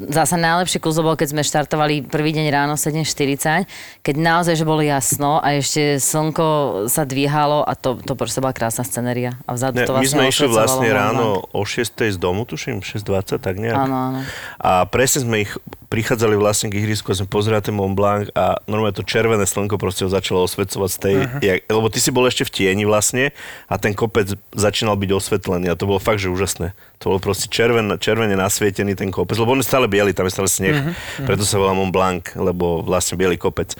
zase 0.09 0.39
najlepšie 0.41 0.81
kúzlo 0.81 1.05
bolo, 1.05 1.19
keď 1.19 1.29
sme 1.35 1.43
štartovali 1.45 2.07
prvý 2.09 2.33
deň 2.33 2.45
ráno 2.49 2.73
7.40, 2.73 4.01
keď 4.01 4.15
naozaj, 4.17 4.55
že 4.57 4.65
bolo 4.65 4.81
jasno 4.81 5.43
a 5.43 5.53
ešte 5.59 5.99
slnko 5.99 6.87
sa 7.03 7.05
dvíhalo 7.05 7.67
a 7.67 7.75
to, 7.75 7.99
to 7.99 8.15
proste 8.15 8.39
bola 8.39 8.55
krásna 8.55 8.87
scenéria. 8.87 9.35
A 9.43 9.51
vzadu 9.51 9.83
Ne, 9.83 9.83
to 9.83 9.91
my 9.91 10.07
vlastne 10.07 10.23
sme 10.23 10.31
išli 10.31 10.47
vlastne 10.47 10.87
ráno 10.87 11.43
o 11.51 11.61
6. 11.67 11.99
z 11.99 12.15
domu, 12.15 12.47
tuším, 12.47 12.79
6.20, 12.79 13.43
tak 13.43 13.59
nejak. 13.59 13.75
Áno, 13.75 13.95
áno. 13.99 14.19
A 14.63 14.87
presne 14.87 15.27
sme 15.27 15.43
ich 15.43 15.51
prichádzali 15.91 16.33
vlastne 16.39 16.73
k 16.73 16.81
ihrisku 16.81 17.13
a 17.13 17.19
sme 17.21 17.29
pozerali 17.29 17.61
ten 17.61 17.75
Mont 17.75 17.93
Blanc 17.93 18.31
a 18.33 18.57
normálne 18.65 18.97
to 18.97 19.05
červené 19.05 19.45
slnko 19.45 19.77
proste 19.77 20.01
ho 20.01 20.09
začalo 20.09 20.41
osvecovať 20.41 20.89
z 20.89 20.97
tej, 20.97 21.15
uh-huh. 21.21 21.39
jak, 21.45 21.59
lebo 21.69 21.87
ty 21.93 22.01
si 22.01 22.09
bol 22.09 22.25
ešte 22.25 22.49
v 22.49 22.51
tieni 22.55 22.89
vlastne 22.89 23.29
a 23.69 23.77
ten 23.77 23.93
kopec 23.93 24.33
začínal 24.57 24.97
byť 24.97 25.11
osvetlený 25.13 25.69
a 25.69 25.77
to 25.77 25.85
bolo 25.85 26.01
fakt, 26.01 26.17
že 26.17 26.33
úžasné. 26.33 26.73
To 26.97 27.13
bolo 27.13 27.21
proste 27.21 27.45
červen, 27.45 27.93
červene 28.01 28.33
nasvietený 28.33 28.97
ten 28.97 29.13
kopec, 29.13 29.37
lebo 29.37 29.53
on 29.53 29.61
je 29.61 29.69
stále 29.69 29.85
biely, 29.85 30.17
tam 30.17 30.25
je 30.25 30.33
stále 30.33 30.49
sneh, 30.49 30.73
uh-huh. 30.73 31.29
preto 31.29 31.45
sa 31.45 31.61
volá 31.61 31.77
Mont 31.77 31.93
Blanc, 31.93 32.25
lebo 32.41 32.81
vlastne 32.81 33.13
biely 33.13 33.37
kopec. 33.37 33.77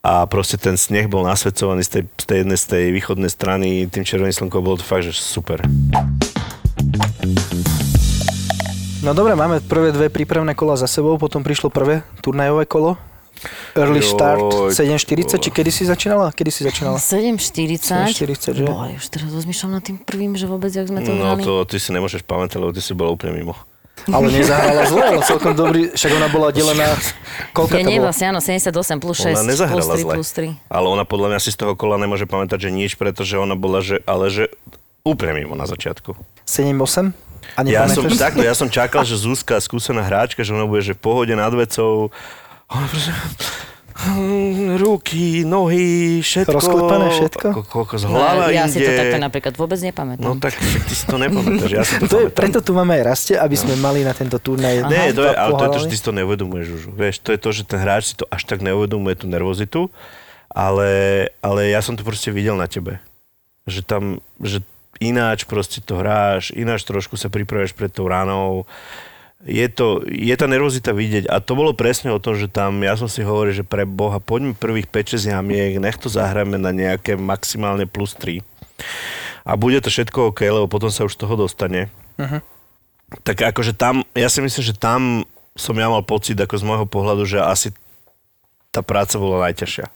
A 0.00 0.24
proste 0.24 0.56
ten 0.56 0.80
sneh 0.80 1.12
bol 1.12 1.28
nasvedcovaný 1.28 1.84
z 1.84 1.90
tej, 1.92 2.02
z 2.16 2.24
tej 2.24 2.36
jednej, 2.40 2.56
z 2.58 2.66
tej 2.72 2.84
východnej 2.88 3.28
strany 3.28 3.66
tým 3.84 4.00
červeným 4.00 4.32
slnkom, 4.32 4.64
bolo 4.64 4.80
to 4.80 4.84
fakt, 4.84 5.04
že 5.04 5.12
super. 5.12 5.60
No 9.00 9.12
dobre, 9.12 9.36
máme 9.36 9.60
prvé 9.60 9.92
dve 9.92 10.08
prípravné 10.08 10.56
kola 10.56 10.76
za 10.76 10.88
sebou, 10.88 11.16
potom 11.16 11.44
prišlo 11.44 11.68
prvé 11.68 12.00
turnajové 12.20 12.64
kolo. 12.64 12.96
Early 13.72 14.04
Joj, 14.04 14.08
start 14.12 14.40
to 14.40 14.58
7.40, 14.68 15.36
či 15.36 15.48
kedy 15.48 15.70
si 15.72 15.84
začínala? 15.84 16.28
Kedy 16.28 16.50
si 16.52 16.60
začínala? 16.60 17.00
7.40. 17.00 18.12
7.40, 18.12 18.60
že? 18.60 18.64
Boha, 18.64 18.92
už 18.92 19.04
teraz 19.08 19.32
rozmýšľam 19.32 19.80
nad 19.80 19.84
tým 19.84 19.96
prvým, 19.96 20.36
že 20.36 20.44
vôbec, 20.44 20.68
jak 20.68 20.84
sme 20.84 21.00
to 21.00 21.12
No 21.12 21.36
hrali. 21.36 21.44
to 21.44 21.64
ty 21.64 21.76
si 21.76 21.88
nemôžeš 21.90 22.24
pamätať, 22.24 22.60
lebo 22.60 22.72
ty 22.72 22.84
si 22.84 22.92
bola 22.92 23.12
úplne 23.12 23.32
mimo. 23.32 23.56
Ale 24.06 24.26
nezahrala 24.28 24.82
zle, 24.86 25.02
ale 25.04 25.20
celkom 25.20 25.52
dobrý, 25.52 25.92
však 25.92 26.10
ona 26.12 26.28
bola 26.28 26.48
delená, 26.50 26.96
Nie, 27.76 27.84
to 27.84 27.90
nie, 27.90 27.98
bolo? 27.98 28.08
vlastne 28.08 28.26
áno, 28.30 28.40
78 28.40 28.72
plus 28.96 29.16
6 29.20 29.34
Ona 29.34 29.44
nezahrala 29.44 29.82
plus 29.82 29.92
3 29.92 30.00
zle. 30.00 30.14
plus 30.14 30.30
3. 30.32 30.72
Ale 30.72 30.86
ona 30.88 31.04
podľa 31.04 31.28
mňa 31.34 31.40
si 31.40 31.50
z 31.50 31.58
toho 31.58 31.72
kola 31.74 31.96
nemôže 31.96 32.24
pamätať, 32.24 32.66
že 32.66 32.70
nič, 32.70 32.94
pretože 32.94 33.34
ona 33.34 33.54
bola, 33.54 33.80
že, 33.80 34.00
ale 34.04 34.30
že 34.30 34.48
úplne 35.02 35.36
mimo 35.36 35.52
na 35.52 35.64
začiatku. 35.64 36.14
7-8? 36.44 37.12
A 37.56 37.64
Ja 37.64 37.88
som, 37.88 38.04
takto, 38.06 38.40
ja 38.40 38.54
som 38.54 38.68
čakal, 38.68 39.02
že 39.02 39.16
Zuzka, 39.16 39.58
skúsená 39.58 40.04
hráčka, 40.04 40.44
že 40.44 40.52
ona 40.52 40.68
bude 40.68 40.84
že 40.84 40.94
v 40.94 41.00
pohode 41.00 41.32
nad 41.32 41.50
vecou. 41.50 42.12
Ona 42.70 42.86
proste, 42.86 43.10
ruky, 44.76 45.42
nohy, 45.42 45.84
všetko. 46.18 46.52
Rozklepané 46.52 47.06
všetko? 47.10 47.46
Ko- 47.52 47.66
Koľko 47.66 47.94
z 47.96 48.04
hlava 48.04 48.42
No, 48.42 48.48
ja 48.48 48.64
ide. 48.64 48.72
si 48.72 48.78
to 48.78 48.90
takto 48.90 49.18
napríklad 49.18 49.54
vôbec 49.54 49.78
nepamätám. 49.78 50.22
No 50.22 50.36
tak 50.36 50.54
ty 50.56 50.92
si 50.92 51.04
to 51.04 51.16
nepamätáš, 51.16 51.70
ja 51.70 51.82
si 51.82 51.94
to, 51.96 52.06
To 52.06 52.16
je, 52.18 52.26
preto 52.28 52.58
tu 52.58 52.72
máme 52.72 52.94
aj 52.94 53.04
rastie, 53.04 53.34
aby 53.34 53.52
sme 53.52 53.76
mali 53.76 54.00
na 54.00 54.10
tento 54.10 54.36
turnaj 54.36 54.86
Nie, 54.86 55.10
to 55.10 55.22
je, 55.22 55.32
ale 55.32 55.52
to 55.52 55.62
je 55.62 55.70
to, 55.70 55.80
že 55.80 55.88
ty 55.88 55.96
si 55.96 56.04
to 56.04 56.12
neuvedomuješ 56.12 56.66
už. 56.70 56.82
Vieš, 56.88 57.14
to 57.18 57.30
je 57.30 57.38
to, 57.38 57.50
že 57.50 57.62
ten 57.64 57.78
hráč 57.78 58.02
si 58.06 58.14
to 58.14 58.24
až 58.26 58.42
tak 58.44 58.58
neuvedomuje, 58.58 59.14
tú 59.16 59.26
nervozitu, 59.26 59.92
ale, 60.48 60.90
ale 61.38 61.60
ja 61.68 61.78
som 61.78 61.92
to 61.92 62.02
proste 62.02 62.28
videl 62.28 62.54
na 62.54 62.66
tebe. 62.66 62.98
Že 63.64 63.80
tam, 63.82 64.02
že 64.38 64.64
ináč 64.98 65.44
proste 65.44 65.78
to 65.78 65.96
hráš, 65.96 66.50
ináč 66.50 66.82
trošku 66.82 67.14
sa 67.14 67.26
pripravuješ 67.26 67.72
pred 67.72 67.88
tou 67.88 68.04
ránou. 68.04 68.64
Je, 69.40 69.64
to, 69.72 70.04
je 70.04 70.36
tá 70.36 70.44
nervozita 70.44 70.92
vidieť 70.92 71.24
a 71.24 71.40
to 71.40 71.56
bolo 71.56 71.72
presne 71.72 72.12
o 72.12 72.20
tom, 72.20 72.36
že 72.36 72.44
tam, 72.44 72.84
ja 72.84 72.92
som 73.00 73.08
si 73.08 73.24
hovoril, 73.24 73.56
že 73.56 73.64
pre 73.64 73.88
Boha, 73.88 74.20
poďme 74.20 74.52
prvých 74.52 74.84
5-6 74.92 75.32
jamiek, 75.32 75.80
nech 75.80 75.96
to 75.96 76.12
zahráme 76.12 76.60
na 76.60 76.76
nejaké 76.76 77.16
maximálne 77.16 77.88
plus 77.88 78.12
3 78.20 78.44
a 79.44 79.56
bude 79.56 79.80
to 79.80 79.88
všetko 79.88 80.32
OK, 80.32 80.44
lebo 80.44 80.68
potom 80.68 80.92
sa 80.92 81.08
už 81.08 81.16
z 81.16 81.20
toho 81.24 81.34
dostane. 81.36 81.88
Mhm. 82.20 82.44
Tak 83.26 83.42
akože 83.42 83.74
tam, 83.74 84.06
ja 84.14 84.30
si 84.30 84.38
myslím, 84.38 84.62
že 84.62 84.76
tam 84.76 85.26
som 85.58 85.74
ja 85.74 85.90
mal 85.90 86.06
pocit, 86.06 86.38
ako 86.38 86.54
z 86.54 86.64
môjho 86.64 86.86
pohľadu, 86.86 87.26
že 87.26 87.42
asi 87.42 87.74
tá 88.70 88.86
práca 88.86 89.18
bola 89.18 89.50
najťažšia. 89.50 89.90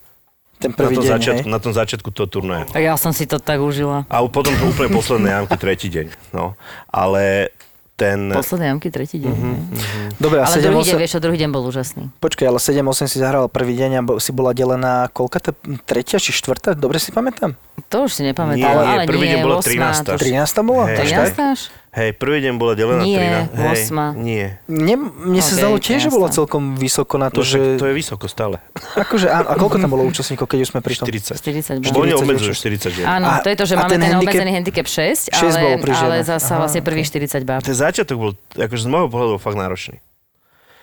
Ten 0.59 0.75
Na 0.75 0.77
prvý 0.79 0.95
tom, 0.99 1.05
deň, 1.07 1.13
začiatku, 1.15 1.47
hej? 1.47 1.55
na 1.55 1.61
tom 1.63 1.73
začiatku 1.75 2.09
toho 2.11 2.27
turnaja. 2.27 2.67
Tak 2.67 2.83
ja 2.83 2.99
som 2.99 3.15
si 3.15 3.27
to 3.31 3.39
tak 3.39 3.63
užila. 3.63 4.03
A 4.11 4.23
potom 4.27 4.51
to 4.59 4.67
úplne 4.67 4.91
posledné 4.91 5.31
jamky, 5.31 5.55
tretí 5.55 5.87
deň. 5.95 6.35
No. 6.35 6.59
Ale 6.91 7.55
ten... 7.95 8.35
Posledné 8.35 8.67
jamky, 8.75 8.91
tretí 8.91 9.23
deň. 9.23 9.31
Mhm. 9.31 9.55
Dobre, 10.19 10.43
a 10.43 10.47
Ale 10.47 10.55
7, 10.59 10.67
druhý 10.67 10.83
deň, 10.83 10.95
8, 10.95 11.03
vieš, 11.03 11.11
čo, 11.15 11.21
druhý 11.23 11.39
deň 11.39 11.51
bol 11.51 11.63
úžasný. 11.63 12.05
počkaj, 12.19 12.47
ale 12.47 12.59
7-8 12.59 13.07
si 13.07 13.17
zahrala 13.19 13.47
prvý 13.47 13.75
deň 13.75 13.91
a 13.95 14.01
si 14.19 14.31
bola 14.31 14.51
delená 14.51 15.07
koľka 15.11 15.39
to, 15.39 15.51
tretia 15.87 16.19
či 16.19 16.31
štvrtá? 16.31 16.75
Dobre 16.75 16.99
si 16.99 17.11
pamätám? 17.11 17.55
To 17.89 18.07
už 18.07 18.19
si 18.19 18.23
nepamätám, 18.23 18.59
Nie, 18.59 18.67
nie, 18.67 18.95
ale 18.99 19.07
prvý 19.07 19.27
nie, 19.27 19.39
deň 19.39 19.41
bola 19.43 19.57
8, 19.63 19.71
13. 19.71 20.07
tuž- 20.11 20.21
13 20.23 20.67
bola? 20.67 20.85
Hej. 20.91 20.97
Až 20.99 21.11
tak? 21.11 21.29
13 21.35 21.51
až? 21.55 21.61
Hej, 21.95 22.11
prvý 22.13 22.43
deň 22.43 22.55
bola 22.55 22.75
delená 22.75 23.01
Nie, 23.01 23.47
13. 23.47 23.55
Hej, 23.55 23.71
osma. 23.87 24.07
Nie. 24.13 24.59
Nie, 24.67 24.99
mne 24.99 25.39
sa 25.39 25.47
Ok, 25.49 25.57
zdalo 25.57 25.77
tiež, 25.79 26.01
že 26.01 26.11
bola 26.11 26.27
jasné. 26.27 26.37
celkom 26.37 26.63
vysoko 26.75 27.15
na 27.15 27.29
to, 27.29 27.39
No, 27.39 27.47
že... 27.47 27.59
to 27.75 27.87
je 27.87 27.95
vysoko 27.95 28.27
stále. 28.27 28.59
Akože, 28.99 29.27
áno, 29.27 29.47
a 29.47 29.55
koľko 29.55 29.79
tam 29.79 29.89
bolo 29.89 30.03
účastníkov, 30.03 30.45
keď 30.45 30.59
už 30.61 30.69
sme 30.69 30.81
pri 30.81 30.95
tom? 30.97 31.07
40. 31.07 31.39
40 31.39 31.79
Lebo 31.81 31.95
bolo. 31.95 32.03
oni 32.03 32.13
40 32.13 32.19
obmedzujú 32.21 32.51
určite. 32.51 32.91
40 32.91 32.97
žien. 32.99 33.07
Áno, 33.07 33.27
A- 33.29 33.39
to 33.39 33.47
je 33.47 33.57
to, 33.57 33.65
že 33.65 33.75
a 33.75 33.79
máme 33.79 33.89
ten 33.89 33.95
ten, 33.97 34.11
handicap- 34.11 34.27
obmedzený 34.27 34.51
handicap 34.53 34.87
6, 34.89 35.31
6 35.31 35.39
ale, 35.39 35.59
bolo 35.61 35.77
pri 35.79 35.93
ale 35.93 36.03
ženách. 36.19 36.27
zasa 36.29 36.47
Aha, 36.49 36.61
vlastne 36.61 36.81
prvých 36.83 37.07
40 37.09 37.43
báb. 37.45 37.61
Ten 37.63 37.77
začiatok 37.77 38.17
bol, 38.17 38.31
akože 38.53 38.81
z 38.81 38.89
môjho 38.89 39.07
pohľadu, 39.07 39.31
bol 39.31 39.41
fakt 39.41 39.55
náročný. 39.57 39.97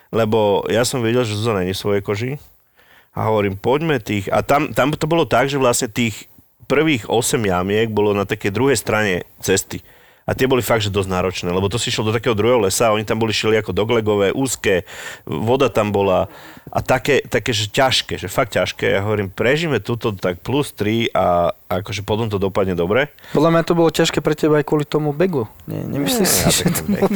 Lebo 0.10 0.39
ja 0.67 0.84
som 0.84 1.00
vedel, 1.00 1.21
že 1.21 1.34
Zuzana 1.34 1.62
nie 1.62 1.71
je 1.71 1.78
v 1.78 1.84
svojej 1.84 2.02
koži 2.02 2.32
a 3.12 3.28
hovorím, 3.28 3.56
poďme 3.56 3.95
tých... 3.97 4.28
A 4.28 4.39
tam, 4.41 4.71
tam 4.71 4.91
to 4.91 5.04
bolo 5.06 5.24
tak, 5.24 5.47
že 5.47 5.56
vlastne 5.56 5.88
tých 5.88 6.28
prvých 6.65 7.04
8 7.06 7.19
jamiek 7.38 7.88
bolo 7.88 8.12
na 8.12 8.24
takej 8.24 8.47
druhej 8.50 8.76
strane 8.76 9.13
cesty. 9.38 9.84
A 10.32 10.36
tie 10.38 10.48
boli 10.48 10.63
fakt, 10.63 10.80
že 10.80 10.88
dosť 10.88 11.12
náročné, 11.12 11.52
lebo 11.52 11.67
to 11.67 11.76
si 11.76 11.91
šiel 11.91 12.08
do 12.08 12.15
takého 12.15 12.32
druhého 12.32 12.63
lesa, 12.63 12.96
oni 12.96 13.04
tam 13.04 13.20
boli 13.20 13.36
šili 13.36 13.60
ako 13.60 13.76
doglegové, 13.76 14.32
úzke, 14.32 14.88
voda 15.28 15.67
tam 15.67 15.91
bola 15.91 16.32
a 16.72 16.80
také, 16.80 17.20
také 17.28 17.52
že 17.52 17.67
ťažké, 17.67 18.15
že 18.15 18.32
fakt 18.32 18.56
ťažké. 18.56 18.96
Ja 18.96 19.04
hovorím, 19.04 19.28
prežíme 19.28 19.84
túto 19.84 20.15
tak 20.15 20.39
plus 20.39 20.72
3 20.72 21.12
a 21.12 21.52
akože 21.67 22.08
potom 22.08 22.32
to 22.32 22.39
dopadne 22.39 22.80
dobre. 22.80 23.12
Podľa 23.36 23.60
mňa 23.60 23.63
to 23.67 23.74
bolo 23.76 23.91
ťažké 23.91 24.24
pre 24.24 24.39
teba 24.39 24.63
aj 24.63 24.72
kvôli 24.72 24.88
tomu 24.88 25.12
begu. 25.12 25.52
Nie, 25.67 25.84
nemyslíš 25.84 26.30
si, 26.32 26.41
Ja 26.48 26.52
že 26.56 26.72
to 26.72 26.84
bol- 26.88 27.12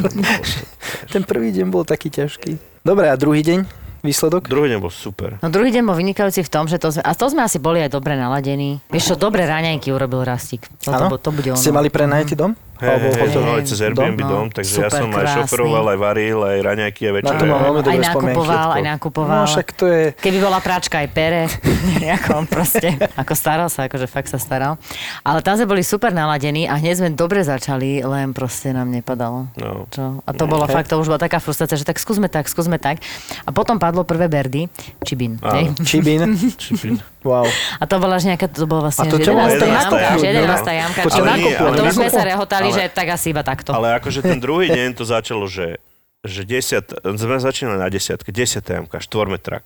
Ten 1.16 1.24
prvý 1.24 1.56
deň 1.56 1.72
bol 1.72 1.88
taký 1.88 2.12
ťažký. 2.12 2.84
Dobre, 2.84 3.08
a 3.08 3.16
druhý 3.16 3.40
deň? 3.40 3.85
Výsledok? 4.06 4.46
Druhý 4.46 4.70
deň 4.70 4.78
bol 4.78 4.88
super. 4.88 5.42
No 5.42 5.50
druhý 5.50 5.68
deň 5.68 5.82
bol 5.82 5.94
vynikajúci 5.94 6.40
v 6.40 6.50
tom, 6.50 6.64
že 6.64 6.78
to 6.78 6.88
sme, 6.88 7.02
a 7.02 7.12
to 7.12 7.26
sme 7.26 7.42
asi 7.42 7.58
boli 7.58 7.82
aj 7.82 7.90
dobre 7.90 8.14
naladení. 8.14 8.78
Vieš 8.86 9.12
čo, 9.12 9.14
dobré 9.18 9.44
raňajky 9.44 9.90
urobil 9.90 10.22
Rastík. 10.22 10.62
To, 10.86 11.10
to, 11.10 11.18
to 11.18 11.30
bude 11.30 11.48
ono. 11.50 11.58
Ste 11.58 11.74
mali 11.74 11.90
prenajatý 11.90 12.38
dom? 12.38 12.54
Hej, 12.76 12.92
Alebo 12.92 13.08
hej, 13.08 13.28
to 13.32 13.40
mali 13.40 13.62
cez 13.64 13.78
Airbnb 13.80 14.20
Dom, 14.20 14.28
dom, 14.28 14.46
no. 14.46 14.52
takže 14.52 14.72
ja 14.76 14.92
Super 14.92 15.00
som 15.00 15.08
aj 15.08 15.16
krásny. 15.16 15.38
šoferoval, 15.48 15.84
aj 15.88 15.98
varil, 15.98 16.38
aj 16.44 16.58
raňajky, 16.60 17.00
aj 17.00 17.08
Na 17.08 17.16
večere. 17.16 17.38
to 17.40 17.44
mám 17.48 17.60
veľmi 17.64 17.80
aj 17.80 17.80
dobré 17.80 17.96
spomienky. 17.96 18.12
nakupoval, 18.36 18.68
aj 18.68 18.82
nakupoval. 18.84 19.32
No 19.32 19.46
však 19.48 19.66
to 19.72 19.84
je... 19.88 20.00
Keby 20.12 20.38
bola 20.44 20.58
práčka 20.60 21.00
aj 21.00 21.08
pere, 21.08 21.42
ako 22.20 22.44
proste, 22.44 22.88
ako 23.16 23.32
staral 23.32 23.72
sa, 23.72 23.88
akože 23.88 24.04
fakt 24.04 24.28
sa 24.28 24.36
staral. 24.36 24.76
Ale 25.24 25.40
tam 25.40 25.56
sme 25.56 25.64
boli 25.64 25.80
super 25.80 26.12
naladení 26.12 26.68
a 26.68 26.76
hneď 26.76 26.94
sme 27.00 27.08
dobre 27.16 27.40
začali, 27.40 28.04
len 28.04 28.36
proste 28.36 28.76
nám 28.76 28.92
nepadalo. 28.92 29.48
No. 29.56 29.88
Čo? 29.88 30.20
A 30.28 30.30
to 30.36 30.44
bolo 30.44 30.68
Hej. 30.68 30.76
fakt, 30.76 30.92
to 30.92 31.00
už 31.00 31.08
bola 31.08 31.16
taká 31.16 31.40
frustrácia, 31.40 31.80
že 31.80 31.88
tak 31.88 31.96
skúsme 31.96 32.28
tak, 32.28 32.44
skúsme 32.44 32.76
tak. 32.76 33.00
A 33.48 33.56
potom 33.56 33.80
padlo 33.80 33.95
prvé 34.04 34.26
berdy, 34.26 34.68
čibin. 35.06 35.38
Áno. 35.40 35.54
hej. 35.56 35.66
Čibín. 35.88 36.98
Wow. 37.22 37.48
A 37.80 37.84
to 37.88 37.96
bola 37.96 38.20
až 38.20 38.28
nejaká, 38.28 38.50
to 38.50 38.66
bola 38.68 38.90
vlastne 38.90 39.06
A 39.06 39.12
to 39.12 39.16
už 39.16 39.24
čo 39.24 39.32
bolo? 39.32 39.48
11. 39.48 39.62
11. 39.62 39.62
jamka, 39.62 39.96
jamka, 40.02 41.00
už 41.06 41.14
11. 41.14 41.22
no. 41.22 41.30
jamka. 41.30 41.60
Ale 41.62 41.72
to 41.72 41.82
už 41.86 41.94
sme 41.96 42.08
sa 42.10 42.22
rehotali, 42.26 42.68
že 42.74 42.82
tak 42.92 43.06
asi 43.14 43.32
iba 43.32 43.46
takto. 43.46 43.70
Ale 43.72 43.96
akože 44.02 44.20
ten 44.20 44.36
druhý 44.42 44.68
deň 44.68 44.98
to 44.98 45.06
začalo, 45.06 45.46
že, 45.46 45.78
že 46.26 46.42
desiat, 46.44 46.84
sme 47.00 47.40
začínali 47.40 47.78
na 47.78 47.88
desiatke, 47.88 48.34
desiatá 48.34 48.76
jamka, 48.76 48.98
štvormetrak 49.00 49.64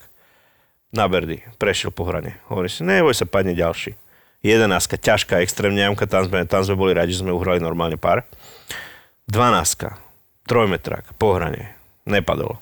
na 0.91 1.07
Berdy, 1.07 1.43
prešiel 1.59 1.95
po 1.95 2.07
hrane. 2.07 2.43
Hovorí 2.51 2.67
si, 2.67 2.83
neboj 2.83 3.15
sa, 3.15 3.27
padne 3.27 3.55
ďalší. 3.55 3.95
Jedenáctka, 4.41 4.97
ťažká, 4.97 5.45
extrémne 5.45 5.85
jamka, 5.85 6.09
tam 6.09 6.27
sme, 6.27 6.43
tam 6.49 6.65
sme 6.65 6.75
boli 6.75 6.93
radi, 6.97 7.13
že 7.15 7.23
sme 7.23 7.31
uhrali 7.31 7.63
normálne 7.63 8.01
pár. 8.01 8.27
Dvanáctka, 9.31 10.01
trojmetrak, 10.49 11.15
po 11.21 11.39
hrane, 11.39 11.77
nepadol. 12.09 12.59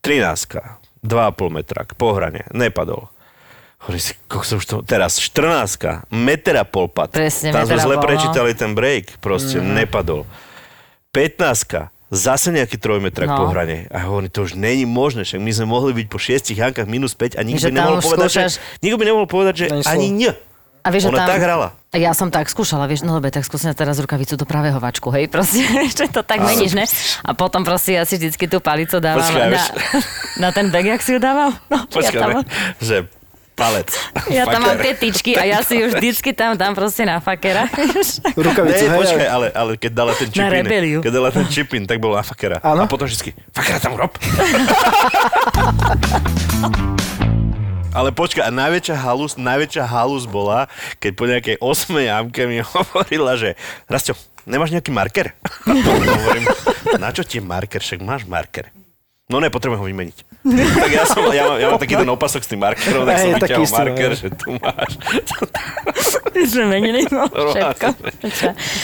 Trináctka, 0.00 0.81
2,5 1.02 1.50
metrak, 1.50 1.94
po 1.94 2.14
hrane, 2.14 2.46
nepadol. 2.50 3.10
Hovorí 3.82 3.98
si, 3.98 4.14
som 4.46 4.56
už 4.56 4.66
to... 4.66 4.76
Teraz 4.82 5.18
14, 5.18 6.06
meter 6.08 6.54
a 6.54 6.62
pol 6.62 6.86
pad. 6.86 7.10
Presne, 7.10 7.50
Tam 7.50 7.66
sme 7.66 7.82
zle 7.82 7.98
no. 7.98 8.02
prečítali 8.02 8.54
ten 8.54 8.72
break, 8.72 9.18
proste 9.18 9.58
mm. 9.58 9.82
nepadol. 9.82 10.22
15 11.10 11.90
zase 12.08 12.48
nejaký 12.52 12.76
trojmetrak 12.76 13.26
No. 13.26 13.36
po 13.36 13.44
hrane. 13.50 13.88
A 13.88 14.04
hovorím, 14.04 14.30
to 14.30 14.44
už 14.44 14.54
není 14.54 14.84
možné, 14.84 15.24
však 15.24 15.40
my 15.40 15.50
sme 15.50 15.66
mohli 15.66 15.96
byť 15.96 16.06
po 16.06 16.20
šiestich 16.20 16.60
hankách 16.60 16.86
minus 16.86 17.16
5 17.16 17.34
a 17.34 17.42
nikto 17.42 17.66
by 17.66 17.74
nemohol 17.74 17.98
povedať, 17.98 18.28
skúšaš- 18.28 18.54
že, 18.54 18.80
nikto 18.80 18.96
by 18.96 19.04
nemohol 19.04 19.26
povedať, 19.26 19.54
že 19.56 19.66
Ani 19.88 20.08
nie. 20.08 20.32
A 20.82 20.90
vieš, 20.90 21.06
že 21.06 21.10
Ona 21.10 21.18
tam, 21.22 21.28
tak 21.30 21.40
hrala. 21.40 21.68
Ja 21.92 22.10
som 22.10 22.26
tak 22.26 22.50
skúšala, 22.50 22.90
vieš, 22.90 23.06
no 23.06 23.14
dobre, 23.14 23.30
tak 23.30 23.46
skúsim 23.46 23.70
teraz 23.70 23.94
rukavicu 23.96 24.34
do 24.34 24.42
pravého 24.42 24.76
vačku, 24.76 25.14
hej, 25.14 25.30
proste, 25.30 25.62
že 25.94 26.10
to 26.10 26.20
tak 26.20 26.42
meníš, 26.42 26.74
ne? 26.74 26.82
A 27.22 27.32
potom 27.32 27.62
proste 27.62 27.94
ja 27.94 28.02
si 28.02 28.18
vždycky 28.18 28.50
tú 28.50 28.58
palicu 28.58 28.98
dávam 28.98 29.22
Počkaj, 29.22 29.46
na, 29.48 29.62
na 30.42 30.48
ten 30.50 30.66
bag, 30.68 30.84
jak 30.88 31.00
si 31.00 31.14
ju 31.14 31.20
dával. 31.20 31.54
No, 31.70 31.86
Počkaj, 31.86 32.10
ja 32.10 32.20
tam, 32.20 32.30
že 32.80 32.96
palec. 33.52 33.94
ja 34.26 34.44
tam 34.44 34.60
mám 34.60 34.74
tie 34.76 34.96
tyčky 34.96 35.36
a 35.36 35.44
ja 35.44 35.62
si 35.62 35.78
už 35.78 35.94
vždycky 35.94 36.32
tam 36.32 36.56
dám 36.56 36.74
proste 36.74 37.06
na 37.06 37.22
fakera. 37.22 37.68
Rukavicu, 38.34 38.82
Nie, 38.82 38.90
hej, 38.90 38.98
počkaj, 38.98 39.28
ale- 39.28 39.52
ale, 39.54 39.70
keď 39.78 39.92
dala 39.92 40.12
ten 40.12 40.26
Na 40.26 40.34
čipin, 40.34 40.50
rebeliu. 40.50 40.98
keď 40.98 41.12
dala 41.14 41.30
ten 41.30 41.46
čipin, 41.46 41.82
tak 41.86 42.02
bol 42.02 42.10
na 42.12 42.24
fakera. 42.24 42.58
Áno. 42.58 42.84
A 42.84 42.90
potom 42.90 43.06
vždycky, 43.06 43.36
fakera 43.54 43.78
tam 43.78 43.94
rob. 43.94 44.10
Ale 47.92 48.08
počkaj, 48.08 48.48
a 48.48 48.50
najväčšia 48.50 48.96
halus, 48.96 49.36
najväčšia 49.36 49.84
halus 49.84 50.24
bola, 50.24 50.64
keď 50.96 51.12
po 51.12 51.24
nejakej 51.28 51.56
8 51.60 51.92
jamke 52.08 52.48
mi 52.48 52.64
hovorila, 52.72 53.36
že 53.36 53.52
Rastio, 53.84 54.16
nemáš 54.48 54.72
nejaký 54.72 54.88
marker? 54.88 55.36
Hovorím, 55.68 56.48
na 56.96 57.12
čo 57.12 57.20
ti 57.20 57.36
je 57.36 57.44
marker? 57.44 57.84
Však 57.84 58.00
máš 58.00 58.24
marker. 58.24 58.72
No 59.28 59.44
ne, 59.44 59.52
potrebujem 59.52 59.80
ho 59.80 59.86
vymeniť. 59.86 60.16
tak 60.82 60.90
ja, 60.90 61.04
som, 61.04 61.28
ja, 61.36 61.44
mám, 61.44 61.60
ja 61.60 61.68
mám 61.68 61.80
taký 61.80 62.00
ten 62.00 62.08
opasok 62.08 62.40
s 62.40 62.48
tým 62.48 62.60
markerom, 62.64 63.04
tak 63.04 63.16
som 63.20 63.30
vyťahol 63.36 63.68
marker, 63.76 64.10
že 64.16 64.28
tu 64.32 64.48
máš. 64.56 64.90
My 66.32 66.42
sme 66.48 66.64
menili 66.72 67.04
no, 67.12 67.28
všetko. 67.28 67.86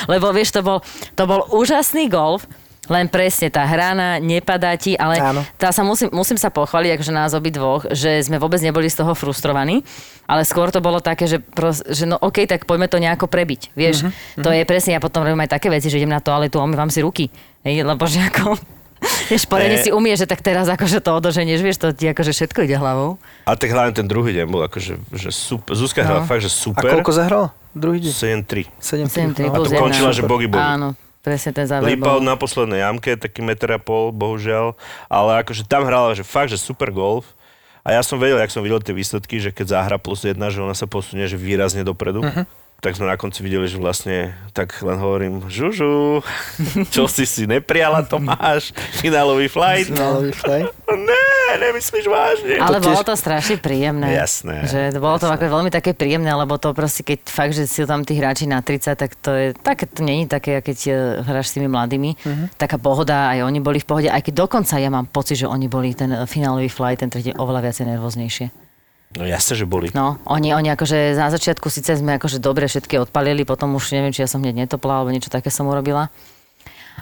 Lebo 0.04 0.36
vieš, 0.36 0.52
to 0.52 0.60
bol, 0.60 0.84
to 1.16 1.24
bol 1.24 1.48
úžasný 1.48 2.12
golf, 2.12 2.44
Len 2.88 3.04
presne 3.04 3.48
tá 3.48 3.62
hrana, 3.62 4.16
nepadá 4.16 4.72
ti, 4.74 4.92
ale 4.92 5.16
Áno. 5.16 5.44
tá 5.54 5.68
sa 5.68 5.80
musím, 5.80 6.08
musím 6.10 6.34
sa 6.34 6.48
pochváliť, 6.48 6.96
akože 6.96 7.12
nás 7.12 7.30
obi 7.30 7.48
dvoch, 7.48 7.84
že 7.86 8.18
sme 8.18 8.36
vôbec 8.36 8.58
neboli 8.58 8.86
z 8.86 8.96
toho 8.96 9.12
frustrovaní, 9.12 9.84
ale 10.24 10.42
skôr 10.42 10.68
to 10.68 10.78
bolo 10.78 10.98
také, 10.98 11.24
že, 11.26 11.38
pros, 11.38 11.80
že 11.82 12.02
no 12.02 12.16
OK, 12.16 12.42
tak 12.42 12.64
poďme 12.64 12.86
to 12.86 12.96
nejako 12.96 13.24
prebiť. 13.24 13.72
Vieš, 13.72 13.96
Mhm, 14.02 14.40
to 14.40 14.48
je 14.50 14.62
presne, 14.64 14.90
ja 14.90 15.00
potom 15.00 15.20
robím 15.20 15.40
aj 15.40 15.52
také 15.52 15.68
veci, 15.68 15.86
že 15.86 15.96
idem 15.96 16.08
na 16.08 16.18
toaletu 16.18 16.56
a 16.56 16.64
umývam 16.64 16.88
si 16.88 16.98
ruky. 16.98 17.28
Hej, 17.60 17.82
lebo 17.82 18.04
že 18.04 18.24
ako... 18.24 18.56
Vieš, 19.28 19.46
poriadne 19.46 19.78
Ne. 19.78 19.84
si 19.84 19.90
umie, 19.90 20.10
že 20.12 20.24
tak 20.24 20.40
teraz 20.40 20.66
akože 20.66 20.98
to 20.98 21.14
odoženieš, 21.14 21.60
vieš, 21.60 21.78
to 21.78 21.88
ti 21.92 22.08
akože 22.08 22.32
všetko 22.32 22.58
ide 22.62 22.74
hlavou. 22.74 23.14
A 23.44 23.54
tak 23.54 23.70
hlavne 23.70 23.92
ten 23.92 24.02
druhý 24.02 24.32
deň 24.32 24.46
bol 24.46 24.64
akože 24.64 24.98
že 25.12 25.30
super. 25.30 25.70
Zuzka 25.72 26.02
hrala 26.02 26.22
No. 26.22 26.26
fakt, 26.26 26.40
že 26.40 26.48
A 26.48 26.56
super. 26.56 26.90
koľko 26.90 27.12
zahral? 27.12 27.44
Druhý 27.70 28.00
deň? 28.00 28.10
7-3. 28.10 28.66
7 28.74 29.06
7 29.06 29.38
A 29.46 29.56
to 29.56 29.70
končila, 29.70 30.10
že 30.10 30.24
bogy 30.24 30.48
bogy. 30.48 30.58
Áno, 30.58 30.98
presne 31.28 31.52
ten 31.52 31.68
záver 31.68 31.92
Lípal 31.92 32.24
bol. 32.24 32.24
na 32.24 32.40
poslednej 32.40 32.80
jamke, 32.80 33.20
taký 33.20 33.44
meter 33.44 33.76
a 33.76 33.80
pol, 33.80 34.08
bohužiaľ. 34.16 34.72
Ale 35.12 35.44
akože 35.44 35.68
tam 35.68 35.84
hrala, 35.84 36.16
že 36.16 36.24
fakt, 36.24 36.48
že 36.48 36.56
super 36.56 36.88
golf. 36.88 37.36
A 37.84 37.92
ja 37.92 38.00
som 38.00 38.16
vedel, 38.16 38.40
jak 38.40 38.52
som 38.52 38.64
videl 38.64 38.80
tie 38.80 38.96
výsledky, 38.96 39.36
že 39.40 39.52
keď 39.52 39.76
zahra 39.76 39.98
plus 40.00 40.24
jedna, 40.24 40.48
že 40.48 40.64
ona 40.64 40.72
sa 40.72 40.88
posunie 40.88 41.28
že 41.28 41.36
výrazne 41.36 41.84
dopredu. 41.84 42.24
Uh-huh. 42.24 42.44
Tak 42.78 42.94
sme 42.94 43.10
na 43.10 43.18
konci 43.18 43.42
videli, 43.42 43.66
že 43.66 43.74
vlastne 43.74 44.38
tak 44.54 44.70
len 44.80 44.94
hovorím, 44.96 45.50
Žužu, 45.50 46.22
čo 46.94 47.10
si 47.10 47.26
si 47.26 47.42
nepriala, 47.42 48.06
to 48.06 48.22
máš, 48.22 48.70
finálový 48.94 49.50
flight. 49.50 49.90
Finálový 49.90 50.30
flight. 50.30 50.70
Ne, 50.86 51.26
nemyslíš 51.58 52.06
vážne. 52.06 52.54
Ale 52.54 52.78
To 52.78 52.86
bolo 52.86 53.02
tiež- 53.02 53.08
to 53.08 53.14
strašne 53.18 53.56
príjemné. 53.58 54.14
Jasné, 54.14 54.62
Že 54.64 54.80
to 54.94 55.00
bolo 55.00 55.18
to 55.18 55.26
jasné. 55.26 55.42
ako 55.42 55.54
veľmi 55.58 55.70
také 55.70 55.90
príjemné, 55.90 56.30
lebo 56.30 56.54
to 56.54 56.70
proste, 56.70 57.02
keď 57.02 57.18
fakt, 57.26 57.50
že 57.52 57.66
si 57.66 57.82
tam 57.82 58.06
tí 58.06 58.14
hráči 58.14 58.46
na 58.46 58.62
30, 58.62 58.94
tak 58.94 59.10
to 59.16 59.30
je, 59.32 59.46
také 59.54 59.82
to 59.84 60.06
není 60.06 60.30
také, 60.30 60.62
keď 60.62 60.78
eh, 60.86 60.94
hráš 61.20 61.50
s 61.50 61.58
tými 61.58 61.66
mladými. 61.66 62.14
Mhm. 62.14 62.44
Taká 62.54 62.78
pohoda, 62.78 63.26
aj 63.28 63.42
oni 63.42 63.58
boli 63.58 63.82
v 63.82 63.86
pohode, 63.86 64.06
aj 64.06 64.22
keď 64.22 64.46
dokonca 64.46 64.78
ja 64.78 64.86
mám 64.86 65.10
pocit, 65.10 65.34
že 65.36 65.50
oni 65.50 65.66
boli 65.66 65.98
ten 65.98 66.14
eh, 66.14 66.22
finálový 66.24 66.70
flight, 66.70 67.02
ten 67.02 67.10
tretí 67.10 67.34
oveľa 67.34 67.58
viacej 67.64 67.90
nervóznejšie. 67.90 68.67
No 69.10 69.24
jasne, 69.24 69.54
že 69.54 69.64
boli. 69.64 69.88
No, 69.90 70.20
oni, 70.24 70.52
oni 70.52 70.68
akože 70.68 71.16
na 71.16 71.28
začiatku 71.28 71.68
síce 71.68 71.96
sme 71.96 72.20
akože 72.20 72.38
dobre 72.38 72.68
všetky 72.68 73.00
odpalili, 73.00 73.42
potom 73.42 73.72
už 73.72 73.92
neviem, 73.92 74.12
či 74.12 74.20
ja 74.20 74.28
som 74.28 74.38
hneď 74.38 74.68
netopla, 74.68 75.00
alebo 75.00 75.08
niečo 75.08 75.28
také 75.28 75.48
som 75.48 75.64
urobila. 75.64 76.12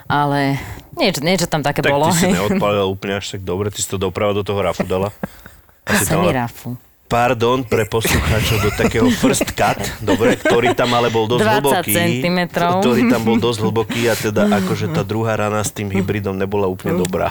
Ale 0.07 0.55
niečo, 0.95 1.19
niečo 1.19 1.51
tam 1.51 1.61
také 1.61 1.83
Tak 1.83 1.91
bolo. 1.91 2.15
ty 2.15 2.23
si 2.23 2.31
neodpálil 2.39 2.87
úplne 2.87 3.19
až 3.19 3.35
tak 3.35 3.43
dobre, 3.43 3.75
ty 3.75 3.83
si 3.83 3.89
to 3.89 3.99
doprava 3.99 4.31
do 4.33 4.47
toho 4.47 4.63
rafu 4.63 4.85
dala. 4.85 5.11
A 5.87 5.99
si 5.99 6.07
dala- 6.07 6.31
Semirafu. 6.31 6.79
Pardon 7.07 7.63
pre 7.63 7.87
poslucháčov 7.87 8.67
do 8.67 8.71
takého 8.75 9.07
first 9.15 9.47
cut, 9.55 9.79
dobre, 10.03 10.35
ktorý 10.35 10.75
tam 10.75 10.91
ale 10.91 11.07
bol 11.07 11.31
dosť 11.31 11.47
20 11.47 11.55
hlboký. 11.55 11.95
centimetrov. 11.95 12.83
Ktorý 12.83 13.01
tam 13.07 13.23
bol 13.23 13.39
dosť 13.39 13.59
hlboký 13.63 14.01
a 14.11 14.15
teda 14.19 14.51
akože 14.51 14.91
tá 14.91 15.07
druhá 15.07 15.39
rana 15.39 15.63
s 15.63 15.71
tým 15.71 15.87
hybridom 15.87 16.35
nebola 16.35 16.67
úplne 16.67 16.99
dobrá. 16.99 17.31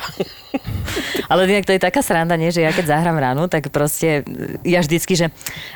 Ale 1.28 1.44
inak 1.52 1.68
to 1.68 1.76
je 1.76 1.82
taká 1.84 2.00
sranda, 2.00 2.40
nie? 2.40 2.56
že 2.56 2.64
ja 2.64 2.72
keď 2.72 2.96
zahrám 2.96 3.20
ránu, 3.20 3.52
tak 3.52 3.68
proste 3.68 4.24
ja 4.64 4.80
vždycky, 4.80 5.20
že 5.20 5.28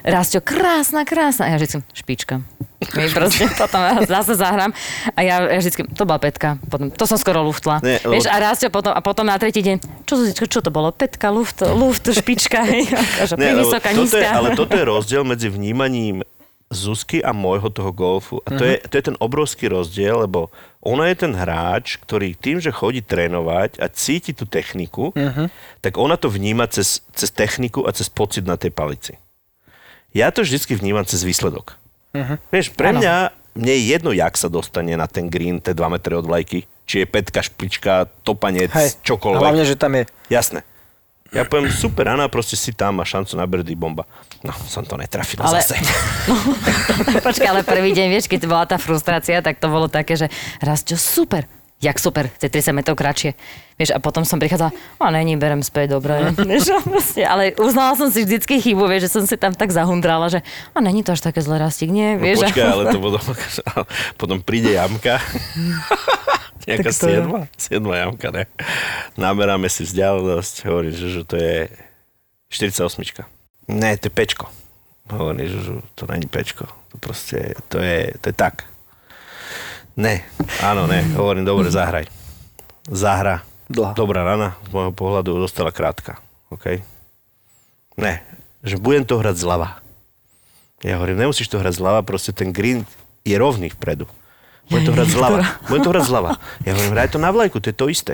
Rásťo, 0.04 0.40
krásna, 0.40 1.04
krásna. 1.04 1.52
A 1.52 1.54
ja 1.54 1.58
vždycky, 1.60 1.84
špička. 1.92 2.40
My 2.80 3.12
proste 3.12 3.44
potom 3.62 3.82
zase 4.08 4.40
zahrám 4.40 4.72
a 5.12 5.20
ja, 5.20 5.44
ja 5.52 5.60
vždycky, 5.60 5.84
to 5.92 6.08
bola 6.08 6.20
petka, 6.20 6.56
potom, 6.72 6.88
to 6.88 7.04
som 7.04 7.20
skoro 7.20 7.44
luftla. 7.44 7.84
Nie, 7.84 8.00
Vieš, 8.00 8.32
a 8.32 8.40
Rásťo 8.40 8.72
potom, 8.72 8.96
a 8.96 9.00
potom 9.04 9.28
na 9.28 9.36
tretí 9.36 9.60
deň, 9.60 10.08
čo, 10.08 10.16
čo 10.32 10.60
to 10.64 10.72
bolo, 10.72 10.96
petka, 10.96 11.28
luft, 11.28 11.60
luft, 11.60 12.08
špička, 12.08 12.64
hej, 12.72 12.88
akože 12.88 13.36
Nie, 13.36 13.52
vysoká, 13.60 13.92
toto 13.92 14.16
je, 14.16 14.24
nízka. 14.24 14.28
ale 14.32 14.50
toto 14.56 14.74
je 14.80 14.86
rozdiel 14.88 15.24
medzi 15.28 15.52
vnímaním 15.52 16.24
Zuzky 16.70 17.18
a 17.26 17.34
môjho 17.34 17.74
toho 17.74 17.90
golfu. 17.90 18.46
A 18.46 18.54
to, 18.54 18.62
je, 18.62 18.78
to 18.86 18.94
je 19.02 19.04
ten 19.10 19.18
obrovský 19.18 19.74
rozdiel, 19.74 20.30
lebo 20.30 20.54
ona 20.86 21.10
je 21.10 21.26
ten 21.26 21.34
hráč, 21.34 21.98
ktorý 21.98 22.38
tým, 22.38 22.62
že 22.62 22.70
chodí 22.70 23.02
trénovať 23.02 23.82
a 23.82 23.90
cíti 23.90 24.38
tú 24.38 24.46
techniku, 24.46 25.10
tak 25.82 25.98
ona 25.98 26.14
to 26.14 26.30
vníma 26.30 26.70
cez, 26.70 27.02
cez 27.18 27.34
techniku 27.34 27.90
a 27.90 27.92
cez 27.92 28.06
pocit 28.14 28.46
na 28.46 28.54
tej 28.54 28.70
palici. 28.70 29.18
Ja 30.14 30.30
to 30.30 30.46
vždycky 30.46 30.78
vnímam 30.78 31.10
cez 31.10 31.26
výsledok. 31.26 31.74
Vieš, 32.50 32.74
pre 32.74 32.90
Áno. 32.90 33.00
mňa, 33.00 33.14
mne 33.54 33.74
je 33.74 33.84
jedno, 33.88 34.10
jak 34.10 34.34
sa 34.34 34.48
dostane 34.48 34.98
na 34.98 35.06
ten 35.06 35.28
green, 35.28 35.62
tie 35.62 35.74
2 35.74 35.94
metre 35.94 36.14
od 36.14 36.26
vlajky. 36.26 36.66
Či 36.90 37.02
je 37.02 37.08
petka, 37.08 37.40
špička, 37.40 38.10
topanec, 38.26 38.74
Hej. 38.74 38.98
čokoľvek. 39.06 39.42
Hlavne, 39.42 39.64
že 39.64 39.78
tam 39.78 39.94
je 39.94 40.10
Jasné. 40.28 40.66
Ja 41.30 41.46
poviem, 41.46 41.70
super, 41.70 42.10
Anna, 42.10 42.26
proste 42.26 42.58
si 42.58 42.74
tam, 42.74 42.98
má 42.98 43.06
šancu 43.06 43.38
na 43.38 43.46
birdie 43.46 43.78
bomba. 43.78 44.10
No, 44.42 44.50
som 44.66 44.82
to 44.82 44.98
netrafil 44.98 45.38
Ale- 45.46 45.62
zase. 45.62 45.78
Počkaj, 47.30 47.46
ale 47.46 47.62
prvý 47.62 47.94
deň, 47.94 48.08
vieš, 48.10 48.26
keď 48.26 48.50
bola 48.50 48.66
tá 48.66 48.82
frustrácia, 48.82 49.38
tak 49.38 49.62
to 49.62 49.70
bolo 49.70 49.86
také, 49.86 50.18
že 50.18 50.26
Rásťo, 50.58 50.98
super, 50.98 51.46
jak 51.80 51.96
super, 51.96 52.28
to 52.28 52.44
je 52.44 52.52
30 52.52 52.76
metrov 52.76 53.00
kratšie. 53.00 53.40
Vieš, 53.80 53.96
a 53.96 54.04
potom 54.04 54.28
som 54.28 54.36
prichádzala, 54.36 54.76
a 55.00 55.08
není, 55.16 55.40
berem 55.40 55.64
späť, 55.64 55.96
dobre. 55.96 56.20
vieš, 56.52 56.76
a 56.76 56.84
proste, 56.84 57.24
ale 57.24 57.56
uznala 57.56 57.96
som 57.96 58.12
si 58.12 58.28
vždycky 58.28 58.60
chybu, 58.60 58.84
vieš, 58.92 59.08
že 59.08 59.14
som 59.16 59.24
si 59.24 59.40
tam 59.40 59.56
tak 59.56 59.72
zahundrala, 59.72 60.28
že 60.28 60.44
a 60.76 60.78
není 60.84 61.08
to 61.08 61.16
až 61.16 61.24
také 61.24 61.40
zle 61.40 61.56
rastík, 61.56 61.88
nie? 61.88 62.20
No, 62.20 62.24
Vieš, 62.28 62.52
počkaj, 62.52 62.64
a- 62.68 62.72
ale 62.76 62.84
to 62.92 63.00
potom, 63.08 63.24
potom 64.20 64.38
príde 64.44 64.76
jamka. 64.76 65.24
Nejaká 66.70 66.92
siedma, 66.94 67.40
siedma 67.56 67.96
jamka, 67.98 68.30
ne? 68.30 68.44
Naberáme 69.18 69.72
si 69.72 69.88
vzdialenosť, 69.88 70.70
hovorím, 70.70 70.94
že, 70.94 71.08
že 71.10 71.22
to 71.26 71.36
je 71.40 71.58
48. 72.54 73.26
Ne, 73.72 73.98
to 73.98 74.12
je 74.12 74.14
pečko. 74.14 74.52
Hovorím, 75.10 75.50
že, 75.50 75.58
že 75.66 75.72
to 75.98 76.06
není 76.06 76.30
pečko. 76.30 76.70
To 76.94 76.96
proste, 77.02 77.58
to 77.74 77.82
je, 77.82 78.14
to 78.22 78.30
je 78.30 78.36
tak. 78.38 78.69
Ne, 80.00 80.24
áno, 80.64 80.88
ne, 80.88 81.04
hovorím, 81.20 81.44
dobre, 81.44 81.68
zahraj. 81.68 82.08
Zahra. 82.88 83.44
Dlhá. 83.68 84.00
Dobrá 84.00 84.24
rana, 84.24 84.56
z 84.64 84.72
môjho 84.72 84.96
pohľadu 84.96 85.36
dostala 85.36 85.76
krátka. 85.76 86.24
OK? 86.48 86.80
Ne, 88.00 88.24
že 88.64 88.80
budem 88.80 89.04
to 89.04 89.20
hrať 89.20 89.44
zľava. 89.44 89.84
Ja 90.88 90.96
hovorím, 90.96 91.20
nemusíš 91.20 91.52
to 91.52 91.60
hrať 91.60 91.84
zľava, 91.84 92.08
proste 92.08 92.32
ten 92.32 92.56
green 92.56 92.88
je 93.28 93.36
rovný 93.36 93.76
vpredu. 93.76 94.08
Budem 94.72 94.88
to 94.88 94.94
hrať 94.96 95.10
zľava. 95.12 95.38
Budem 95.68 95.84
to 95.84 95.92
hrať 95.92 96.06
zľava. 96.08 96.32
Ja 96.64 96.72
hovorím, 96.80 96.94
hraj 96.96 97.10
to 97.12 97.20
na 97.20 97.30
vlajku, 97.36 97.60
to 97.60 97.68
je 97.68 97.76
to 97.76 97.92
isté. 97.92 98.14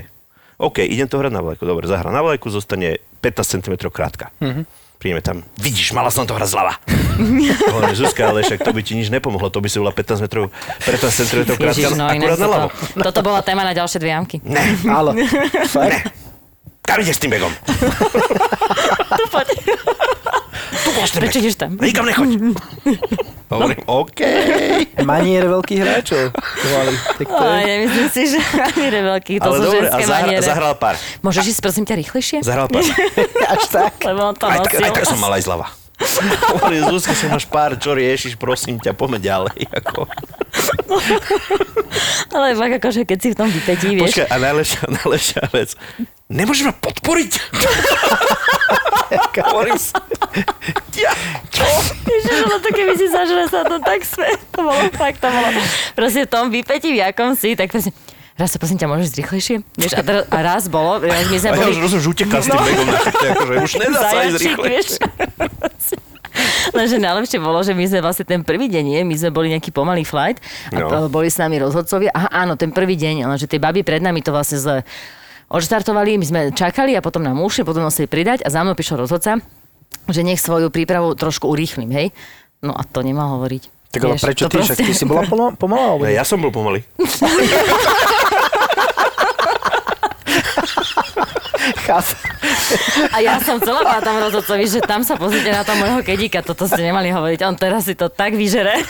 OK, 0.57 0.81
idem 0.81 1.05
to 1.05 1.21
hrať 1.21 1.38
na 1.38 1.45
vlajku. 1.45 1.69
Dobre, 1.69 1.86
zahra 1.86 2.09
na 2.09 2.25
vlajku, 2.25 2.49
zostane 2.49 2.97
15 3.21 3.61
cm 3.61 3.75
krátka. 3.93 4.33
Mm-hmm. 4.41 4.65
Prídeme 5.06 5.22
tam, 5.22 5.45
vidíš, 5.62 5.93
mala 5.93 6.10
som 6.10 6.26
to 6.26 6.34
hrať 6.34 6.49
zľava. 6.49 6.82
Hovorím, 7.78 7.93
Zuzka, 7.93 8.26
ale 8.26 8.41
však 8.41 8.58
to 8.66 8.74
by 8.74 8.82
ti 8.82 8.97
nič 8.97 9.14
nepomohlo, 9.14 9.53
to 9.53 9.62
by 9.62 9.70
si 9.70 9.78
bola 9.78 9.93
15 9.93 10.18
metrov, 10.18 10.49
15 10.82 11.22
cm 11.22 11.41
krátka, 11.62 11.93
no, 11.93 12.10
akurát 12.10 12.39
na 12.41 12.47
ľavo. 12.49 12.68
toto, 12.74 13.14
toto 13.14 13.22
bola 13.22 13.45
téma 13.45 13.62
na 13.62 13.78
ďalšie 13.78 14.01
dve 14.01 14.10
jamky. 14.10 14.41
Ne, 14.41 14.66
Ale, 14.89 15.14
ne, 15.86 16.01
kam 16.82 16.97
ideš 17.06 17.22
s 17.22 17.22
tým 17.22 17.38
begom? 17.38 17.53
Tu 19.16 19.24
poď. 19.30 19.47
Tu 20.74 20.89
tým 20.89 21.22
Prečo 21.22 21.38
ideš 21.38 21.56
tam? 21.62 21.78
Nikam 21.78 22.10
nechoď. 22.10 22.30
Hovorím, 23.58 23.82
OK. 23.86 24.20
Manier 25.01 25.43
veľkých 25.45 25.80
hráčov. 25.80 26.24
Povali. 26.34 26.93
Tak 27.16 27.26
to 27.26 27.36
Aj, 27.38 27.58
je. 27.58 27.66
nemyslím 27.66 28.08
si, 28.10 28.22
že 28.28 28.39
ani 28.39 28.88
veľký, 28.91 29.34
to 29.38 29.45
Ale 29.45 29.56
sú 29.56 29.64
dobre, 29.64 29.78
a 29.78 29.84
ženské 29.86 30.03
zahra, 30.03 30.24
maniere. 30.24 30.43
zahral 30.43 30.74
pár. 30.76 30.95
Môžeš 31.22 31.45
ísť 31.47 31.62
prosím 31.62 31.84
ťa 31.84 31.95
rýchlejšie? 31.97 32.38
Zahral 32.41 32.68
pár. 32.68 32.84
Až 33.53 33.64
tak. 33.68 33.93
Lebo 34.01 34.22
on 34.24 34.36
to 34.36 34.45
Aj, 34.45 34.60
tak, 34.60 34.72
nosil. 34.72 34.84
aj 34.84 34.91
tak 34.93 35.06
som 35.06 35.18
mal 35.18 35.32
aj 35.32 35.43
zľava. 35.43 35.68
Hovorím, 36.59 36.83
Zuzka, 36.91 37.15
si 37.15 37.25
máš 37.31 37.47
pár, 37.47 37.79
čo 37.79 37.95
riešiš, 37.95 38.35
prosím 38.35 38.79
ťa, 38.83 38.91
poďme 38.95 39.19
ďalej. 39.23 39.59
Ako. 39.83 40.07
Ale 42.35 42.55
fakt 42.55 42.73
akože 42.83 43.07
keď 43.07 43.17
si 43.19 43.29
v 43.31 43.37
tom 43.39 43.47
vypetí, 43.47 43.87
vieš. 43.95 44.11
Počkaj, 44.11 44.27
a 44.27 44.35
najlepšia, 44.39 44.81
najlepšia 44.91 45.43
vec. 45.55 45.69
Nemôžeš 46.27 46.63
ma 46.67 46.73
podporiť? 46.75 47.31
Hovorím 49.55 49.77
si, 49.77 49.93
ja, 50.97 51.13
čo? 51.53 51.63
Ježiš, 52.07 52.39
no 52.49 52.57
to 52.59 52.69
keby 52.73 52.97
si 52.97 53.05
zažila 53.07 53.45
sa 53.47 53.61
to 53.67 53.77
tak 53.79 54.01
sme. 54.01 54.27
To 54.55 54.65
bolo 54.65 54.83
fakt, 54.95 55.21
to 55.21 55.29
bolo. 55.29 55.47
Proste 55.93 56.25
v 56.25 56.29
tom 56.31 56.49
vypetí, 56.49 56.95
v 56.95 56.99
jakom 57.05 57.37
si, 57.37 57.53
tak 57.53 57.69
proste, 57.69 57.93
raz 58.36 58.49
sa 58.49 58.57
prosím 58.57 58.75
ťa, 58.75 58.88
môžeš 58.88 59.15
rýchlejšie? 59.15 59.55
Vieš, 59.73 59.93
a, 59.93 60.01
teraz, 60.01 60.23
a 60.27 60.38
raz 60.39 60.63
bolo, 60.65 60.99
raz 60.99 61.25
my 61.25 61.38
sme 61.38 61.49
A 61.49 61.53
ja 61.53 61.59
boli... 61.65 61.77
už 61.77 61.91
že 61.93 62.05
utekal 62.05 62.39
s 62.39 62.47
tým 62.47 62.59
begom 62.59 62.86
na 62.86 62.99
chrbte, 62.99 63.27
akože 63.29 63.53
už 63.57 63.71
nedá 63.77 63.99
sa 64.01 64.05
ísť 64.05 64.11
Zajačík, 64.11 64.43
rýchle. 64.45 64.65
vieš. 64.65 64.88
Lenže 66.67 66.97
najlepšie 66.97 67.39
bolo, 67.39 67.59
že 67.61 67.71
my 67.71 67.86
sme 67.86 67.99
vlastne 68.01 68.23
ten 68.23 68.41
prvý 68.41 68.67
deň, 68.67 68.83
nie? 68.86 69.01
my 69.01 69.15
sme 69.15 69.31
boli 69.31 69.47
nejaký 69.49 69.71
pomalý 69.71 70.03
flight 70.03 70.43
a 70.67 70.75
No. 70.77 70.88
no. 70.89 71.07
boli 71.07 71.27
s 71.27 71.38
nami 71.38 71.55
rozhodcovia. 71.57 72.11
Aha, 72.11 72.27
áno, 72.38 72.53
ten 72.53 72.69
prvý 72.69 72.93
deň, 72.93 73.23
lenže 73.23 73.47
tie 73.47 73.55
baby 73.55 73.81
pred 73.81 73.99
nami 73.99 74.19
to 74.19 74.29
vlastne 74.29 74.57
zle 74.57 74.83
odštartovali, 75.47 76.17
my 76.17 76.25
sme 76.25 76.39
čakali 76.51 76.91
a 76.91 76.99
potom 76.99 77.21
nám 77.21 77.39
ušli, 77.39 77.63
potom 77.63 77.88
museli 77.88 78.05
pridať 78.05 78.41
a 78.41 78.49
za 78.49 78.59
mnou 78.59 78.73
prišiel 78.73 78.99
rozhodca, 78.99 79.39
že 80.05 80.21
nech 80.21 80.38
svoju 80.38 80.67
prípravu 80.67 81.13
trošku 81.13 81.47
urýchlim, 81.47 81.88
hej? 81.89 82.11
No 82.59 82.73
a 82.73 82.83
to 82.83 82.99
nemal 82.99 83.39
hovoriť. 83.39 83.71
Tak 83.88 84.01
ale 84.01 84.13
Vieš, 84.13 84.23
prečo 84.25 84.43
to 84.43 84.51
ty? 84.51 84.57
Však 84.59 84.75
ty 84.75 84.83
proste- 84.83 84.99
si 84.99 85.05
bola 85.05 85.23
pomalá? 85.53 85.86
alebo 85.88 86.03
Ne, 86.03 86.11
ja 86.11 86.27
som 86.27 86.36
bol 86.36 86.51
pomalý. 86.51 86.83
Chápem. 91.95 92.19
A 93.15 93.17
ja 93.23 93.39
som 93.39 93.55
chcela 93.63 93.87
povedať 93.87 94.03
tam 94.03 94.17
rozhodcovi, 94.19 94.63
že 94.67 94.79
tam 94.83 95.01
sa 95.07 95.15
pozrite 95.15 95.47
na 95.47 95.63
toho 95.63 95.79
môjho 95.79 96.01
kedíka, 96.03 96.43
toto 96.43 96.67
ste 96.67 96.83
nemali 96.83 97.07
hovoriť, 97.11 97.39
on 97.47 97.55
teraz 97.55 97.87
si 97.87 97.95
to 97.95 98.11
tak 98.11 98.35
vyžere. 98.35 98.83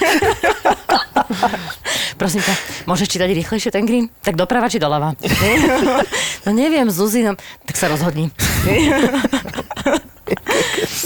prosím 2.19 2.41
ťa, 2.41 2.53
môžeš 2.89 3.07
čítať 3.13 3.29
rýchlejšie 3.29 3.69
ten 3.69 3.85
green? 3.85 4.09
Tak 4.25 4.33
doprava 4.39 4.71
či 4.71 4.81
doľava? 4.81 5.13
no 6.45 6.49
neviem, 6.49 6.89
Zuzi, 6.89 7.21
no, 7.21 7.37
tak 7.67 7.75
sa 7.77 7.91
rozhodni. 7.91 8.33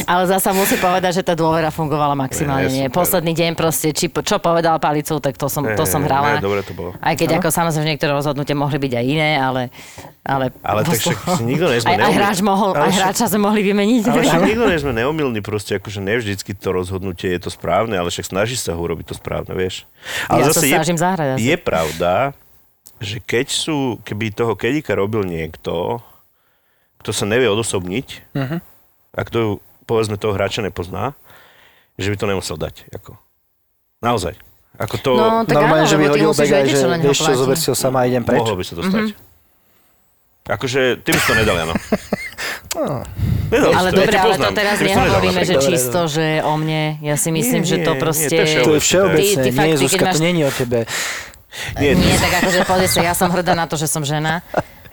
Ale 0.06 0.24
zasa 0.26 0.56
musím 0.56 0.80
povedať, 0.80 1.20
že 1.20 1.24
tá 1.24 1.36
dôvera 1.36 1.70
fungovala 1.70 2.16
maximálne. 2.16 2.72
Nie, 2.72 2.88
Nie. 2.88 2.88
Posledný 2.90 3.36
deň 3.36 3.52
proste, 3.54 3.92
či, 3.92 4.08
čo 4.08 4.40
povedal 4.40 4.80
Palicu, 4.80 5.20
tak 5.20 5.36
to 5.36 5.46
som, 5.46 5.68
to 5.68 5.84
som 5.84 6.02
hrala. 6.02 6.40
Ne, 6.40 6.42
dobre 6.42 6.64
to 6.64 6.72
bolo. 6.72 6.96
Aj 6.98 7.14
keď 7.14 7.40
ako 7.40 7.52
samozrejme 7.52 7.88
niektoré 7.90 8.12
rozhodnutia 8.12 8.56
mohli 8.56 8.80
byť 8.80 8.94
aj 8.96 9.06
iné, 9.06 9.32
ale... 9.36 9.62
Ale, 10.22 10.54
Ale 10.62 10.86
tak 10.86 11.00
však 11.00 11.18
si 11.36 11.44
nikto 11.44 11.66
nie 11.68 11.82
sme 11.82 11.90
aj, 11.92 11.98
aj 12.00 12.14
hráč 12.14 12.38
mohol, 12.40 12.70
Ale 12.72 12.86
aj 12.86 12.94
hráča 12.94 13.26
sme 13.28 13.42
mohli 13.42 13.66
vymeniť. 13.66 14.04
Ale 14.06 14.22
však 14.22 14.44
nikto 14.46 14.66
nie 14.68 14.78
sme 14.78 14.94
neomilní, 14.94 15.40
proste 15.42 15.76
akože 15.76 16.00
nevždycky 16.00 16.54
to 16.54 16.70
rozhodnutie 16.70 17.34
je 17.34 17.42
to 17.42 17.50
správne, 17.50 17.98
ale 17.98 18.08
však 18.08 18.30
snaží 18.30 18.54
sa 18.54 18.72
ho 18.72 18.80
urobiť 18.80 19.10
to 19.10 19.16
správne, 19.16 19.52
vieš. 19.52 19.90
Ale 20.30 20.46
Ja 20.46 20.54
sa 20.54 20.62
snažím 20.62 20.96
zahrať 20.96 21.28
asi. 21.34 21.44
Je 21.44 21.56
pravda, 21.58 22.38
že 23.00 23.18
keď 23.18 23.48
sú, 23.48 23.78
keby 24.04 24.30
toho 24.30 24.54
kedika 24.54 24.94
robil 24.94 25.24
niekto, 25.24 25.98
kto 27.00 27.10
sa 27.10 27.26
nevie 27.26 27.48
odosobniť, 27.48 28.08
Mhm. 28.36 28.58
A 29.12 29.22
kto 29.26 29.58
povedzme 29.84 30.16
toho 30.16 30.34
hráča 30.34 30.62
nepozná, 30.62 31.18
že 31.98 32.10
by 32.10 32.16
to 32.16 32.26
nemusel 32.26 32.56
dať. 32.56 32.88
Ako. 32.94 33.18
Naozaj. 34.00 34.38
Ako 34.80 34.96
to... 35.02 35.12
No, 35.18 35.44
tak 35.44 35.60
Normálne, 35.60 35.84
áno, 35.84 35.92
že 35.92 35.98
by 36.00 36.06
ty 36.06 36.12
hodil 36.16 36.32
vedieť, 36.32 36.66
že 36.72 36.86
vieš 37.04 37.20
čo, 37.20 37.32
zober 37.36 37.58
si 37.60 37.68
ho 37.68 37.76
sama 37.76 38.04
a 38.04 38.08
idem 38.08 38.24
preč. 38.24 38.40
Mohol 38.40 38.56
by 38.56 38.64
sa 38.64 38.74
to 38.78 38.84
stať. 38.86 39.06
Mhm. 39.12 39.28
Akože, 40.50 40.82
ty 41.04 41.10
by 41.14 41.20
si 41.20 41.26
to 41.28 41.36
nedal, 41.36 41.58
áno. 41.60 41.74
Nedal 43.50 43.72
Ale 43.74 43.90
to, 43.90 43.98
ja 43.98 44.06
dobre, 44.06 44.14
ťa 44.14 44.22
ale 44.22 44.36
to 44.38 44.50
teraz 44.54 44.76
Ty 44.78 44.86
to 44.86 44.90
nehovoríme, 44.94 45.42
že 45.42 45.56
čisto, 45.58 46.00
že 46.06 46.26
o 46.46 46.54
mne. 46.54 47.02
Ja 47.02 47.18
si 47.18 47.30
myslím, 47.34 47.62
Nie, 47.66 47.70
že 47.70 47.76
to 47.82 47.92
nie, 47.98 48.02
proste... 48.02 48.30
nie, 48.30 48.38
to 48.38 48.46
je 48.46 48.62
To 48.62 48.74
Ty- 48.78 48.82
všeobecné, 48.86 49.42
ty 49.42 49.50
nie, 49.50 49.58
ty 49.58 49.58
keď 49.58 49.78
Zuzka, 49.82 50.06
to 50.06 50.06
máš- 50.06 50.22
není 50.22 50.42
o 50.46 50.52
tebe. 50.54 50.80
Nie, 51.82 51.92
Nie, 51.98 52.16
tak 52.22 52.46
akože 52.46 52.60
pozri 52.70 52.88
sa, 52.88 53.02
ja 53.02 53.14
som 53.18 53.34
hrdá 53.34 53.58
na 53.58 53.66
to, 53.66 53.74
že 53.74 53.90
som 53.90 54.06
žena. 54.06 54.46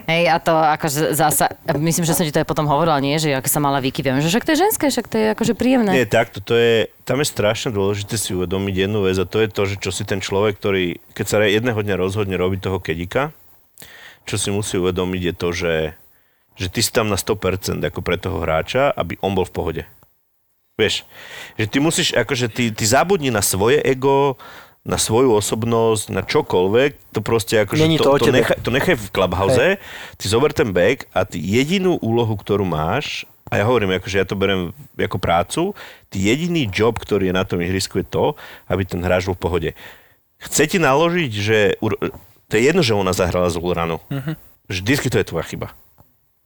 Hej, 0.06 0.30
a 0.30 0.38
to 0.38 0.54
akože 0.54 1.18
zasa, 1.18 1.50
myslím, 1.66 2.06
že 2.06 2.14
som 2.14 2.22
ti 2.22 2.30
to 2.30 2.38
aj 2.38 2.46
potom 2.46 2.70
hovorila, 2.70 3.02
nie, 3.02 3.18
že 3.18 3.34
ako 3.34 3.50
sa 3.50 3.58
mala 3.58 3.82
Vicky, 3.82 4.06
viem, 4.06 4.22
že 4.22 4.30
však 4.30 4.46
to 4.46 4.54
je 4.54 4.62
ženské, 4.62 4.84
však 4.86 5.06
to 5.10 5.16
je 5.18 5.26
akože 5.34 5.58
príjemné. 5.58 5.90
Nie, 5.90 6.06
takto, 6.06 6.38
to 6.38 6.54
je, 6.54 6.86
tam 7.02 7.18
je 7.18 7.26
strašne 7.26 7.74
dôležité 7.74 8.14
si 8.14 8.30
uvedomiť 8.30 8.86
jednu 8.86 9.02
vec 9.02 9.18
a 9.18 9.26
to 9.26 9.42
je 9.42 9.50
to, 9.50 9.62
že 9.66 9.74
čo 9.82 9.90
si 9.90 10.06
ten 10.06 10.22
človek, 10.22 10.62
ktorý, 10.62 11.02
keď 11.10 11.26
sa 11.26 11.42
jedného 11.42 11.82
dňa 11.82 11.98
rozhodne 11.98 12.38
robiť 12.38 12.70
toho 12.70 12.78
kedika, 12.78 13.34
čo 14.30 14.38
si 14.38 14.54
musí 14.54 14.78
uvedomiť 14.78 15.22
je 15.26 15.34
to, 15.34 15.48
že, 15.50 15.74
že 16.54 16.66
ty 16.70 16.86
si 16.86 16.94
tam 16.94 17.10
na 17.10 17.18
100% 17.18 17.82
ako 17.82 17.98
pre 17.98 18.14
toho 18.14 18.46
hráča, 18.46 18.94
aby 18.94 19.18
on 19.26 19.34
bol 19.34 19.42
v 19.42 19.54
pohode. 19.58 19.82
Vieš, 20.78 21.02
že 21.56 21.66
ty 21.66 21.82
musíš, 21.82 22.14
akože 22.14 22.46
ty, 22.52 22.68
ty 22.68 22.84
zabudni 22.86 23.34
na 23.34 23.42
svoje 23.42 23.82
ego, 23.82 24.38
na 24.86 25.02
svoju 25.02 25.34
osobnosť, 25.34 26.14
na 26.14 26.22
čokoľvek, 26.22 27.10
to 27.10 27.18
proste 27.18 27.58
akože 27.66 27.82
Není 27.82 27.98
to 27.98 28.14
to, 28.14 28.30
to, 28.30 28.32
nechaj, 28.32 28.56
to 28.62 28.70
nechaj 28.70 28.94
v 28.94 29.08
clubhouse, 29.10 29.66
ty 30.14 30.24
zober 30.30 30.54
ten 30.54 30.70
back 30.70 31.10
a 31.10 31.26
ty 31.26 31.42
jedinú 31.42 31.98
úlohu, 31.98 32.38
ktorú 32.38 32.62
máš, 32.62 33.26
a 33.50 33.62
ja 33.62 33.64
hovorím, 33.66 33.98
akože 33.98 34.22
ja 34.22 34.26
to 34.26 34.38
berem 34.38 34.74
ako 34.94 35.18
prácu, 35.18 35.62
ty 36.10 36.22
jediný 36.22 36.70
job, 36.70 36.98
ktorý 36.98 37.30
je 37.30 37.34
na 37.34 37.42
tom 37.42 37.58
ihrisku 37.62 37.98
je 38.02 38.06
to, 38.06 38.38
aby 38.70 38.86
ten 38.86 39.02
hráč 39.02 39.26
bol 39.26 39.38
v 39.38 39.42
pohode. 39.42 39.70
Chce 40.38 40.70
ti 40.70 40.78
naložiť, 40.78 41.32
že 41.34 41.58
to 42.46 42.52
je 42.58 42.62
jedno, 42.62 42.82
že 42.82 42.94
ona 42.94 43.14
zahrala 43.14 43.50
zlú 43.50 43.74
ranu. 43.74 43.98
Uh-huh. 44.10 44.34
Vždycky 44.66 45.10
to 45.10 45.18
je 45.18 45.26
tvoja 45.26 45.46
chyba. 45.46 45.74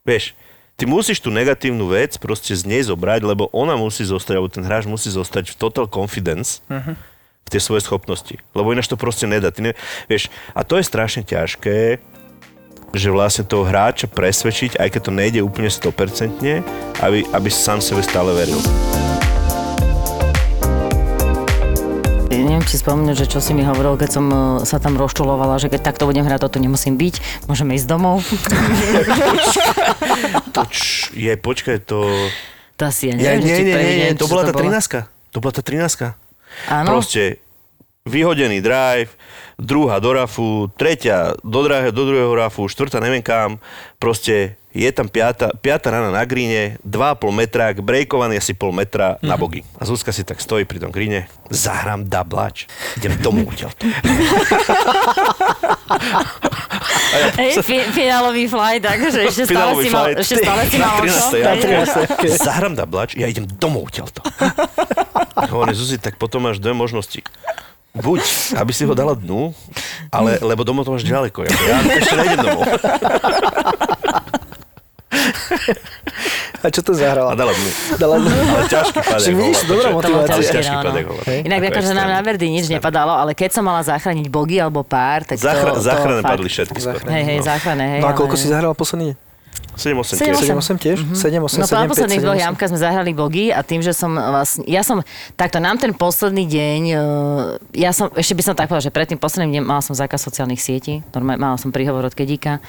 Vieš, 0.04 0.36
ty 0.76 0.84
musíš 0.84 1.24
tú 1.24 1.32
negatívnu 1.32 1.88
vec 1.88 2.16
proste 2.20 2.52
z 2.52 2.68
nej 2.68 2.84
zobrať, 2.84 3.24
lebo 3.24 3.48
ona 3.52 3.76
musí 3.80 4.04
zostať, 4.04 4.34
alebo 4.36 4.52
ten 4.52 4.64
hráč 4.64 4.84
musí 4.84 5.08
zostať 5.08 5.52
v 5.52 5.58
total 5.60 5.88
confidence 5.88 6.60
uh-huh. 6.68 6.96
Tie 7.50 7.60
svoje 7.60 7.82
schopnosti. 7.82 8.38
Lebo 8.54 8.70
ináč 8.70 8.86
to 8.86 8.94
proste 8.94 9.26
nedá. 9.26 9.50
Ty 9.50 9.70
ne, 9.70 9.72
vieš, 10.06 10.30
a 10.54 10.62
to 10.62 10.78
je 10.78 10.86
strašne 10.86 11.26
ťažké, 11.26 11.98
že 12.90 13.08
vlastne 13.10 13.46
toho 13.46 13.66
hráča 13.66 14.10
presvedčiť, 14.10 14.78
aj 14.78 14.88
keď 14.90 15.00
to 15.02 15.12
nejde 15.14 15.40
úplne 15.42 15.70
100%, 15.70 16.42
aby, 17.02 17.18
aby 17.22 17.48
sám 17.50 17.78
sebe 17.78 18.02
stále 18.02 18.34
veril. 18.34 18.58
Neviem, 22.30 22.66
či 22.66 22.82
spomenúť, 22.82 23.16
že 23.24 23.26
čo 23.30 23.38
si 23.38 23.54
mi 23.54 23.62
hovoril, 23.62 23.94
keď 23.94 24.10
som 24.10 24.26
uh, 24.28 24.38
sa 24.66 24.82
tam 24.82 24.98
rozčulovala, 24.98 25.62
že 25.62 25.70
keď 25.70 25.80
takto 25.80 26.04
budem 26.04 26.26
hrať, 26.26 26.50
toto 26.50 26.58
nemusím 26.58 26.98
byť, 26.98 27.46
môžeme 27.46 27.78
ísť 27.78 27.86
domov. 27.86 28.26
To 30.50 30.66
č, 30.66 31.14
je, 31.14 31.30
počkaj, 31.38 31.86
to... 31.86 32.02
to 32.74 32.82
asi 32.90 33.06
ja 33.08 33.14
Ja, 33.14 33.38
neviem, 33.38 33.46
nie, 33.46 33.54
či 33.54 33.62
nie, 33.62 33.74
nie, 33.74 33.94
nie, 33.96 34.08
deň, 34.10 34.18
to 34.18 34.26
bola 34.26 34.42
tá 34.42 34.52
bolo. 34.52 34.66
13 34.66 35.30
To 35.30 35.38
bola 35.38 35.52
tá 35.54 35.62
13 35.62 36.29
Áno, 36.68 36.86
Proste 36.92 37.40
vyhodený 38.08 38.60
drive, 38.60 39.12
druhá 39.60 40.00
do 40.00 40.10
rafu, 40.12 40.68
tretia 40.76 41.36
do, 41.44 41.60
drahé, 41.64 41.92
do 41.92 42.04
druhého 42.08 42.32
rafu, 42.32 42.68
štvrtá 42.68 43.00
neviem 43.00 43.22
kam, 43.24 43.60
proste 44.00 44.59
je 44.72 44.86
tam 44.88 45.06
piata, 45.06 45.50
piata 45.52 45.90
rana 45.90 46.08
na 46.08 46.22
gríne, 46.22 46.78
2,5 46.80 46.94
metra, 47.30 47.74
breakovaný 47.74 48.36
asi 48.36 48.52
pol 48.52 48.70
metra 48.70 49.18
na 49.18 49.34
Mhm. 49.34 49.40
bogy. 49.40 49.60
A 49.74 49.82
Zuzka 49.82 50.08
si 50.08 50.22
tak 50.22 50.38
stojí 50.38 50.62
pri 50.62 50.78
tom 50.78 50.88
gríne, 50.88 51.26
zahrám 51.48 52.04
dablač, 52.04 52.70
idem 52.94 53.18
domov 53.18 53.50
odtiaľto. 53.50 53.82
Hej, 57.36 57.58
fi- 57.60 57.90
finálový 57.90 58.46
flight, 58.46 58.78
takže 58.80 59.26
ešte 59.26 59.42
stále 59.44 59.74
si 59.76 59.88
mal, 59.88 60.04
flight. 60.06 60.18
ešte 60.20 60.34
stále 60.38 60.62
si 60.64 60.76
Na 60.76 60.86
mal 60.86 61.02
13. 61.02 61.10
čo? 61.10 61.36
ja, 61.36 61.52
Hej. 61.52 62.38
Zahrám 62.38 62.74
dablač, 62.74 63.10
ja 63.14 63.26
idem 63.26 63.46
domov 63.48 63.90
odtiaľto. 63.90 64.22
Hovorím, 65.50 65.74
Zuzi, 65.74 65.98
tak 65.98 66.14
potom 66.14 66.42
máš 66.42 66.56
dve 66.56 66.70
možnosti. 66.70 67.20
Buď, 67.90 68.22
aby 68.54 68.70
si 68.70 68.86
ho 68.86 68.94
dala 68.94 69.18
dnu, 69.18 69.50
ale, 70.08 70.38
lebo 70.38 70.62
domov 70.62 70.86
to 70.86 70.94
máš 70.94 71.02
ďaleko. 71.02 71.42
Ja, 71.42 71.50
ja 71.50 71.76
ešte 71.90 72.14
nejdem 72.14 72.38
domov. 72.44 72.62
A 76.60 76.68
čo 76.68 76.80
to 76.80 76.92
zahrala? 76.92 77.32
A 77.32 77.36
dala 77.36 77.50
dnu. 77.50 77.70
Dala... 77.96 78.14
Ale 78.20 78.64
ťažký 78.68 78.98
padek. 79.00 79.20
Však 79.20 79.34
vidíš, 79.34 79.58
dobrá 79.64 79.88
motivácia. 79.90 80.30
Ťažký, 80.30 80.54
ťažký 80.54 80.76
no, 80.76 80.84
padek, 80.84 81.04
hola. 81.06 81.22
Inak 81.42 81.58
Ako 81.58 81.66
akože 81.66 81.80
nám 81.88 81.96
extrémne. 81.96 82.12
na 82.12 82.20
Verdy 82.22 82.46
nič 82.48 82.66
nepadalo, 82.68 83.12
ale 83.12 83.32
keď 83.32 83.50
som 83.50 83.62
mala 83.62 83.80
zachrániť 83.82 84.26
bogy 84.28 84.56
alebo 84.56 84.80
pár, 84.82 85.24
tak 85.24 85.36
Zachra- 85.36 85.74
to, 85.74 85.80
záchranné 85.80 86.22
padli 86.22 86.46
všetky. 86.46 86.78
Hej, 87.06 87.24
hej, 87.24 87.38
No. 87.38 87.44
záchranné, 87.44 87.84
hej. 87.88 88.00
No 88.00 88.08
a 88.08 88.14
koľko 88.14 88.36
ale- 88.36 88.42
si 88.42 88.46
zahrala 88.46 88.74
posledný 88.74 89.06
deň? 89.10 89.16
7-8 89.72 90.14
Sedem, 90.14 90.30
tiež. 90.30 90.36
osem. 90.36 90.76
7-8 90.76 90.76
tiež? 90.78 90.98
7, 91.10 91.40
8, 91.40 91.58
No 91.58 91.64
po 91.64 91.72
7, 91.72 91.80
5, 91.80 91.90
posledných 91.90 92.20
7, 92.20 92.26
dvoch 92.28 92.36
8. 92.36 92.44
jamkách 92.44 92.68
sme 92.68 92.80
zahrali 92.80 93.10
bogy 93.12 93.44
a 93.48 93.60
tým, 93.62 93.80
že 93.80 93.92
som 93.92 94.12
vlastne, 94.12 94.62
ja 94.68 94.82
som, 94.82 95.00
takto 95.34 95.58
nám 95.58 95.74
ten 95.74 95.90
posledný 95.90 96.44
deň, 96.44 96.80
eh, 96.86 97.00
ja 97.80 97.90
som, 97.90 98.12
ešte 98.12 98.36
by 98.36 98.42
som 98.44 98.54
tak 98.54 98.68
povedala, 98.68 98.84
že 98.84 98.92
pred 98.92 99.08
tým 99.08 99.16
posledným 99.16 99.58
dňom 99.58 99.64
mala 99.64 99.80
som 99.80 99.90
zákaz 99.92 100.20
sociálnych 100.20 100.60
sietí, 100.60 101.00
normálne 101.10 101.40
mala 101.40 101.56
som 101.56 101.72
príhovor 101.72 102.04
od 102.04 102.14
Kedíka, 102.14 102.60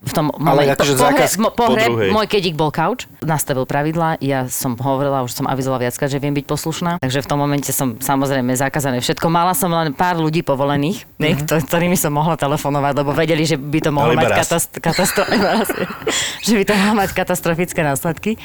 v 0.00 0.12
tom 0.16 0.32
Ale 0.32 0.72
akože 0.72 0.96
po, 0.96 1.04
hre, 1.04 1.04
zákaz 1.12 1.30
mo- 1.36 1.52
po, 1.52 1.64
po 1.68 1.76
môj 1.92 2.24
kedík 2.24 2.56
bol 2.56 2.72
couch, 2.72 3.04
nastavil 3.20 3.68
pravidla, 3.68 4.16
ja 4.24 4.48
som 4.48 4.72
hovorila, 4.80 5.20
už 5.20 5.36
som 5.36 5.44
avizovala 5.44 5.84
viackrát, 5.84 6.08
že 6.08 6.16
viem 6.16 6.32
byť 6.32 6.46
poslušná, 6.48 6.92
takže 7.04 7.20
v 7.20 7.28
tom 7.28 7.36
momente 7.36 7.68
som 7.68 8.00
samozrejme 8.00 8.56
zakázané 8.56 9.04
všetko. 9.04 9.28
Mala 9.28 9.52
som 9.52 9.68
len 9.68 9.92
pár 9.92 10.16
ľudí 10.16 10.40
povolených, 10.40 11.04
mm-hmm. 11.20 11.68
ktorými 11.68 12.00
som 12.00 12.16
mohla 12.16 12.40
telefonovať, 12.40 12.92
lebo 12.96 13.12
vedeli, 13.12 13.44
že 13.44 13.60
by 13.60 13.78
to 13.84 13.90
mohlo 13.92 14.16
mať 14.16 14.40
katast- 14.40 14.80
katastro- 14.80 15.28
že 16.48 16.52
by 16.56 16.64
to 16.64 16.72
mohlo 16.72 16.94
mať 16.96 17.10
katastrofické 17.12 17.84
následky. 17.84 18.40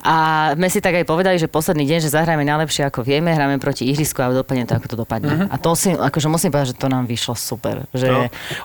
A 0.00 0.14
sme 0.54 0.68
si 0.70 0.78
tak 0.78 0.94
aj 0.94 1.04
povedali, 1.04 1.36
že 1.36 1.50
posledný 1.50 1.82
deň, 1.84 1.98
že 2.06 2.14
zahráme 2.14 2.46
najlepšie 2.46 2.86
ako 2.86 3.02
vieme, 3.02 3.34
hráme 3.34 3.58
proti 3.58 3.90
ihrisku 3.90 4.22
a 4.22 4.30
dopadne 4.30 4.64
to, 4.64 4.78
ako 4.78 4.86
to 4.86 4.96
dopadne. 4.96 5.30
Uh-huh. 5.34 5.46
A 5.50 5.56
to 5.58 5.74
si, 5.74 5.90
akože 5.92 6.30
musím 6.30 6.54
povedať, 6.54 6.72
že 6.72 6.80
to 6.80 6.86
nám 6.86 7.04
vyšlo 7.10 7.34
super. 7.34 7.84
Že, 7.90 8.06
No. 8.10 8.20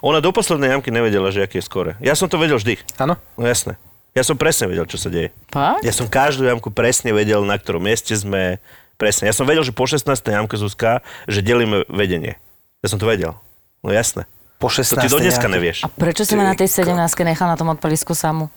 Ona 0.06 0.22
do 0.22 0.30
poslednej 0.30 0.72
jamky 0.78 0.94
nevedela, 0.94 1.34
že 1.34 1.42
aký 1.42 1.60
je 1.60 1.66
skore. 1.66 1.92
Ja 2.00 2.14
som 2.14 2.30
to 2.30 2.38
vedel 2.38 2.62
vždy. 2.62 2.78
Áno? 3.02 3.18
No 3.36 3.44
jasné. 3.46 3.76
Ja 4.16 4.24
som 4.24 4.40
presne 4.40 4.72
vedel, 4.72 4.88
čo 4.88 4.96
sa 4.96 5.12
deje. 5.12 5.36
Fakt? 5.52 5.84
Ja 5.84 5.92
som 5.92 6.08
každú 6.08 6.48
jamku 6.48 6.72
presne 6.72 7.12
vedel, 7.12 7.44
na 7.44 7.60
ktorom 7.60 7.84
mieste 7.84 8.16
sme. 8.16 8.64
Presne. 8.96 9.28
Ja 9.28 9.36
som 9.36 9.44
vedel, 9.44 9.60
že 9.60 9.76
po 9.76 9.84
16. 9.84 10.08
jamke 10.08 10.56
Zuzka, 10.56 11.04
že 11.28 11.44
delíme 11.44 11.84
vedenie. 11.92 12.40
Ja 12.80 12.88
som 12.88 12.96
to 12.96 13.04
vedel. 13.04 13.36
No 13.84 13.92
jasné. 13.92 14.24
Po 14.56 14.72
To 14.72 14.80
16. 14.80 15.04
ty 15.04 15.08
do 15.12 15.20
dneska 15.20 15.52
nevieš. 15.52 15.84
A 15.84 15.92
prečo 15.92 16.24
si 16.24 16.32
ma 16.40 16.48
na 16.48 16.56
tej 16.56 16.72
17 16.72 16.96
nechal 17.28 17.52
na 17.52 17.60
tom 17.60 17.68
odpalisku 17.76 18.16
samu? 18.16 18.48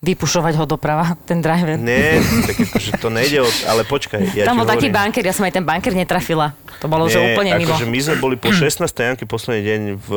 Vypušovať 0.00 0.56
ho 0.56 0.64
doprava, 0.64 1.12
ten 1.28 1.44
driver. 1.44 1.76
Nie, 1.76 2.24
tak 2.48 2.56
akože 2.56 2.90
to 2.96 3.12
nejde 3.12 3.44
od... 3.44 3.52
Ale 3.68 3.84
počkaj, 3.84 4.32
ja 4.32 4.48
Tam 4.48 4.56
bol 4.56 4.64
taký 4.64 4.88
banker, 4.88 5.20
ja 5.20 5.36
som 5.36 5.44
aj 5.44 5.52
ten 5.52 5.64
banker 5.64 5.92
netrafila. 5.92 6.56
To 6.80 6.88
bolo 6.88 7.04
Nie, 7.04 7.36
úplne 7.36 7.60
mimo. 7.60 7.76
akože 7.76 7.84
my 7.84 7.98
sme 8.00 8.16
boli 8.16 8.36
po 8.40 8.48
16. 8.56 8.80
jamke 8.88 9.28
posledný 9.28 9.60
deň 9.60 9.80
v, 10.00 10.08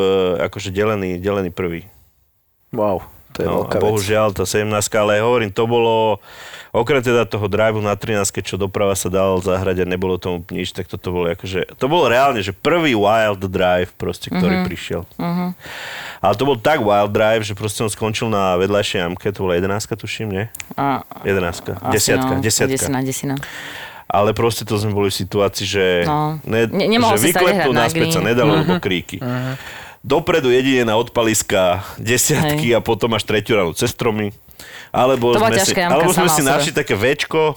akože 0.48 0.72
delený, 0.72 1.20
delený 1.20 1.52
prvý. 1.52 1.84
Wow, 2.72 3.04
to 3.34 3.42
je 3.42 3.48
No, 3.50 3.66
veľká 3.66 3.76
a 3.76 3.80
vec. 3.80 3.84
bohužiaľ, 3.84 4.28
tá 4.32 4.46
17, 4.46 4.70
ale 4.94 5.20
hovorím, 5.20 5.50
to 5.50 5.66
bolo, 5.66 6.22
okrem 6.70 7.02
teda 7.02 7.26
toho 7.26 7.50
driveu 7.50 7.82
na 7.82 7.98
13, 7.98 8.24
čo 8.40 8.56
doprava 8.56 8.94
sa 8.94 9.10
dal 9.10 9.42
zahrať 9.42 9.82
a 9.82 9.86
nebolo 9.86 10.16
tomu 10.16 10.46
nič, 10.48 10.72
tak 10.72 10.86
toto 10.86 11.10
bolo 11.10 11.34
akože, 11.34 11.74
to 11.76 11.86
bolo 11.86 12.08
reálne, 12.08 12.40
že 12.40 12.54
prvý 12.54 12.94
wild 12.94 13.42
drive 13.46 13.90
proste, 13.98 14.30
ktorý 14.30 14.62
mm-hmm. 14.62 14.70
prišiel. 14.70 15.02
Mm-hmm. 15.18 15.50
Ale 16.22 16.34
to 16.38 16.44
bol 16.46 16.56
tak 16.56 16.80
wild 16.80 17.12
drive, 17.12 17.44
že 17.44 17.52
proste 17.52 17.82
on 17.82 17.90
skončil 17.90 18.30
na 18.30 18.56
vedľajšej 18.56 19.00
jamke, 19.02 19.28
to 19.34 19.44
bola 19.44 19.58
11, 19.58 19.76
tuším, 19.98 20.30
nie? 20.30 20.46
A, 20.78 21.02
11, 21.26 21.74
asi 21.74 21.92
desiatka, 21.92 22.34
no, 22.38 22.40
desiatka. 22.40 22.72
Desina, 22.78 23.00
desina. 23.02 23.36
ale 24.08 24.30
proste 24.32 24.62
to 24.62 24.78
sme 24.78 24.94
boli 24.94 25.10
v 25.10 25.18
situácii, 25.20 25.66
že, 25.66 25.86
No. 26.06 26.38
ne, 26.46 26.70
Ne- 26.70 26.86
že 27.18 27.34
na 27.34 27.66
naspäť 27.74 28.14
sa 28.14 28.22
nedalo, 28.22 28.62
lebo 28.62 28.78
kríky. 28.78 29.18
Dopredu 30.04 30.52
jedine 30.52 30.84
na 30.84 31.00
odpaliska 31.00 31.80
desiatky 31.96 32.76
a 32.76 32.84
potom 32.84 33.16
až 33.16 33.24
tretiu 33.24 33.56
ránu 33.56 33.72
cez 33.72 33.96
stromy. 33.96 34.36
Alebo 34.92 35.32
To 35.32 35.40
sme 35.40 35.58
si, 35.64 35.72
jamka 35.72 35.96
alebo 35.96 36.12
sme 36.12 36.28
si 36.30 36.44
našli 36.44 36.76
také 36.76 36.94
Včko 36.94 37.56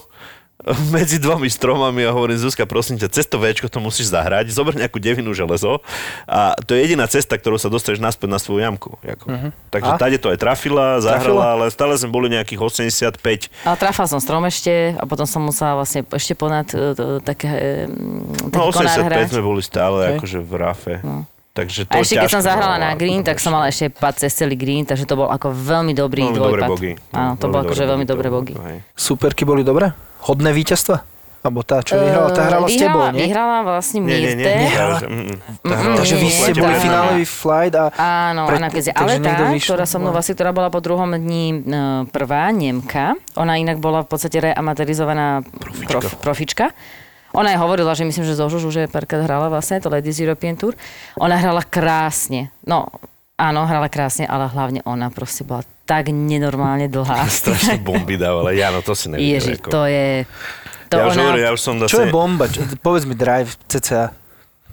medzi 0.94 1.20
dvomi 1.20 1.50
stromami 1.52 2.06
a 2.06 2.14
hovorím, 2.14 2.40
Zuzka, 2.40 2.64
prosím 2.64 2.96
ťa, 2.96 3.12
cez 3.12 3.28
to 3.28 3.36
Včko 3.36 3.68
to 3.68 3.76
musíš 3.76 4.08
zahrať, 4.08 4.48
zober 4.54 4.72
nejakú 4.72 4.96
devinu 5.02 5.34
železo 5.36 5.84
a 6.24 6.56
to 6.64 6.72
je 6.72 6.86
jediná 6.86 7.04
cesta, 7.10 7.36
ktorou 7.36 7.60
sa 7.60 7.68
dostaneš 7.68 8.00
naspäť 8.00 8.28
na 8.30 8.38
svoju 8.40 8.64
jamku. 8.64 8.96
Jako. 9.04 9.52
Takže 9.68 9.90
A? 9.92 9.98
tade 10.00 10.16
to 10.16 10.32
aj 10.32 10.38
trafila, 10.40 10.96
Trafila? 10.96 11.02
zahrala, 11.02 11.44
ale 11.52 11.64
stále 11.68 11.92
sme 12.00 12.08
boli 12.08 12.32
nejakých 12.32 12.62
85. 12.62 13.68
Ale 13.68 13.76
trafal 13.76 14.06
som 14.08 14.22
strom 14.22 14.46
ešte 14.48 14.96
a 14.96 15.04
potom 15.04 15.28
som 15.28 15.44
musela 15.44 15.76
vlastne 15.76 16.06
ešte 16.08 16.32
ponad 16.32 16.70
uh, 16.72 17.20
také, 17.20 17.84
uh, 17.84 18.48
taký 18.48 18.56
No 18.56 18.72
konár 18.72 19.02
hrať. 19.12 19.28
85 19.28 19.34
sme 19.36 19.42
boli 19.44 19.60
stále 19.60 19.98
Hej. 20.08 20.10
akože 20.16 20.38
v 20.40 20.52
rafe. 20.56 20.94
Takže 21.56 21.88
to 21.88 21.96
A 21.96 22.04
ešte 22.04 22.20
keď 22.20 22.28
som 22.28 22.44
zahrala 22.44 22.76
na 22.76 22.92
green, 22.92 23.24
tak 23.24 23.40
som 23.40 23.56
mala 23.56 23.72
ešte 23.72 23.88
pad 23.88 24.20
cez 24.20 24.36
celý 24.36 24.60
green, 24.60 24.84
takže 24.84 25.08
to 25.08 25.16
bol 25.16 25.32
ako 25.32 25.56
veľmi 25.56 25.96
dobrý 25.96 26.28
Veľmi 26.28 26.36
dobré 26.36 26.60
dvojpad. 26.60 26.68
bogy. 26.68 26.92
Áno, 27.16 27.32
to 27.40 27.44
bolo 27.48 27.64
akože 27.64 27.84
veľmi 27.88 28.04
dobré 28.04 28.28
bogy. 28.28 28.54
Superky 28.92 29.48
boli 29.48 29.64
dobré? 29.64 29.96
Hodné 30.28 30.52
víťazstva? 30.52 31.00
Alebo 31.46 31.62
tá, 31.62 31.78
čo 31.78 31.94
vyhrala, 31.94 32.34
tá 32.34 32.42
hrala 32.42 32.66
s 32.66 32.74
tebou, 32.74 33.06
vyhrala, 33.06 33.14
nie? 33.14 33.22
vyhrala 33.30 33.58
vlastne 33.62 34.02
Nie, 34.02 34.18
nie, 34.18 34.34
nie. 34.34 34.34
Mirte. 34.34 34.50
Nehrala. 34.66 34.98
Takže 35.94 36.14
nie, 36.18 36.22
vy 36.26 36.26
nie, 36.26 36.34
ste 36.34 36.50
nie, 36.50 36.62
boli 36.66 36.74
finálový 36.74 37.22
flight 37.22 37.74
a... 37.78 37.84
Áno, 37.94 38.40
Pre- 38.50 38.58
Kezi. 38.66 38.90
takže 38.90 38.98
Ale 38.98 39.12
tá, 39.22 39.32
ktorá 39.54 39.84
so 39.86 39.96
mnou 40.02 40.10
vlastne, 40.10 40.34
ktorá 40.34 40.50
bola 40.50 40.74
po 40.74 40.82
druhom 40.82 41.06
dní 41.14 41.44
e, 41.54 41.58
prvá, 42.10 42.50
Nemka, 42.50 43.14
ona 43.38 43.62
inak 43.62 43.78
bola 43.78 44.02
v 44.02 44.08
podstate 44.10 44.42
reamaterizovaná 44.42 45.46
Profička. 46.18 46.74
Ona 47.36 47.52
aj 47.52 47.58
hovorila, 47.60 47.92
že 47.92 48.08
myslím, 48.08 48.24
že 48.24 48.34
zo 48.34 48.48
Žužu, 48.48 48.72
že 48.72 48.88
párkrát 48.88 49.28
hrala 49.28 49.52
vlastne 49.52 49.76
to 49.78 49.92
Ladies 49.92 50.16
European 50.16 50.56
Tour. 50.56 50.72
Ona 51.20 51.36
hrala 51.36 51.60
krásne. 51.60 52.48
No, 52.64 52.88
áno, 53.36 53.68
hrala 53.68 53.92
krásne, 53.92 54.24
ale 54.24 54.48
hlavne 54.48 54.80
ona 54.88 55.12
proste 55.12 55.44
bola 55.44 55.60
tak 55.84 56.08
nenormálne 56.08 56.88
dlhá. 56.88 57.28
Strašne 57.44 57.84
bomby 57.84 58.16
dávala. 58.16 58.56
Ja, 58.56 58.72
no 58.72 58.80
to 58.80 58.96
si 58.96 59.12
neviem. 59.12 59.36
Ježi, 59.36 59.60
to 59.60 59.84
je... 59.84 60.24
To 60.86 61.02
ja, 61.02 61.10
už 61.10 61.18
ona, 61.18 61.22
hovorím, 61.34 61.42
ja 61.42 61.50
už 61.50 61.60
som 61.60 61.74
Čo 61.82 61.98
je 62.02 62.08
zase... 62.08 62.14
bomba? 62.14 62.44
Čo, 62.46 62.62
povedz 62.78 63.04
mi 63.10 63.18
drive, 63.18 63.58
cca. 63.66 64.14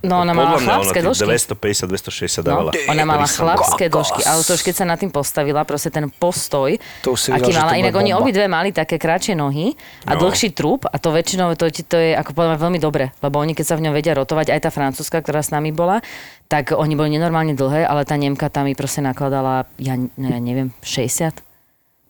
No 0.04 0.20
ona 0.20 0.32
mala 0.32 0.54
Podľa 0.54 0.60
ona 0.60 0.68
chlapské 0.70 1.00
tých 1.00 1.08
dĺžky. 1.08 1.28
250-260 1.56 2.38
No, 2.38 2.44
dávala. 2.44 2.72
ona 2.86 3.04
mala 3.04 3.26
chlapské 3.26 3.86
dĺžky, 3.88 4.22
ale 4.22 4.40
to 4.40 4.52
už 4.52 4.62
keď 4.62 4.76
sa 4.76 4.86
nad 4.86 4.98
tým 4.98 5.10
postavila, 5.10 5.64
proste 5.64 5.90
ten 5.90 6.06
postoj, 6.08 6.76
To 7.02 7.14
už 7.14 7.20
si 7.20 7.30
aký 7.30 7.50
videl, 7.50 7.60
mala, 7.60 7.74
inak 7.74 7.94
oni 7.94 8.12
obidve 8.12 8.46
mali 8.46 8.70
také 8.70 8.96
kratšie 8.96 9.34
nohy 9.34 9.72
a 10.04 10.14
No. 10.14 10.22
dlhší 10.22 10.52
trup 10.52 10.84
a 10.84 10.96
to 10.96 11.10
väčšinou 11.10 11.56
to, 11.56 11.68
to 11.70 11.96
je 11.96 12.12
ako 12.12 12.32
povedal 12.32 12.60
veľmi 12.60 12.78
dobre, 12.78 13.16
lebo 13.18 13.38
oni 13.38 13.52
keď 13.52 13.66
sa 13.66 13.76
v 13.76 13.88
ňom 13.88 13.94
vedia 13.94 14.12
rotovať, 14.14 14.48
aj 14.50 14.60
tá 14.60 14.70
francúzska, 14.70 15.18
ktorá 15.18 15.40
s 15.40 15.50
nami 15.50 15.72
bola, 15.72 16.04
tak 16.46 16.70
oni 16.70 16.94
boli 16.94 17.10
nenormálne 17.12 17.54
dlhé, 17.54 17.84
ale 17.84 18.04
tá 18.04 18.14
Nemka 18.14 18.46
tam 18.48 18.66
mi 18.66 18.76
proste 18.76 19.00
nakladala, 19.00 19.66
ja, 19.76 19.96
no, 19.96 20.08
ja 20.20 20.38
neviem, 20.38 20.70
60? 20.82 21.32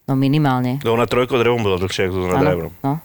No 0.04 0.14
minimálne. 0.14 0.84
No, 0.84 0.94
ona 0.94 1.06
trojko 1.06 1.38
drevom 1.38 1.62
bola 1.62 1.78
dlhšie 1.78 2.10
ako 2.10 2.28
Áno, 2.28 2.44
Driverom. 2.44 2.74
no. 2.82 3.00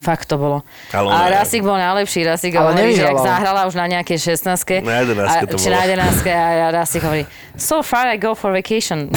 Fakt 0.00 0.32
to 0.32 0.40
bolo. 0.40 0.64
Ale 0.96 1.12
a 1.12 1.28
Rasik 1.30 1.60
bol 1.60 1.76
najlepší, 1.76 2.24
Rasik 2.24 2.56
Ale 2.56 2.72
hovorí, 2.72 2.96
že 2.96 3.04
ak 3.04 3.20
zahrala 3.20 3.68
už 3.68 3.76
na 3.76 3.84
nejakej 3.84 4.32
16 4.32 4.80
Na 4.80 5.04
11 5.04 5.44
to 5.44 5.60
či 5.60 5.68
bolo. 5.68 5.76
na 5.76 5.80
11 5.84 6.24
a 6.24 6.44
Rasik 6.72 7.04
hovorí, 7.04 7.28
so 7.52 7.84
far 7.84 8.08
I 8.08 8.16
go 8.16 8.32
for 8.32 8.48
vacation. 8.48 9.12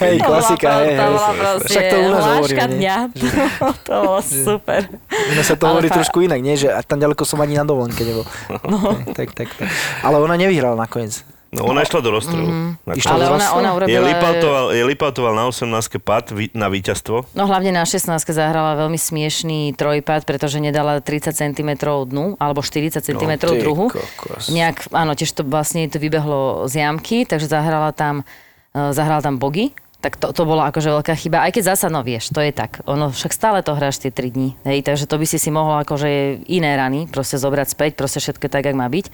Hej, 0.00 0.16
To 0.18 0.24
klasika, 0.24 0.80
hej, 0.80 0.96
To 0.96 1.04
hej. 1.04 1.68
Však 1.68 1.82
to 1.84 1.96
u 1.98 2.08
nás 2.08 2.24
hovoríme, 2.24 2.64
dňa. 2.80 2.96
to 3.84 3.92
bolo 3.92 4.20
super. 4.24 4.80
U 5.04 5.32
nás 5.36 5.44
sa 5.44 5.54
to 5.54 5.62
Ale 5.62 5.72
hovorí 5.76 5.88
fa- 5.92 5.96
trošku 6.00 6.24
inak, 6.24 6.40
nie? 6.40 6.56
Že 6.56 6.72
a 6.72 6.80
tam 6.80 6.96
ďaleko 6.96 7.22
som 7.22 7.36
ani 7.38 7.60
na 7.60 7.68
dovolenke 7.68 8.00
nebol. 8.00 8.24
No. 8.64 8.96
Tak, 9.12 9.36
tak, 9.36 9.52
tak. 9.52 9.68
Ale 10.00 10.16
ona 10.16 10.32
nevyhrala 10.34 10.80
nakoniec. 10.80 11.28
No, 11.48 11.64
ona 11.64 11.80
išla 11.80 12.04
do 12.04 12.12
rozstrelu. 12.12 12.44
Išla 12.44 12.84
Nakoniec. 12.84 13.04
Mhm. 13.04 13.08
Ale 13.08 13.18
do 13.18 13.24
ona, 13.24 13.32
rozstrelu? 13.32 13.56
ona 13.56 13.68
Je 13.68 13.74
urobila... 13.74 14.04
Lipautoval, 14.04 14.64
je 14.68 14.82
Lipautoval 14.84 15.32
na 15.32 15.44
18 15.48 15.64
pad 15.98 16.24
na 16.52 16.68
víťazstvo. 16.68 17.16
No 17.32 17.48
hlavne 17.48 17.72
na 17.72 17.88
16 17.88 18.04
zahrala 18.20 18.76
veľmi 18.76 19.00
smiešný 19.00 19.72
trojpad, 19.72 20.28
pretože 20.28 20.60
nedala 20.60 21.00
30 21.00 21.32
cm 21.32 21.70
dnu, 21.80 22.36
alebo 22.36 22.60
40 22.60 23.00
cm 23.00 23.32
No, 23.40 23.56
druhu. 23.56 23.86
kokos. 23.88 24.52
Nejak, 24.52 24.92
áno, 24.92 25.16
tiež 25.16 25.32
to 25.32 25.42
vlastne 25.42 25.88
to 25.88 25.96
vybehlo 25.96 26.68
z 26.68 26.84
jamky, 26.84 27.24
takže 27.24 27.48
zahrala 27.48 27.96
tam, 27.96 28.28
uh, 28.76 28.92
zahrala 28.92 29.24
tam 29.24 29.40
bogy. 29.40 29.72
Tak 29.98 30.14
to, 30.14 30.30
to 30.30 30.46
bola 30.46 30.70
akože 30.70 30.94
veľká 30.94 31.16
chyba. 31.18 31.42
Aj 31.42 31.50
keď 31.50 31.74
zasa, 31.74 31.90
no 31.90 32.06
vieš, 32.06 32.30
to 32.30 32.38
je 32.38 32.54
tak. 32.54 32.84
Ono 32.86 33.10
však 33.10 33.32
stále 33.34 33.66
to 33.66 33.74
hráš 33.74 33.98
tie 33.98 34.14
3 34.14 34.30
dní. 34.30 34.54
Hej, 34.62 34.86
takže 34.86 35.10
to 35.10 35.18
by 35.18 35.26
si 35.26 35.42
si 35.42 35.50
mohol 35.50 35.82
akože 35.82 36.44
iné 36.46 36.76
rany 36.78 37.10
proste 37.10 37.34
zobrať 37.34 37.72
späť, 37.74 37.90
proste 37.98 38.22
všetko 38.22 38.46
tak, 38.46 38.68
jak 38.68 38.78
má 38.78 38.86
byť. 38.86 39.10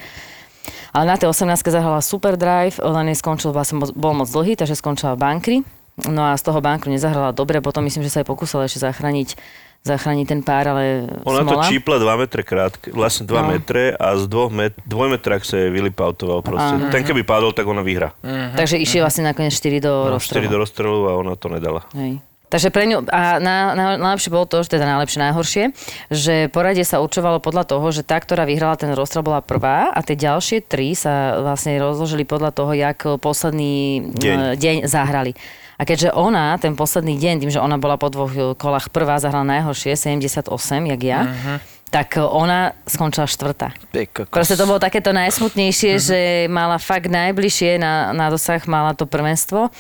Ale 0.91 1.05
na 1.05 1.17
tej 1.17 1.29
18 1.29 1.45
zahrala 1.65 2.01
super 2.01 2.35
drive, 2.35 2.79
ona 2.79 3.03
neskončil, 3.03 3.51
vlastne 3.51 3.79
mo- 3.79 3.91
bol 3.91 4.15
moc 4.15 4.27
dlhý, 4.27 4.55
takže 4.55 4.75
skončila 4.75 5.13
v 5.13 5.21
bankri. 5.21 5.57
No 6.05 6.25
a 6.25 6.35
z 6.35 6.43
toho 6.43 6.59
bankru 6.59 6.89
nezahrala 6.89 7.31
dobre, 7.31 7.59
potom 7.59 7.83
myslím, 7.83 8.03
že 8.03 8.11
sa 8.11 8.19
aj 8.19 8.27
pokúsala 8.27 8.65
ešte 8.65 8.83
zachrániť, 8.83 9.39
zachrániť 9.81 10.27
ten 10.27 10.41
pár, 10.41 10.67
ale 10.69 11.07
Ona 11.23 11.45
to 11.45 11.55
smola. 11.55 11.65
čípla 11.65 11.97
2 11.97 12.19
metre 12.19 12.43
krátke, 12.43 12.91
vlastne 12.91 13.25
2 13.25 13.37
No. 13.37 13.49
metre 13.49 13.93
a 13.93 14.17
z 14.17 14.25
2 14.25 14.49
met, 14.49 14.75
dvojmetrák 14.83 15.41
sa 15.41 15.55
jej 15.57 15.71
vylipautoval 15.71 16.41
proste. 16.41 16.75
Áno. 16.79 16.89
Ten 16.89 17.05
keby 17.05 17.23
padol, 17.23 17.53
tak 17.53 17.65
ona 17.65 17.81
vyhrá. 17.81 18.11
Takže 18.57 18.75
išli 18.77 18.99
vlastne 18.99 19.23
nakoniec 19.25 19.53
4 19.53 19.79
do 19.79 19.93
No, 20.09 20.17
4 20.17 20.43
rozstrelu. 20.43 20.49
do 20.49 20.59
rozstrelu 20.59 20.99
a 21.05 21.13
ona 21.15 21.33
to 21.35 21.47
nedala. 21.47 21.87
Hej. 21.93 22.19
Takže 22.55 22.71
pre 22.71 22.87
ňu, 22.87 23.03
a 23.11 23.43
na, 23.43 23.75
na, 23.75 23.87
najlepšie 23.99 24.31
bolo 24.31 24.47
to, 24.47 24.63
že 24.63 24.79
teda 24.79 24.87
najlepšie, 24.87 25.19
najhoršie, 25.27 25.65
že 26.07 26.47
poradie 26.55 26.87
sa 26.87 27.03
určovalo 27.03 27.43
podľa 27.43 27.67
toho, 27.67 27.91
že 27.91 28.07
tá, 28.07 28.15
ktorá 28.23 28.47
vyhrala 28.47 28.79
ten 28.79 28.95
rozstrel, 28.95 29.27
bola 29.27 29.43
prvá 29.43 29.91
a 29.91 29.99
tie 30.07 30.15
ďalšie 30.15 30.63
tri 30.63 30.95
sa 30.95 31.43
vlastne 31.43 31.83
rozložili 31.83 32.23
podľa 32.23 32.55
toho, 32.55 32.71
jak 32.71 33.19
posledný 33.19 34.07
Deň. 34.15 34.15
deň, 34.15 34.39
deň 34.55 34.77
zahrali. 34.87 35.35
A 35.75 35.83
keďže 35.83 36.15
ona, 36.15 36.55
ten 36.63 36.79
posledný 36.79 37.19
deň, 37.19 37.43
tým, 37.43 37.51
že 37.51 37.59
ona 37.59 37.75
bola 37.75 37.99
po 37.99 38.07
dvoch 38.07 38.31
e, 38.31 38.55
kolách 38.55 38.95
prvá, 38.95 39.19
zahrala 39.19 39.59
najhoršie, 39.59 39.99
78, 39.99 40.47
jak 40.95 41.03
ja, 41.03 41.35
tak 41.95 42.19
ona 42.19 42.75
skončila 42.83 43.23
štvrtá. 43.25 43.71
Proste 44.27 44.59
to 44.59 44.67
bolo 44.67 44.77
takéto 44.77 45.15
najsmutnejšie, 45.15 45.93
že 45.97 46.19
mala 46.49 46.75
fakt 46.77 47.07
najbližšie 47.07 47.79
na, 47.79 48.11
na 48.11 48.27
dosah, 48.27 48.59
mala 48.67 48.93
to 48.93 49.07
prvenstvo 49.07 49.71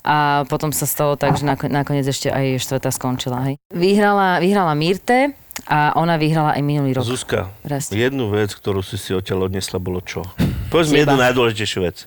a 0.00 0.16
potom 0.46 0.70
sa 0.70 0.86
stalo 0.86 1.16
tak, 1.16 1.34
že 1.34 1.42
nako- 1.42 1.66
nakoniec 1.66 2.06
ešte 2.06 2.30
aj 2.30 2.62
štvrtá 2.62 2.88
skončila. 2.88 3.42
Hej. 3.42 3.58
Vyhrala, 3.68 4.38
vyhrala 4.38 4.70
Mirte 4.72 5.34
a 5.64 5.90
ona 5.94 6.14
vyhrala 6.14 6.54
aj 6.54 6.62
minulý 6.62 6.94
rok. 6.94 7.02
Zuzka, 7.02 7.50
Raz. 7.62 7.90
jednu 7.90 8.30
vec, 8.30 8.52
ktorú 8.52 8.78
si 8.78 8.94
si 8.94 9.10
odtiaľ 9.10 9.50
odnesla, 9.50 9.76
bolo 9.76 9.98
čo? 9.98 10.22
Povedz 10.70 10.94
mi 10.94 11.02
jednu 11.02 11.18
najdôležitejšiu 11.18 11.80
vec. 11.82 12.06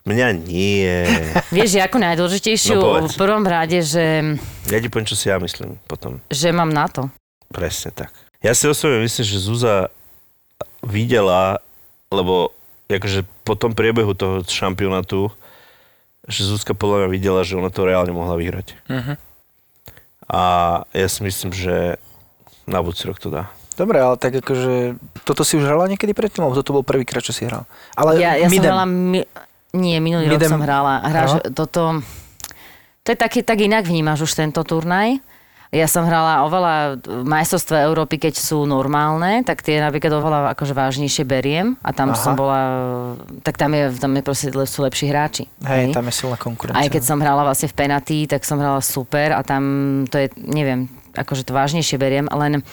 Mňa 0.00 0.26
nie. 0.38 0.86
Vieš, 1.52 1.82
ako 1.82 1.98
najdôležitejšiu 1.98 2.78
No 2.78 2.94
povedz. 2.94 3.10
v 3.10 3.18
prvom 3.18 3.42
rade, 3.42 3.78
že, 3.80 4.38
Ja 4.64 4.78
ti 4.78 4.86
poviem, 4.86 5.04
čo 5.04 5.18
si 5.18 5.26
ja 5.26 5.36
myslím 5.36 5.76
potom. 5.84 6.22
že 6.30 6.54
mám 6.54 6.70
na 6.70 6.86
to. 6.86 7.10
Presne 7.50 7.90
tak. 7.90 8.14
Ja 8.40 8.56
si 8.56 8.64
osobne 8.64 9.04
myslím, 9.04 9.24
že 9.24 9.36
Zuza 9.36 9.92
videla, 10.80 11.60
lebo 12.08 12.56
akože 12.88 13.28
po 13.44 13.54
tom 13.54 13.76
priebehu 13.76 14.16
toho 14.16 14.40
šampionátu, 14.42 15.28
že 16.24 16.48
Zuzka 16.48 16.72
podľa 16.72 17.04
mňa 17.04 17.08
videla, 17.12 17.40
že 17.44 17.60
ona 17.60 17.68
to 17.68 17.84
reálne 17.84 18.12
mohla 18.16 18.34
vyhrať. 18.40 18.76
Mhm. 18.88 19.14
A 20.30 20.42
ja 20.94 21.08
si 21.10 21.26
myslím, 21.26 21.50
že 21.50 21.98
na 22.70 22.78
budúci 22.80 23.10
rok 23.10 23.18
to 23.18 23.34
dá. 23.34 23.50
Dobre, 23.74 23.98
ale 23.98 24.14
tak 24.14 24.38
akože, 24.38 24.94
toto 25.26 25.42
si 25.42 25.58
už 25.58 25.66
hrala 25.66 25.90
niekedy 25.90 26.14
predtým, 26.14 26.46
alebo 26.46 26.54
toto 26.54 26.76
bol 26.76 26.84
prvýkrát, 26.86 27.24
čo 27.24 27.34
si 27.34 27.48
hral? 27.48 27.66
Ale 27.98 28.20
Ja, 28.20 28.38
ja 28.38 28.46
som 28.46 28.62
hrala... 28.62 28.86
Mi... 28.86 29.26
Nie, 29.70 30.02
minulý 30.02 30.26
rok 30.26 30.38
Midem 30.38 30.50
som 30.50 30.62
hrala. 30.62 31.02
Hráš, 31.02 31.30
hrala? 31.38 31.54
toto... 31.54 31.82
To 33.00 33.08
je 33.08 33.18
taký, 33.18 33.40
tak 33.40 33.64
inak 33.64 33.88
vnímaš 33.88 34.28
už 34.28 34.36
tento 34.36 34.60
turnaj. 34.62 35.18
Ja 35.70 35.86
som 35.86 36.02
hrala 36.02 36.42
oveľa 36.50 36.98
v 36.98 37.22
majstrovstve 37.30 37.78
Európy, 37.86 38.18
keď 38.18 38.34
sú 38.42 38.66
normálne, 38.66 39.46
tak 39.46 39.62
tie 39.62 39.78
napríklad 39.78 40.18
oveľa 40.18 40.38
akože 40.58 40.74
vážnejšie 40.74 41.22
beriem 41.22 41.78
a 41.86 41.94
tam 41.94 42.10
Aha. 42.10 42.18
som 42.18 42.34
bola, 42.34 42.60
tak 43.46 43.54
tam 43.54 43.70
je, 43.78 43.94
tam 43.94 44.10
je 44.18 44.22
proste, 44.26 44.50
sú 44.50 44.82
lepší 44.82 45.14
hráči. 45.14 45.46
Hej, 45.62 45.94
tam 45.94 46.10
je 46.10 46.14
silná 46.18 46.34
konkurencia. 46.34 46.74
Aj 46.74 46.90
keď 46.90 47.02
som 47.06 47.22
hrala 47.22 47.46
vlastne 47.46 47.70
v 47.70 47.78
penatí, 47.78 48.26
tak 48.26 48.42
som 48.42 48.58
hrala 48.58 48.82
super 48.82 49.30
a 49.30 49.46
tam 49.46 49.62
to 50.10 50.18
je, 50.18 50.26
neviem, 50.42 50.90
akože 51.14 51.46
to 51.46 51.54
vážnejšie 51.54 52.02
beriem, 52.02 52.26
len 52.34 52.66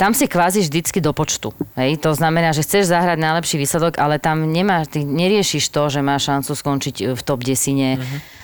tam 0.00 0.16
si 0.16 0.24
kvázi 0.24 0.64
vždycky 0.64 1.04
do 1.04 1.12
počtu. 1.12 1.52
Hej? 1.76 2.00
To 2.00 2.16
znamená, 2.16 2.56
že 2.56 2.64
chceš 2.64 2.88
zahrať 2.88 3.20
najlepší 3.20 3.60
výsledok, 3.60 4.00
ale 4.00 4.16
tam 4.16 4.48
nemáš, 4.48 4.96
ty 4.96 5.04
neriešiš 5.04 5.68
to, 5.68 5.92
že 5.92 6.00
máš 6.00 6.32
šancu 6.32 6.56
skončiť 6.56 6.96
v 7.12 7.20
top 7.20 7.44
desine, 7.44 8.00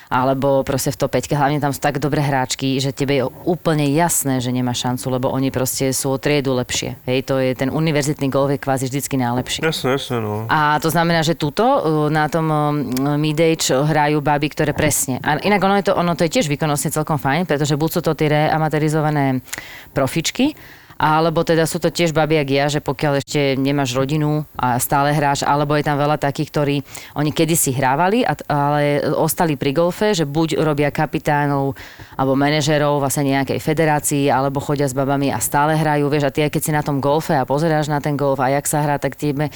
alebo 0.06 0.62
proste 0.62 0.94
v 0.94 0.98
top 0.98 1.18
5, 1.18 1.34
hlavne 1.34 1.58
tam 1.58 1.74
sú 1.74 1.82
tak 1.82 1.98
dobré 1.98 2.22
hráčky, 2.22 2.78
že 2.78 2.94
tebe 2.94 3.18
je 3.18 3.24
úplne 3.42 3.86
jasné, 3.90 4.38
že 4.38 4.54
nemá 4.54 4.70
šancu, 4.70 5.06
lebo 5.10 5.26
oni 5.34 5.50
proste 5.50 5.90
sú 5.90 6.14
o 6.14 6.18
triedu 6.18 6.54
lepšie. 6.54 6.94
Hej, 7.06 7.26
to 7.26 7.42
je 7.42 7.58
ten 7.58 7.70
univerzitný 7.70 8.30
golf 8.30 8.54
je 8.54 8.62
kvázi 8.62 8.86
vždycky 8.86 9.18
najlepší. 9.18 9.66
Jasné, 9.66 9.98
jasné, 9.98 10.16
no. 10.22 10.46
A 10.46 10.78
to 10.78 10.90
znamená, 10.90 11.26
že 11.26 11.34
túto 11.34 11.62
uh, 11.62 11.80
na 12.06 12.30
tom 12.30 12.46
uh, 12.46 12.70
mid-age 13.18 13.74
hrajú 13.74 14.22
baby, 14.22 14.48
ktoré 14.54 14.70
presne. 14.70 15.18
A 15.26 15.42
inak 15.42 15.60
ono 15.62 15.74
je 15.78 15.90
to, 15.90 15.92
ono 15.98 16.14
to 16.14 16.22
je 16.26 16.34
tiež 16.38 16.46
výkonnostne 16.46 16.94
celkom 16.94 17.18
fajn, 17.18 17.50
pretože 17.50 17.74
buď 17.74 17.90
sú 17.90 18.00
to 18.06 18.14
tie 18.14 18.30
reamaterizované 18.30 19.42
profičky, 19.90 20.54
Alebo 20.96 21.44
teda 21.44 21.68
sú 21.68 21.76
to 21.76 21.92
tiež 21.92 22.16
babi 22.16 22.40
jak 22.40 22.48
ja, 22.48 22.66
že 22.72 22.80
pokiaľ 22.80 23.20
ešte 23.20 23.52
nemáš 23.60 23.92
rodinu 23.92 24.48
a 24.56 24.80
stále 24.80 25.12
hráš, 25.12 25.44
alebo 25.44 25.76
je 25.76 25.84
tam 25.84 26.00
veľa 26.00 26.16
takých, 26.16 26.48
ktorí 26.48 26.76
oni 27.12 27.36
kedysi 27.36 27.76
hrávali, 27.76 28.24
ale 28.48 29.04
ostali 29.12 29.60
pri 29.60 29.76
golfe, 29.76 30.16
že 30.16 30.24
buď 30.24 30.56
robia 30.64 30.88
kapitánov 30.88 31.76
alebo 32.16 32.32
manažerov 32.32 33.04
vlastne 33.04 33.28
nejakej 33.28 33.60
federácii, 33.60 34.32
alebo 34.32 34.56
chodia 34.64 34.88
s 34.88 34.96
babami 34.96 35.28
a 35.28 35.36
stále 35.36 35.76
hrajú, 35.76 36.08
vieš, 36.08 36.28
a 36.28 36.32
ty 36.32 36.48
aj 36.48 36.50
keď 36.56 36.62
si 36.64 36.72
na 36.72 36.80
tom 36.80 36.96
golfe 37.04 37.36
a 37.36 37.44
pozeráš 37.44 37.92
na 37.92 38.00
ten 38.00 38.16
golf 38.16 38.40
a 38.40 38.48
jak 38.48 38.64
sa 38.64 38.80
hrá, 38.80 38.96
tak 38.96 39.20
tebe, 39.20 39.52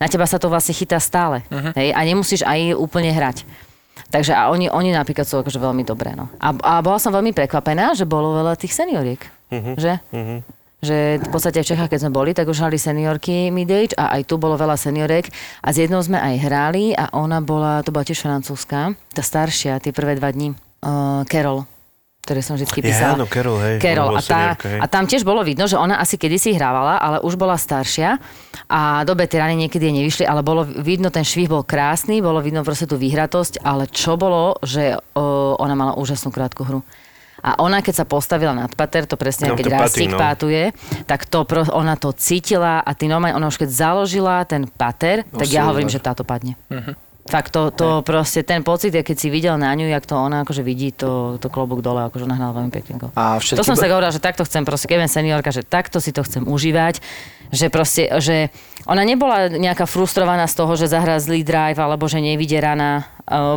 na 0.00 0.06
teba 0.08 0.24
sa 0.24 0.40
to 0.40 0.48
vlastne 0.48 0.72
chytá 0.72 0.96
stále. 1.04 1.44
Uh-huh. 1.52 1.76
Hej? 1.76 1.92
A 1.92 2.00
nemusíš 2.00 2.40
aj 2.48 2.72
úplne 2.80 3.12
hrať. 3.12 3.44
Takže 4.08 4.32
a 4.32 4.48
oni, 4.48 4.72
oni 4.72 4.94
napríklad 4.94 5.28
sú 5.28 5.42
akože 5.44 5.60
veľmi 5.60 5.84
dobré. 5.84 6.16
No. 6.16 6.32
A, 6.40 6.54
a 6.54 6.72
bola 6.80 6.96
som 6.96 7.12
veľmi 7.12 7.36
prekvapená, 7.36 7.92
že 7.92 8.08
bolo 8.08 8.40
veľa 8.40 8.56
tých 8.56 8.72
senioriek. 8.72 9.20
Uh-huh. 9.52 9.76
Že? 9.76 9.92
Uh-huh. 10.14 10.40
Že 10.78 11.26
v 11.26 11.30
podstate 11.34 11.58
v 11.58 11.68
Čechách, 11.74 11.90
keď 11.90 12.00
sme 12.06 12.14
boli, 12.14 12.30
tak 12.30 12.46
už 12.46 12.62
hrali 12.62 12.78
seniorky 12.78 13.50
mid-age 13.50 13.98
a 13.98 14.14
aj 14.14 14.30
tu 14.30 14.38
bolo 14.38 14.54
veľa 14.54 14.78
seniorek. 14.78 15.26
A 15.66 15.74
s 15.74 15.82
jednou 15.82 15.98
sme 15.98 16.22
aj 16.22 16.34
hrali 16.38 16.94
a 16.94 17.10
ona 17.18 17.42
bola, 17.42 17.82
to 17.82 17.90
bola 17.90 18.06
tiež 18.06 18.22
francúzska, 18.22 18.94
tá 19.10 19.22
staršia, 19.22 19.82
tie 19.82 19.90
prvé 19.90 20.14
dva 20.14 20.30
dní. 20.30 20.54
Uh, 20.78 21.26
Carol 21.26 21.66
ktoré 22.28 22.44
som 22.44 22.60
vždy 22.60 22.68
Ja, 22.68 22.84
písala. 22.84 23.12
áno, 23.16 23.24
Carol, 23.24 23.56
hej. 23.64 23.76
Carol. 23.80 24.12
A, 24.12 24.20
tá, 24.20 24.52
seniorka, 24.52 24.68
hej. 24.68 24.80
a 24.84 24.86
tam 24.92 25.08
tiež 25.08 25.24
bolo 25.24 25.40
vidno, 25.40 25.64
že 25.64 25.80
ona 25.80 25.96
asi 25.96 26.20
kedysi 26.20 26.52
hrávala, 26.52 27.00
ale 27.00 27.24
už 27.24 27.40
bola 27.40 27.56
staršia 27.56 28.20
a 28.68 29.00
do 29.08 29.16
veterány 29.16 29.56
niekedy 29.56 29.88
jej 29.88 29.96
nevyšli, 29.96 30.24
ale 30.28 30.44
bolo 30.44 30.68
vidno, 30.68 31.08
ten 31.08 31.24
švih 31.24 31.48
bol 31.48 31.64
krásny, 31.64 32.20
bolo 32.20 32.44
vidno 32.44 32.60
proste 32.60 32.84
tú 32.84 33.00
vyhratosť, 33.00 33.64
ale 33.64 33.88
čo 33.88 34.20
bolo, 34.20 34.60
že 34.60 35.00
o, 35.16 35.56
ona 35.56 35.72
mala 35.72 35.96
úžasnú 35.96 36.28
krátku 36.28 36.68
hru. 36.68 36.84
A 37.48 37.56
ona, 37.64 37.80
keď 37.80 37.94
sa 37.94 38.04
postavila 38.04 38.52
nad 38.52 38.68
pater, 38.76 39.08
to 39.08 39.16
presne, 39.16 39.48
No, 39.48 39.56
keď 39.56 39.72
Rastík 39.72 40.12
no. 40.12 40.20
pátuje, 40.20 40.76
tak 41.08 41.24
to, 41.24 41.48
pro, 41.48 41.64
ona 41.72 41.96
to 41.96 42.12
cítila 42.12 42.84
a 42.84 42.90
ty 42.92 43.08
normálne, 43.08 43.32
ona 43.32 43.48
už 43.48 43.56
keď 43.56 43.72
založila 43.72 44.44
ten 44.44 44.68
pater, 44.68 45.24
tak 45.24 45.48
ja 45.48 45.64
hovorím, 45.64 45.88
že 45.88 45.96
táto 45.96 46.28
padne. 46.28 46.60
Fakt 47.28 47.52
to, 47.52 47.68
to 47.68 48.00
proste, 48.04 48.40
ten 48.40 48.64
pocit, 48.64 48.92
keď 48.92 49.16
si 49.16 49.28
videl 49.28 49.60
na 49.60 49.68
ňu, 49.76 49.84
jak 49.84 50.04
to 50.08 50.16
ona 50.16 50.48
akože 50.48 50.64
vidí, 50.64 50.96
to, 50.96 51.36
to 51.36 51.52
klobúk 51.52 51.84
dole, 51.84 52.08
akože 52.08 52.24
ona 52.24 52.36
hrala 52.40 52.56
veľmi 52.56 52.72
pekný 52.72 52.96
gol. 52.96 53.12
A 53.12 53.36
všetky 53.36 53.60
To 53.60 53.68
som 53.68 53.76
sa 53.76 53.84
hovorila, 53.84 54.08
že 54.08 54.20
takto 54.20 54.48
chcem, 54.48 54.64
proste, 54.64 54.88
keď 54.88 55.04
budem 55.04 55.12
seniorka, 55.12 55.52
že 55.52 55.60
takto 55.60 56.00
si 56.00 56.12
to 56.12 56.24
chcem 56.24 56.48
užívať, 56.48 57.04
že 57.52 57.68
proste, 57.68 58.08
že 58.24 58.48
ona 58.88 59.04
nebola 59.04 59.52
nejaká 59.52 59.84
frustrovaná 59.84 60.48
z 60.48 60.56
toho, 60.56 60.72
že 60.76 60.88
zahrá 60.88 61.20
zlý 61.20 61.44
drive, 61.44 61.76
alebo 61.76 62.08
že 62.08 62.16
nevidie 62.20 62.56
rana, 62.64 63.04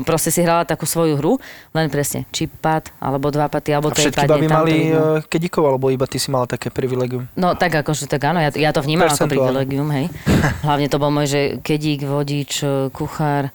proste 0.04 0.30
si 0.30 0.44
hrala 0.44 0.68
takú 0.68 0.84
svoju 0.84 1.16
hru, 1.18 1.40
len 1.72 1.88
presne 1.88 2.28
chip 2.30 2.52
pad, 2.60 2.92
alebo 3.00 3.32
dva 3.32 3.48
paty, 3.48 3.72
alebo 3.72 3.90
A 3.90 3.96
tej 3.96 4.12
všetky 4.12 4.28
baby 4.28 4.48
mali 4.48 4.92
vidno. 4.92 5.00
uh, 5.00 5.20
kedíkov, 5.26 5.64
alebo 5.68 5.90
iba 5.90 6.06
ty 6.06 6.20
si 6.20 6.30
mala 6.30 6.46
také 6.46 6.70
privilegium? 6.70 7.32
No 7.40 7.56
tak 7.56 7.80
akože 7.80 8.12
tak 8.12 8.28
áno, 8.28 8.44
ja, 8.44 8.52
ja 8.52 8.72
to 8.76 8.84
vnímam 8.84 9.08
ako 9.08 9.32
privilegium, 9.32 9.88
hej. 9.96 10.12
Hlavne 10.68 10.88
to 10.92 11.00
bol 11.00 11.10
môj, 11.10 11.28
že 11.28 11.42
kedík, 11.64 12.04
vodič, 12.04 12.64
e, 12.64 12.92
kuchár. 12.92 13.50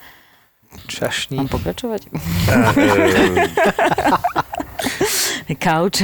Čašník. 0.88 1.40
Mám 1.40 1.48
pokračovať? 1.52 2.08
Kauč. 5.64 6.02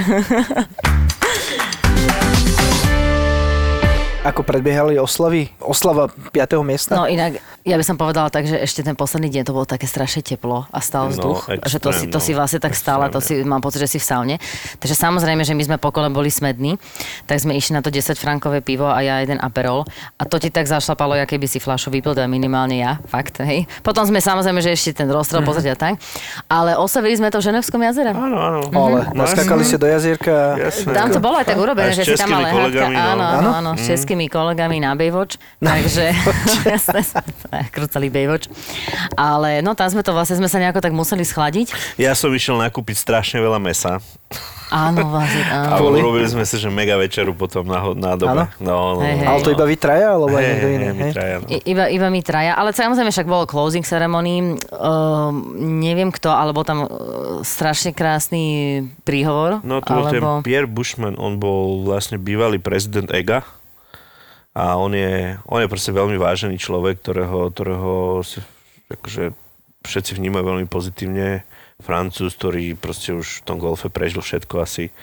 Ako 4.22 4.46
predbiehali 4.46 4.94
oslavy? 4.96 5.50
Oslava 5.58 6.06
5. 6.06 6.30
miesta? 6.62 6.94
No 6.94 7.10
inak, 7.10 7.36
ja 7.60 7.74
by 7.74 7.82
som 7.82 7.98
povedala 7.98 8.30
tak, 8.30 8.46
že 8.46 8.54
ešte 8.54 8.78
ten 8.80 8.94
posledný 8.94 9.26
deň 9.28 9.42
to 9.42 9.50
bolo 9.50 9.66
také 9.66 9.82
strašne 9.84 10.22
teplo 10.22 10.62
a 10.64 10.78
No, 10.78 10.78
stal 10.78 11.10
vzduch, 11.10 11.50
že 11.58 11.76
to 11.76 11.90
si, 11.90 12.06
to 12.06 12.16
extrém, 12.16 12.20
si 12.20 12.30
no. 12.30 12.36
vlastne 12.38 12.60
tak 12.60 12.70
stála, 12.72 13.10
to 13.10 13.18
si, 13.18 13.42
mám 13.42 13.58
pocit, 13.58 13.82
že 13.82 13.88
si 13.88 13.98
v 13.98 14.06
saune. 14.06 14.34
Takže 14.78 14.94
samozrejme, 14.94 15.42
že 15.42 15.52
my 15.52 15.62
sme 15.64 15.76
pokole 15.76 16.06
boli 16.08 16.30
smední, 16.30 16.78
tak 17.24 17.38
sme 17.38 17.50
išli 17.52 17.74
na 17.74 17.82
to 17.82 17.90
10 17.90 18.14
frankové 18.14 18.62
pivo 18.62 18.86
a 18.86 18.98
ja 18.98 19.18
jeden 19.18 19.36
aperol 19.36 19.82
a 20.14 20.22
to 20.22 20.38
ti 20.38 20.48
tak 20.48 20.64
zašlapalo, 20.64 21.18
aké 21.18 21.34
by 21.34 21.48
si 21.48 21.58
fľašu 21.58 21.90
vypil, 21.90 22.14
teda 22.14 22.26
minimálne 22.26 22.78
ja, 22.78 23.02
fakt, 23.04 23.42
hej. 23.42 23.66
Potom 23.80 24.06
sme 24.06 24.18
samozrejme, 24.18 24.62
že 24.62 24.70
ešte 24.70 25.02
ten 25.02 25.10
rozstrel 25.10 25.42
pozrieť 25.42 25.74
a 25.74 25.78
tak, 25.80 25.94
ale 26.46 26.78
oslavili 26.78 27.18
sme 27.18 27.26
to 27.26 27.38
v 27.38 27.50
Ženevskom 27.50 27.80
jazere. 27.80 28.14
áno, 28.14 28.38
áno. 28.38 28.58
Ale 28.70 28.98
Mhm. 29.04 29.18
naskakali 29.18 29.62
ste 29.62 29.76
do 29.76 29.86
jazierka. 29.88 30.54
Jasné. 30.60 30.94
Tam 30.94 31.10
to 31.10 31.18
bolo 31.18 31.36
aj 31.36 31.46
tak 31.48 31.58
urobené, 31.58 31.90
že 31.90 32.06
si 32.06 32.14
tam 32.14 32.30
kolegami, 32.30 32.94
no. 32.94 33.02
Áno, 33.10 33.24
áno, 33.26 33.48
Áno? 33.50 33.70
s 33.74 33.88
českými 34.12 34.28
kolegami 34.28 34.76
na 34.76 34.92
Baywatch. 34.92 35.40
Takže 35.56 36.12
jasné, 36.68 37.00
krúcali 37.72 38.12
Baywatch. 38.12 38.52
Ale 39.16 39.64
no 39.64 39.72
tam 39.72 39.88
sme 39.88 40.04
to 40.04 40.12
vlastne, 40.12 40.36
sme 40.36 40.52
sa 40.52 40.60
nejako 40.60 40.84
tak 40.84 40.92
museli 40.92 41.24
schladiť. 41.24 41.96
Ja 41.96 42.12
som 42.12 42.28
išiel 42.28 42.60
nakúpiť 42.60 43.00
strašne 43.00 43.40
veľa 43.40 43.56
mesa 43.56 44.04
Áno, 44.72 45.04
vlastne, 45.12 45.44
a 45.52 45.76
áno. 45.76 45.84
Kvôli? 45.84 46.00
urobili 46.00 46.28
sme 46.28 46.44
si, 46.48 46.56
že 46.56 46.72
mega 46.72 46.96
večeru 46.96 47.36
potom 47.36 47.64
na, 47.68 47.92
na 47.92 48.16
dobe. 48.16 48.48
Áno? 48.48 48.60
No, 48.60 48.76
no, 48.96 49.04
Hej, 49.04 49.16
no. 49.16 49.20
hej. 49.20 49.28
Ale 49.28 49.38
to 49.44 49.50
iba 49.52 49.64
vy 49.68 49.76
traja, 49.76 50.08
alebo 50.16 50.32
aj 50.32 50.40
Hej, 50.40 50.48
niekto 50.48 50.68
iný? 50.68 50.86
my 50.88 51.02
hej? 51.04 51.12
traja, 51.12 51.34
no. 51.40 51.46
I- 51.48 51.64
Iba, 51.72 51.84
iba 51.88 52.08
mi 52.08 52.20
traja, 52.20 52.52
ale 52.56 52.72
samozrejme 52.72 53.08
však 53.12 53.28
bolo 53.28 53.44
closing 53.44 53.84
ceremony, 53.84 54.56
uh, 54.72 55.28
neviem 55.56 56.08
kto, 56.08 56.28
ale 56.32 56.52
bol 56.52 56.64
tam 56.64 56.84
uh, 56.84 56.88
strašne 57.44 57.92
krásny 57.92 58.44
príhovor. 59.04 59.60
No 59.60 59.80
to 59.80 59.92
bol 59.92 60.08
ten 60.08 60.20
alebo... 60.20 60.40
Pierre 60.40 60.68
Bushman, 60.68 61.16
on 61.16 61.36
bol 61.36 61.84
vlastne 61.84 62.16
bývalý 62.16 62.56
prezident 62.56 63.08
EGA 63.12 63.44
a 64.52 64.76
on 64.76 64.92
je, 64.92 65.40
on 65.48 65.64
je 65.64 65.72
proste 65.72 65.96
veľmi 65.96 66.20
vážený 66.20 66.60
človek, 66.60 67.00
ktorého, 67.00 67.48
ktorého 67.48 68.20
akože 68.92 69.32
všetci 69.80 70.12
vnímajú 70.20 70.44
veľmi 70.44 70.66
pozitívne. 70.68 71.48
Francúz, 71.82 72.38
ktorý 72.38 72.78
proste 72.78 73.16
už 73.16 73.42
v 73.42 73.44
tom 73.48 73.58
golfe 73.58 73.90
prežil 73.90 74.22
všetko 74.22 74.62
asi. 74.62 74.94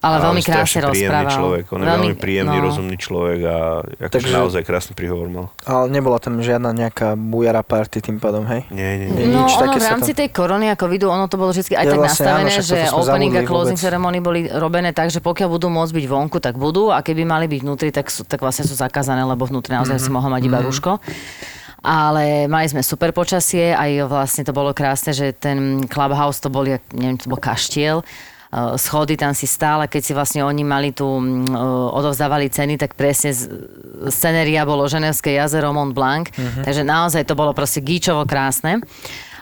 Ale 0.00 0.16
A 0.16 0.20
veľmi 0.22 0.40
krásne 0.40 0.80
príjemný 0.82 1.12
rozprával. 1.12 1.28
človek. 1.30 1.64
On 1.68 1.78
je 1.78 1.86
veľmi 1.86 2.14
príjemný, 2.14 2.56
no. 2.56 2.64
rozumný 2.64 2.96
človek 2.96 3.40
a 3.44 3.56
akože 4.00 4.08
Takže- 4.08 4.32
naozaj 4.32 4.60
krásny 4.62 4.92
príhovor 4.92 5.28
mal. 5.28 5.46
Ale 5.62 5.88
nebola 5.88 6.16
tam 6.16 6.40
žiadna 6.40 6.72
nejaká 6.72 7.12
bujara 7.14 7.60
party 7.60 8.00
tým 8.00 8.16
pádom, 8.16 8.48
hej? 8.48 8.64
Nie, 8.70 8.96
nie, 8.96 9.08
nie. 9.10 9.28
No, 9.28 9.44
nič 9.44 9.52
ono 9.52 9.60
také 9.62 9.76
v 9.78 9.86
rámci 9.86 10.10
tam- 10.10 10.18
tej 10.18 10.28
korony 10.30 10.66
a 10.66 10.74
covidu, 10.74 11.04
ono 11.06 11.26
to 11.26 11.36
bolo 11.36 11.52
vždy 11.52 11.68
aj 11.70 11.84
Ja 11.84 11.90
tak 11.90 12.00
vlastne 12.00 12.24
áno, 12.24 12.32
nastavené, 12.40 12.48
však 12.50 12.64
že 12.64 12.78
opening 12.90 13.34
a 13.34 13.42
closing 13.44 13.76
ceremony 13.76 14.18
boli 14.18 14.40
robené 14.48 14.90
tak, 14.90 15.08
že 15.08 15.20
pokiaľ 15.20 15.48
budú 15.50 15.68
môcť 15.68 15.92
byť 15.92 16.06
vonku, 16.06 16.36
tak 16.38 16.56
budú 16.56 16.88
a 16.88 16.98
keby 16.98 17.22
mali 17.22 17.44
byť 17.46 17.60
vnútri, 17.60 17.90
tak, 17.90 18.08
sú, 18.08 18.24
tak 18.24 18.40
vlastne 18.40 18.64
sú 18.64 18.72
zakázané, 18.72 19.20
lebo 19.22 19.44
vnútri 19.44 19.74
naozaj 19.74 19.94
Mhm. 19.94 20.02
si 20.02 20.10
mohol 20.10 20.30
mať 20.30 20.42
iba 20.42 20.58
rúško. 20.58 20.96
Ale 21.78 22.44
mali 22.46 22.66
sme 22.66 22.80
super 22.80 23.08
počasie, 23.10 23.72
aj 23.72 24.04
vlastne 24.04 24.42
to 24.42 24.52
bolo 24.52 24.72
krásne, 24.72 25.12
že 25.12 25.32
ten 25.34 25.58
clubhouse 25.82 26.36
to 26.36 26.48
bol, 26.48 26.64
neviem, 26.90 27.16
to 27.16 27.24
bol 27.26 27.36
kaštiel, 27.36 28.04
schody 28.74 29.14
tam 29.14 29.30
si 29.30 29.46
stále, 29.46 29.86
keď 29.86 30.02
si 30.02 30.12
vlastne 30.12 30.42
oni 30.42 30.66
mali 30.66 30.90
tu, 30.90 31.06
mm, 31.06 31.54
uh, 31.54 31.88
odovzdávali 31.94 32.50
ceny, 32.50 32.74
tak 32.74 32.98
presne 32.98 33.30
scenéria 34.10 34.66
bolo 34.66 34.90
Ženevské 34.90 35.38
jazero 35.38 35.70
Mont 35.70 35.94
Blanc, 35.94 36.34
takže 36.66 36.82
naozaj 36.82 37.28
to 37.28 37.38
bolo 37.38 37.54
proste 37.54 37.78
gíčovo 37.84 38.26
krásne. 38.26 38.82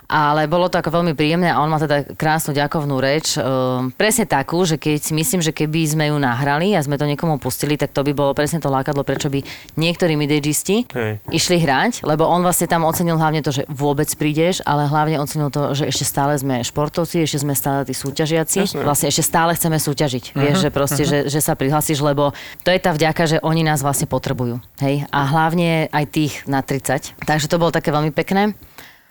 Ale 0.08 0.48
bolo 0.48 0.72
to 0.72 0.80
ako 0.80 0.88
veľmi 0.88 1.12
príjemné 1.12 1.52
a 1.52 1.60
on 1.60 1.68
má 1.68 1.76
teda 1.76 2.16
krásnu 2.16 2.56
ďakovnú 2.56 2.96
reč. 2.96 3.36
Uh, 3.36 3.92
presne 3.92 4.24
takú, 4.24 4.64
že 4.64 4.80
keď 4.80 5.04
si 5.04 5.12
myslím, 5.12 5.44
že 5.44 5.52
keby 5.52 5.84
sme 5.84 6.04
ju 6.08 6.16
nahrali 6.16 6.72
a 6.72 6.80
sme 6.80 6.96
to 6.96 7.04
niekomu 7.04 7.36
pustili, 7.36 7.76
tak 7.76 7.92
to 7.92 8.00
by 8.00 8.16
bolo 8.16 8.32
presne 8.32 8.56
to 8.56 8.72
lákadlo, 8.72 9.04
prečo 9.04 9.28
by 9.28 9.44
niektorí 9.76 10.16
midageisti 10.16 10.88
Hej. 10.88 11.20
išli 11.28 11.60
hrať, 11.60 12.08
lebo 12.08 12.24
on 12.24 12.40
vlastne 12.40 12.64
tam 12.64 12.88
ocenil 12.88 13.20
hlavne 13.20 13.44
to, 13.44 13.52
že 13.52 13.68
vôbec 13.68 14.08
prídeš, 14.16 14.64
ale 14.64 14.88
hlavne 14.88 15.20
ocenil 15.20 15.52
to, 15.52 15.76
že 15.76 15.92
ešte 15.92 16.08
stále 16.08 16.32
sme 16.40 16.64
športovci, 16.64 17.28
ešte 17.28 17.44
sme 17.44 17.52
stále 17.52 17.84
tí 17.84 17.92
súťažiaci. 17.92 18.64
Jasné. 18.64 18.88
Vlastne 18.88 19.12
ešte 19.12 19.28
stále 19.28 19.52
chceme 19.60 19.76
súťažiť. 19.76 20.32
Vieš, 20.32 20.56
že 20.64 20.70
proste, 20.72 21.02
že, 21.04 21.18
že 21.28 21.44
sa 21.44 21.52
prihlasíš, 21.52 22.00
lebo 22.00 22.32
to 22.64 22.72
je 22.72 22.80
tá 22.80 22.96
vďaka, 22.96 23.28
že 23.28 23.36
oni 23.44 23.60
nás 23.60 23.84
vlastne 23.84 24.08
potrebujú. 24.08 24.56
Hej? 24.80 25.04
A 25.12 25.28
hlavne 25.28 25.92
aj 25.92 26.04
tých 26.08 26.32
na 26.48 26.64
30. 26.64 27.12
Takže 27.28 27.44
to 27.52 27.60
bolo 27.60 27.76
také 27.76 27.92
veľmi 27.92 28.08
pekné. 28.08 28.56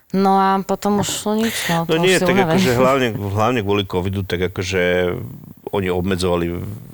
No 0.09 0.31
a 0.33 0.63
potom 0.63 0.99
už 0.99 1.09
nič. 1.35 1.67
No, 1.67 1.83
No 1.83 1.99
nie, 1.99 2.15
tak 2.15 2.31
unavený. 2.31 2.63
akože 2.63 2.71
hlavne, 2.73 3.07
hlavne 3.11 3.59
kvôli 3.59 3.83
covidu, 3.83 4.23
tak 4.23 4.47
akože 4.47 5.11
oni 5.69 5.91
obmedzovali 5.91 6.47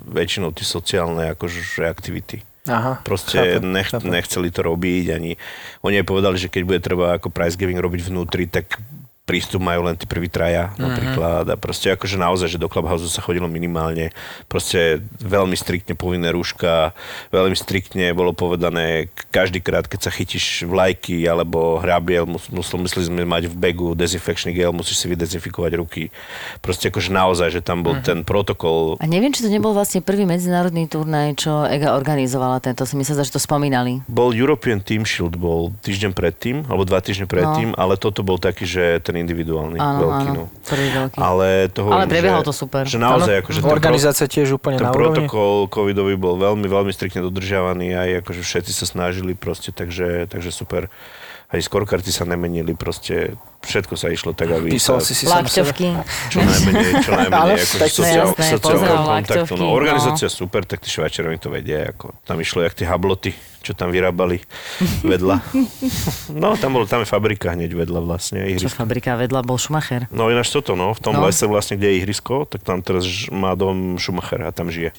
väčšinou 0.08 0.50
tie 0.50 0.66
sociálne 0.66 1.30
akože 1.30 1.62
aktivity. 1.80 2.42
Aha, 2.64 2.98
Proste 3.04 3.36
chápem, 3.36 3.70
nech, 3.70 3.86
chápem. 3.86 4.08
nechceli 4.08 4.48
to 4.48 4.64
robiť, 4.64 5.12
ani 5.12 5.36
oni 5.80 6.00
aj 6.00 6.06
povedali, 6.08 6.36
že 6.40 6.48
keď 6.48 6.62
bude 6.64 6.80
treba 6.80 7.12
ako 7.14 7.28
price 7.28 7.54
giving 7.54 7.76
robiť 7.76 8.08
vnútri, 8.08 8.48
tak 8.48 8.80
prístup 9.24 9.64
majú 9.64 9.88
len 9.88 9.96
tí 9.96 10.04
prví 10.04 10.28
traja 10.28 10.76
Mhm. 10.76 10.80
napríklad 10.84 11.44
a 11.48 11.56
proste 11.56 11.88
akože 11.88 12.20
naozaj, 12.20 12.56
že 12.56 12.60
do 12.60 12.68
Clubhouse 12.68 13.08
sa 13.08 13.24
chodilo 13.24 13.48
minimálne 13.48 14.12
proste 14.52 15.00
veľmi 15.24 15.56
striktne 15.56 15.96
povinné 15.96 16.28
rúška, 16.28 16.92
veľmi 17.32 17.56
striktne 17.56 18.12
bolo 18.12 18.36
povedané 18.36 19.08
každýkrát, 19.32 19.88
keď 19.88 20.00
sa 20.04 20.10
chytíš 20.12 20.68
vlajky 20.68 21.24
alebo 21.24 21.80
hrabiel, 21.80 22.28
mus, 22.28 22.52
musel, 22.52 22.84
museli 22.84 23.08
sme 23.08 23.24
mať 23.24 23.48
v 23.48 23.56
begu 23.56 23.96
dezinfekčný 23.96 24.52
gel, 24.52 24.76
musíš 24.76 25.00
si 25.00 25.06
vydezinfikovať 25.08 25.72
ruky. 25.80 26.12
Proste 26.60 26.92
akože 26.92 27.08
naozaj, 27.08 27.48
že 27.48 27.60
tam 27.64 27.80
bol 27.80 27.96
ten 28.04 28.20
protokol 28.28 29.00
A 29.00 29.08
neviem, 29.08 29.32
či 29.32 29.40
to 29.40 29.48
nebol 29.48 29.72
vlastne 29.72 30.04
prvý 30.04 30.28
medzinárodný 30.28 30.84
turnaj, 30.84 31.40
čo 31.40 31.64
EGA 31.64 31.96
organizovala 31.96 32.60
tento. 32.60 32.84
Si 32.84 32.92
myslím, 32.98 33.24
že 33.24 33.32
to 33.32 33.40
spomínali. 33.40 34.04
Bol 34.04 34.36
European 34.36 34.84
Team 34.84 35.08
Shield, 35.08 35.40
bol 35.40 35.72
týždeň 35.80 36.12
predtým, 36.12 36.68
alebo 36.68 36.84
dva 36.84 37.00
týždne 37.00 37.24
predtým, 37.24 37.72
no. 37.72 37.78
ale 37.80 37.96
toto 37.96 38.20
bol 38.20 38.36
taký, 38.36 38.68
že 38.68 39.00
ten 39.00 39.13
ten 39.14 39.22
individuálny, 39.22 39.78
Áno, 39.78 39.98
veľký. 40.02 40.26
áno, 40.28 40.42
No. 40.42 40.66
prvý 40.66 40.88
veľký. 40.90 41.16
Ale 41.16 41.46
to 41.68 41.80
hovorím, 41.80 41.94
Ale 41.96 42.10
prebiehalo 42.10 42.42
to 42.42 42.50
super. 42.50 42.82
Že 42.82 42.98
naozaj, 42.98 43.34
akože 43.40 43.58
ten, 43.58 43.62
pro, 43.62 43.70
Organizácia 43.72 44.26
tiež 44.26 44.48
úplne 44.52 44.76
ten 44.76 44.84
na 44.84 44.90
úrovni. 44.90 45.22
protokol 45.22 45.54
covidový 45.68 46.14
bol 46.14 46.34
veľmi, 46.34 46.66
veľmi 46.66 46.90
striktne 46.90 47.22
dodržiavaný, 47.22 47.94
aj 47.94 48.08
akože 48.20 48.42
všetci 48.42 48.72
sa 48.72 48.84
snažili 48.84 49.32
proste, 49.32 49.70
takže, 49.70 50.26
takže 50.26 50.50
super. 50.50 50.90
Aj 51.46 51.60
scorekarty 51.60 52.10
sa 52.10 52.24
nemenili, 52.24 52.74
proste 52.74 53.38
všetko 53.62 53.94
sa 53.94 54.10
išlo 54.10 54.32
tak, 54.32 54.50
aby 54.50 54.74
Písal 54.74 54.98
sa 54.98 55.06
si 55.06 55.14
si. 55.14 55.24
Lakťovky. 55.24 55.94
čo 56.26 56.42
najmenej, 56.42 56.90
čo 56.98 57.10
najmenej 57.20 57.54
akože 57.54 57.86
sociál, 57.86 58.26
sociálneho 58.34 58.98
kontaktu. 59.06 59.54
No, 59.54 59.62
no. 59.62 59.70
organizácia 59.70 60.26
super, 60.26 60.66
tak 60.66 60.82
tí 60.82 60.90
švajčiarovi 60.90 61.38
to 61.38 61.48
vedia. 61.48 61.94
Ako, 61.94 62.10
tam 62.24 62.42
išlo 62.42 62.58
jak 62.60 62.74
tie 62.74 62.82
habloty, 62.84 63.30
čo 63.64 63.72
tam 63.72 63.88
vyrábali 63.88 64.44
vedľa. 65.10 65.40
No, 66.30 66.52
tam, 66.54 66.76
bolo, 66.76 66.84
tam 66.84 67.00
je 67.00 67.08
fabrika 67.08 67.50
hneď 67.50 67.72
vedľa 67.72 67.98
vlastne. 67.98 68.44
Čo 68.44 68.68
Ihrisko. 68.68 68.76
fabrika 68.76 69.16
vedľa 69.16 69.40
bol 69.40 69.56
Schumacher. 69.56 70.04
No 70.12 70.28
ináč 70.28 70.52
toto, 70.52 70.76
no, 70.76 70.92
v 70.92 71.00
tom 71.00 71.16
No. 71.16 71.24
lese 71.24 71.46
vlastne, 71.46 71.74
kde 71.74 71.88
je 71.88 71.96
ihrisko, 71.98 72.44
tak 72.44 72.60
tam 72.60 72.78
teraz 72.78 73.06
má 73.30 73.54
dom 73.54 73.96
Schumachera 73.96 74.48
a 74.48 74.52
tam 74.52 74.68
žije. 74.68 74.92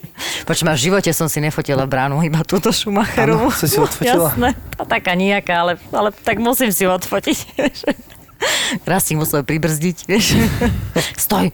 Počujem, 0.43 0.71
v 0.71 0.81
živote 0.81 1.11
som 1.11 1.27
si 1.27 1.37
nefotila 1.37 1.85
bránu, 1.85 2.23
iba 2.23 2.41
túto 2.41 2.71
Schumacherovú. 2.71 3.47
Áno, 3.47 3.53
si 3.53 3.77
odfotila? 3.77 4.31
Jasné, 4.33 4.49
a 4.75 4.83
taká 4.83 5.13
nejaká, 5.13 5.53
ale, 5.59 5.73
ale 5.91 6.09
tak 6.09 6.39
musím 6.39 6.71
si 6.71 6.83
ju 6.83 6.89
odfotiť. 6.89 7.37
Raz 8.89 9.05
si 9.05 9.13
musel 9.13 9.43
pribrzdiť, 9.43 9.97
vieš. 10.05 10.39
Stoj. 11.15 11.51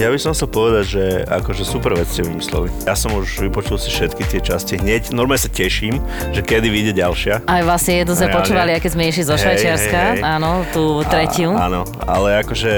Ja 0.00 0.08
by 0.08 0.16
som 0.16 0.32
chcel 0.32 0.48
povedať, 0.48 0.84
že 0.96 1.04
akože 1.28 1.60
super 1.60 1.92
vec 1.92 2.08
ste 2.08 2.24
vymysleli. 2.24 2.72
Ja 2.88 2.96
som 2.96 3.12
už 3.12 3.44
vypočul 3.44 3.76
si 3.76 3.92
všetky 3.92 4.24
tie 4.32 4.40
časti 4.40 4.80
hneď. 4.80 5.12
Normálne 5.12 5.44
sa 5.44 5.52
teším, 5.52 6.00
že 6.32 6.40
kedy 6.40 6.72
vyjde 6.72 6.92
ďalšia. 6.96 7.44
Aj 7.44 7.60
vlastne 7.60 8.00
jednu 8.00 8.16
sme 8.16 8.32
Reálne. 8.32 8.38
počúvali, 8.40 8.70
aké 8.72 8.88
sme 8.88 9.12
išli 9.12 9.28
zo 9.28 9.36
Švajčiarska, 9.36 10.24
áno, 10.24 10.64
tú 10.72 11.04
tretiu. 11.04 11.52
A, 11.52 11.68
áno, 11.68 11.84
ale 12.08 12.40
akože 12.40 12.72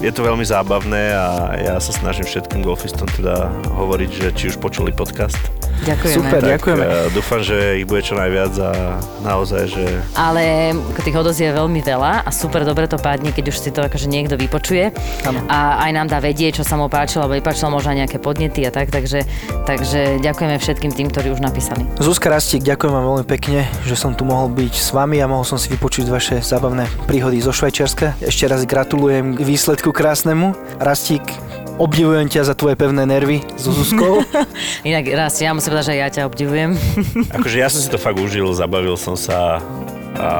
je 0.00 0.08
to 0.08 0.24
veľmi 0.24 0.44
zábavné 0.44 1.12
a 1.12 1.26
ja 1.60 1.74
sa 1.76 1.92
snažím 1.92 2.24
všetkým 2.24 2.64
golfistom 2.64 3.04
teda 3.12 3.52
hovoriť, 3.76 4.10
že 4.10 4.26
či 4.32 4.44
už 4.48 4.56
počuli 4.56 4.96
podcast. 4.96 5.36
Ďakujeme. 5.80 6.16
Super, 6.20 6.40
Tak 6.44 6.50
ďakujeme. 6.60 6.84
dúfam, 7.16 7.40
že 7.40 7.56
ich 7.80 7.88
bude 7.88 8.04
čo 8.04 8.12
najviac 8.12 8.52
a 8.60 9.00
naozaj, 9.24 9.62
že 9.64 9.84
Ale 10.12 10.76
tých 11.00 11.16
odozí 11.16 11.48
je 11.48 11.56
veľmi 11.56 11.80
veľa 11.80 12.28
a 12.28 12.30
super 12.32 12.68
dobre 12.68 12.84
to 12.84 13.00
padne, 13.00 13.32
keď 13.32 13.48
už 13.48 13.56
si 13.56 13.72
to 13.72 13.80
akože 13.80 14.04
niekto 14.04 14.36
vypočuje 14.36 14.92
Áno. 15.24 15.40
a 15.48 15.80
aj 15.88 15.90
nám 15.96 16.06
dá 16.12 16.20
vedieť, 16.20 16.60
čo 16.60 16.64
sa 16.68 16.76
mu 16.76 16.92
páčilo, 16.92 17.24
alebo 17.24 17.40
nepáčilo 17.40 17.72
možno 17.72 17.96
aj 17.96 17.98
nejaké 18.04 18.18
podnety 18.20 18.60
a 18.68 18.70
tak, 18.72 18.92
takže, 18.92 19.24
takže 19.64 20.20
ďakujeme 20.20 20.60
všetkým 20.60 20.92
tým, 20.92 21.08
ktorí 21.08 21.32
už 21.32 21.40
napísali. 21.40 21.88
Zuzka 21.96 22.28
Rastík, 22.28 22.60
ďakujem 22.60 22.92
vám 22.92 23.04
veľmi 23.16 23.26
pekne, 23.28 23.64
že 23.88 23.96
som 23.96 24.12
tu 24.12 24.28
mohol 24.28 24.52
byť 24.52 24.74
s 24.76 24.92
vami 24.92 25.16
a 25.24 25.24
mohol 25.24 25.48
som 25.48 25.56
si 25.56 25.72
vypočuť 25.72 26.12
vaše 26.12 26.36
zábavné 26.44 26.84
príhody 27.08 27.40
zo 27.40 27.56
Švajčiarska. 27.56 28.20
Ešte 28.20 28.44
raz 28.52 28.68
gratulujem 28.68 29.32
k 29.32 29.40
výsledku 29.48 29.89
krásnemu. 29.92 30.52
Rastík, 30.80 31.22
obdivujem 31.80 32.28
ťa 32.28 32.52
za 32.52 32.54
tvoje 32.54 32.76
pevné 32.76 33.08
nervy 33.08 33.40
so 33.56 33.72
Zuzkou. 33.72 34.20
Inak 34.88 35.08
raz, 35.16 35.40
ja 35.40 35.56
musím 35.56 35.76
povedať, 35.76 35.86
že 35.88 35.94
ja 35.96 36.08
ťa 36.12 36.22
obdivujem. 36.28 36.76
akože 37.36 37.56
ja 37.56 37.68
som 37.72 37.80
si 37.80 37.88
to 37.88 37.96
fakt 37.96 38.20
užil, 38.20 38.52
zabavil 38.52 38.94
som 39.00 39.16
sa 39.16 39.64
a 40.20 40.30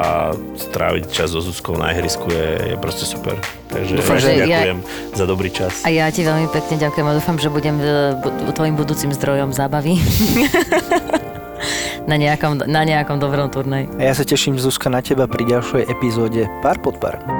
stráviť 0.59 1.09
čas 1.09 1.33
so 1.33 1.41
Zuzkou 1.41 1.79
na 1.79 1.95
ihrisku 1.95 2.29
je, 2.29 2.75
je 2.75 2.77
proste 2.77 3.07
super. 3.07 3.39
Takže 3.71 4.03
Dúfam, 4.03 4.19
že 4.19 4.35
ja- 4.35 4.45
ďakujem 4.45 4.79
za 5.15 5.25
dobrý 5.25 5.49
čas. 5.49 5.73
A 5.87 5.95
ja 5.95 6.11
ti 6.11 6.27
veľmi 6.27 6.51
pekne 6.53 6.77
ďakujem 6.77 7.07
a 7.07 7.13
dúfam, 7.17 7.39
že 7.39 7.49
budem 7.49 7.79
e, 7.81 8.53
tvojim 8.53 8.75
budúcim 8.77 9.09
zdrojom 9.15 9.55
zábavy. 9.55 9.97
na, 12.11 12.17
nejakom, 12.19 12.67
na 12.67 12.83
nejakom 12.83 13.23
dobrom 13.23 13.49
turnej. 13.49 13.87
A 13.97 14.11
ja 14.11 14.15
sa 14.17 14.27
teším, 14.27 14.59
Zuzka, 14.59 14.91
na 14.91 15.01
teba 15.01 15.31
pri 15.31 15.47
ďalšej 15.47 15.87
epizóde 15.87 16.51
Pár 16.61 16.83
pod 16.83 16.99
pár. 16.99 17.40